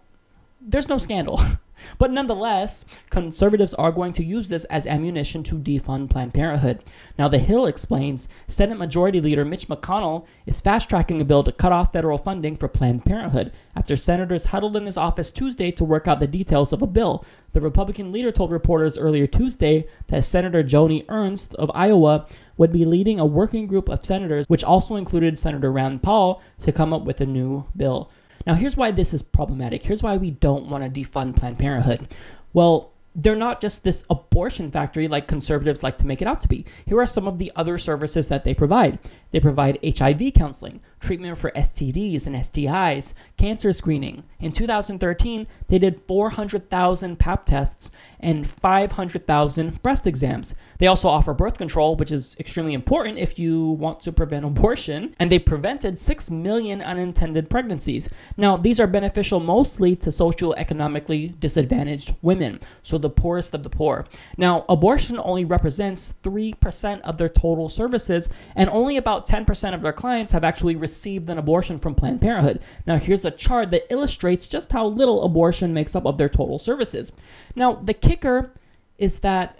there's 0.61 0.87
no 0.87 0.97
scandal. 0.97 1.41
But 1.97 2.11
nonetheless, 2.11 2.85
conservatives 3.09 3.73
are 3.73 3.91
going 3.91 4.13
to 4.13 4.23
use 4.23 4.49
this 4.49 4.65
as 4.65 4.85
ammunition 4.85 5.43
to 5.43 5.55
defund 5.55 6.09
Planned 6.09 6.33
Parenthood. 6.33 6.81
Now, 7.17 7.27
The 7.27 7.39
Hill 7.39 7.65
explains 7.65 8.27
Senate 8.47 8.77
Majority 8.77 9.21
Leader 9.21 9.45
Mitch 9.45 9.67
McConnell 9.67 10.25
is 10.45 10.61
fast 10.61 10.89
tracking 10.89 11.21
a 11.21 11.25
bill 11.25 11.43
to 11.43 11.51
cut 11.51 11.71
off 11.71 11.93
federal 11.93 12.17
funding 12.17 12.55
for 12.55 12.67
Planned 12.67 13.05
Parenthood 13.05 13.51
after 13.75 13.97
senators 13.97 14.45
huddled 14.45 14.77
in 14.77 14.85
his 14.85 14.97
office 14.97 15.31
Tuesday 15.31 15.71
to 15.71 15.83
work 15.83 16.07
out 16.07 16.19
the 16.19 16.27
details 16.27 16.71
of 16.73 16.81
a 16.81 16.87
bill. 16.87 17.25
The 17.53 17.61
Republican 17.61 18.11
leader 18.11 18.31
told 18.31 18.51
reporters 18.51 18.97
earlier 18.97 19.27
Tuesday 19.27 19.87
that 20.07 20.25
Senator 20.25 20.63
Joni 20.63 21.05
Ernst 21.07 21.53
of 21.55 21.71
Iowa 21.73 22.27
would 22.57 22.71
be 22.71 22.85
leading 22.85 23.19
a 23.19 23.25
working 23.25 23.67
group 23.67 23.89
of 23.89 24.05
senators, 24.05 24.47
which 24.47 24.63
also 24.63 24.95
included 24.95 25.39
Senator 25.39 25.71
Rand 25.71 26.03
Paul, 26.03 26.41
to 26.59 26.71
come 26.71 26.93
up 26.93 27.03
with 27.03 27.21
a 27.21 27.25
new 27.25 27.65
bill. 27.75 28.11
Now, 28.45 28.55
here's 28.55 28.77
why 28.77 28.91
this 28.91 29.13
is 29.13 29.21
problematic. 29.21 29.83
Here's 29.83 30.03
why 30.03 30.17
we 30.17 30.31
don't 30.31 30.69
want 30.69 30.83
to 30.83 31.01
defund 31.01 31.35
Planned 31.35 31.59
Parenthood. 31.59 32.07
Well, 32.51 32.91
they're 33.15 33.35
not 33.35 33.61
just 33.61 33.83
this 33.83 34.05
abortion 34.09 34.71
factory 34.71 35.07
like 35.07 35.27
conservatives 35.27 35.83
like 35.83 35.97
to 35.99 36.07
make 36.07 36.21
it 36.21 36.27
out 36.27 36.41
to 36.41 36.47
be. 36.47 36.65
Here 36.85 36.99
are 36.99 37.05
some 37.05 37.27
of 37.27 37.37
the 37.37 37.51
other 37.55 37.77
services 37.77 38.27
that 38.29 38.43
they 38.43 38.53
provide. 38.53 38.99
They 39.33 39.39
provide 39.39 39.79
HIV 39.83 40.33
counseling, 40.35 40.79
treatment 40.99 41.39
for 41.39 41.49
STDs 41.51 42.27
and 42.27 42.35
STIs, 42.35 43.15
cancer 43.35 43.73
screening. 43.73 44.23
In 44.39 44.51
2013, 44.51 45.47
they 45.67 45.79
did 45.79 45.99
400,000 46.01 47.17
pap 47.17 47.45
tests 47.45 47.89
and 48.19 48.47
500,000 48.47 49.81
breast 49.81 50.05
exams. 50.05 50.53
They 50.77 50.87
also 50.87 51.09
offer 51.09 51.33
birth 51.33 51.57
control, 51.57 51.95
which 51.95 52.11
is 52.11 52.35
extremely 52.39 52.73
important 52.73 53.17
if 53.17 53.39
you 53.39 53.69
want 53.69 54.01
to 54.01 54.11
prevent 54.11 54.45
abortion, 54.53 55.15
and 55.17 55.31
they 55.31 55.39
prevented 55.39 55.97
6 55.97 56.29
million 56.29 56.81
unintended 56.81 57.49
pregnancies. 57.49 58.09
Now, 58.37 58.55
these 58.55 58.79
are 58.79 58.87
beneficial 58.87 59.39
mostly 59.39 59.95
to 59.95 60.11
socioeconomically 60.11 61.39
disadvantaged 61.39 62.15
women, 62.21 62.59
so 62.83 62.99
the 62.99 63.09
poorest 63.09 63.55
of 63.55 63.63
the 63.63 63.69
poor. 63.69 64.05
Now, 64.37 64.65
abortion 64.69 65.19
only 65.19 65.43
represents 65.43 66.13
3% 66.21 67.01
of 67.01 67.17
their 67.17 67.29
total 67.29 67.67
services, 67.67 68.29
and 68.55 68.69
only 68.69 68.95
about 68.95 69.22
10% 69.27 69.73
of 69.73 69.81
their 69.81 69.93
clients 69.93 70.31
have 70.31 70.43
actually 70.43 70.75
received 70.75 71.29
an 71.29 71.37
abortion 71.37 71.79
from 71.79 71.95
Planned 71.95 72.21
Parenthood. 72.21 72.61
Now, 72.85 72.97
here's 72.97 73.25
a 73.25 73.31
chart 73.31 73.71
that 73.71 73.91
illustrates 73.91 74.47
just 74.47 74.71
how 74.71 74.85
little 74.87 75.23
abortion 75.23 75.73
makes 75.73 75.95
up 75.95 76.05
of 76.05 76.17
their 76.17 76.29
total 76.29 76.59
services. 76.59 77.11
Now, 77.55 77.73
the 77.73 77.93
kicker 77.93 78.51
is 78.97 79.21
that 79.21 79.59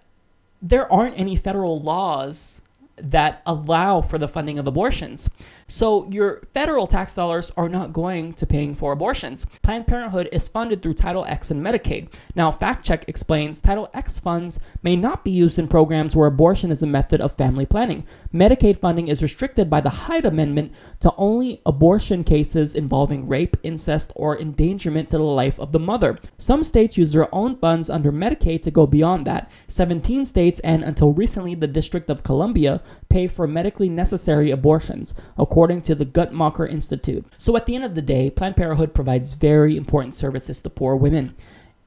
there 0.62 0.92
aren't 0.92 1.20
any 1.20 1.36
federal 1.36 1.82
laws 1.82 2.62
that 2.96 3.42
allow 3.46 4.02
for 4.02 4.18
the 4.18 4.28
funding 4.28 4.60
of 4.60 4.68
abortions. 4.68 5.30
So 5.74 6.08
your 6.12 6.44
federal 6.54 6.86
tax 6.86 7.16
dollars 7.16 7.52
are 7.58 7.68
not 7.68 7.94
going 7.94 8.36
to 8.36 8.46
paying 8.46 8.76
for 8.76 8.92
abortions. 8.92 9.48
Planned 9.64 9.88
Parenthood 9.88 10.30
is 10.32 10.48
funded 10.48 10.84
through 10.84 10.94
Title 10.94 11.26
X 11.26 11.50
and 11.50 11.66
Medicaid. 11.66 12.14
Now, 12.36 12.52
Fact 12.52 12.86
Check 12.86 13.06
explains 13.08 13.60
Title 13.60 13.90
X 13.92 14.20
funds 14.20 14.60
may 14.84 14.96
not 14.96 15.24
be 15.24 15.32
used 15.32 15.58
in 15.58 15.68
programs 15.68 16.16
where 16.16 16.28
abortion 16.28 16.72
is 16.72 16.84
a 16.84 16.86
method 16.86 17.20
of 17.20 17.36
family 17.36 17.66
planning. 17.66 18.06
Medicaid 18.32 18.78
funding 18.78 19.08
is 19.08 19.24
restricted 19.24 19.68
by 19.68 19.82
the 19.82 19.90
Hyde 20.06 20.26
Amendment 20.26 20.74
to 21.00 21.12
only 21.18 21.60
abortion 21.66 22.24
cases 22.24 22.76
involving 22.76 23.28
rape, 23.28 23.58
incest, 23.64 24.12
or 24.16 24.40
endangerment 24.40 25.10
to 25.10 25.18
the 25.18 25.24
life 25.24 25.60
of 25.60 25.72
the 25.72 25.80
mother. 25.80 26.20
Some 26.38 26.64
states 26.64 27.00
use 27.00 27.14
their 27.14 27.34
own 27.34 27.58
funds 27.58 27.90
under 27.90 28.12
Medicaid 28.12 28.62
to 28.62 28.70
go 28.70 28.86
beyond 28.86 29.26
that. 29.26 29.50
17 29.70 30.28
states 30.28 30.60
and 30.60 30.84
until 30.84 31.14
recently 31.14 31.56
the 31.56 31.66
District 31.66 32.12
of 32.12 32.22
Columbia 32.22 32.84
pay 33.10 33.26
for 33.26 33.48
medically 33.48 33.90
necessary 33.90 34.52
abortions, 34.52 35.16
according 35.36 35.63
to 35.68 35.96
the 35.96 36.06
Guttmacher 36.06 36.70
Institute. 36.70 37.26
So 37.38 37.56
at 37.56 37.66
the 37.66 37.76
end 37.76 37.84
of 37.84 37.96
the 37.96 38.02
day, 38.02 38.30
Planned 38.30 38.58
Parenthood 38.58 38.94
provides 38.94 39.34
very 39.34 39.78
important 39.78 40.16
services 40.16 40.62
to 40.62 40.70
poor 40.70 40.96
women. 40.96 41.36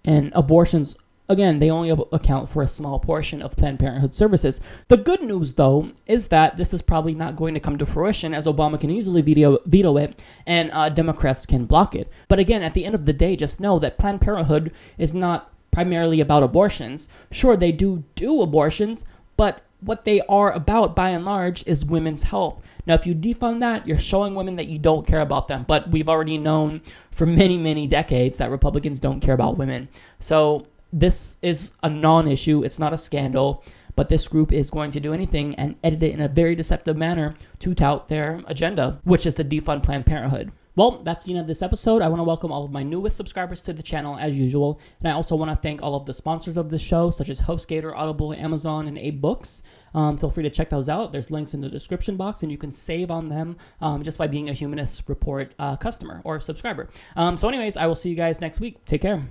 And 0.04 0.32
abortions 0.34 0.96
Again, 1.28 1.58
they 1.58 1.70
only 1.70 1.90
account 2.12 2.48
for 2.48 2.62
a 2.62 2.68
small 2.68 3.00
portion 3.00 3.42
of 3.42 3.56
Planned 3.56 3.80
Parenthood 3.80 4.14
services. 4.14 4.60
The 4.86 4.96
good 4.96 5.22
news, 5.22 5.54
though, 5.54 5.90
is 6.06 6.28
that 6.28 6.56
this 6.56 6.72
is 6.72 6.82
probably 6.82 7.14
not 7.14 7.34
going 7.34 7.54
to 7.54 7.60
come 7.60 7.78
to 7.78 7.86
fruition 7.86 8.32
as 8.32 8.46
Obama 8.46 8.80
can 8.80 8.90
easily 8.90 9.22
veto, 9.22 9.58
veto 9.66 9.96
it 9.96 10.20
and 10.46 10.70
uh, 10.70 10.88
Democrats 10.88 11.44
can 11.44 11.66
block 11.66 11.96
it. 11.96 12.08
But 12.28 12.38
again, 12.38 12.62
at 12.62 12.74
the 12.74 12.84
end 12.84 12.94
of 12.94 13.06
the 13.06 13.12
day, 13.12 13.34
just 13.34 13.60
know 13.60 13.80
that 13.80 13.98
Planned 13.98 14.20
Parenthood 14.20 14.72
is 14.98 15.12
not 15.12 15.52
primarily 15.72 16.20
about 16.20 16.44
abortions. 16.44 17.08
Sure, 17.32 17.56
they 17.56 17.72
do 17.72 18.04
do 18.14 18.40
abortions, 18.40 19.04
but 19.36 19.62
what 19.80 20.04
they 20.04 20.20
are 20.22 20.52
about 20.52 20.94
by 20.94 21.10
and 21.10 21.24
large 21.24 21.66
is 21.66 21.84
women's 21.84 22.24
health. 22.24 22.62
Now, 22.87 22.95
if 22.95 23.07
you 23.07 23.14
defund 23.14 23.61
that, 23.61 23.87
you're 23.87 23.99
showing 23.99 24.34
women 24.34 24.57
that 24.57 24.68
you 24.68 24.78
don't 24.78 25.07
care 25.07 25.20
about 25.20 25.49
them. 25.49 25.64
But 25.66 25.91
we've 25.91 26.09
already 26.09 26.39
known 26.39 26.82
for 27.11 27.26
many, 27.26 27.59
many 27.59 27.87
decades 27.87 28.39
that 28.39 28.51
Republicans 28.51 29.01
don't 29.01 29.20
care 29.20 29.34
about 29.34 29.59
women. 29.59 29.89
So 30.20 30.66
this 30.93 31.39
is 31.43 31.72
a 31.82 31.91
non 31.91 32.28
issue, 32.28 32.62
it's 32.62 32.78
not 32.78 32.93
a 32.93 32.99
scandal. 32.99 33.64
But 33.97 34.11
this 34.11 34.28
group 34.28 34.53
is 34.53 34.68
going 34.68 34.91
to 34.91 35.01
do 35.01 35.14
anything 35.14 35.55
and 35.55 35.76
edit 35.82 36.03
it 36.03 36.12
in 36.12 36.20
a 36.20 36.28
very 36.28 36.55
deceptive 36.55 36.99
manner 36.99 37.34
to 37.61 37.74
tout 37.74 38.11
their 38.11 38.43
agenda, 38.47 39.01
which 39.05 39.24
is 39.24 39.34
to 39.34 39.45
defund 39.45 39.84
Planned 39.84 40.05
Parenthood. 40.05 40.53
Well, 40.76 41.01
that's 41.03 41.24
the 41.24 41.32
end 41.32 41.41
of 41.41 41.47
this 41.47 41.62
episode. 41.62 42.03
I 42.03 42.09
want 42.09 42.20
to 42.20 42.24
welcome 42.24 42.53
all 42.53 42.66
of 42.66 42.70
my 42.70 42.82
newest 42.82 43.16
subscribers 43.16 43.62
to 43.62 43.72
the 43.72 43.82
channel 43.82 44.18
as 44.18 44.34
usual. 44.34 44.78
And 45.01 45.09
I 45.09 45.12
also 45.12 45.34
want 45.34 45.51
to 45.51 45.57
thank 45.57 45.82
all 45.82 45.95
of 45.95 46.05
the 46.05 46.12
sponsors 46.12 46.59
of 46.59 46.68
the 46.68 46.78
show, 46.78 47.11
such 47.11 47.30
as 47.30 47.41
HostGator, 47.41 47.97
Audible, 47.97 48.34
Amazon, 48.34 48.87
and 48.87 48.99
AbeBooks. 48.99 49.62
Um, 49.97 50.16
feel 50.18 50.30
free 50.30 50.44
to 50.44 50.51
check 50.51 50.70
those 50.70 50.88
out. 50.88 51.11
There's 51.11 51.30
links 51.30 51.55
in 51.55 51.62
the 51.62 51.68
description 51.68 52.16
box, 52.16 52.42
and 52.42 52.53
you 52.53 52.59
can 52.59 52.70
save 52.70 53.11
on 53.11 53.28
them 53.28 53.57
um, 53.80 54.05
just 54.05 54.18
by 54.18 54.28
being 54.28 54.49
a 54.49 54.53
Humanist 54.53 55.09
Report 55.09 55.53
uh, 55.59 55.76
customer 55.76 56.20
or 56.22 56.38
subscriber. 56.38 56.88
Um, 57.16 57.36
so, 57.36 57.49
anyways, 57.49 57.76
I 57.76 57.86
will 57.86 57.97
see 57.97 58.11
you 58.11 58.16
guys 58.16 58.40
next 58.40 58.61
week. 58.61 58.84
Take 58.84 59.03
care. 59.03 59.26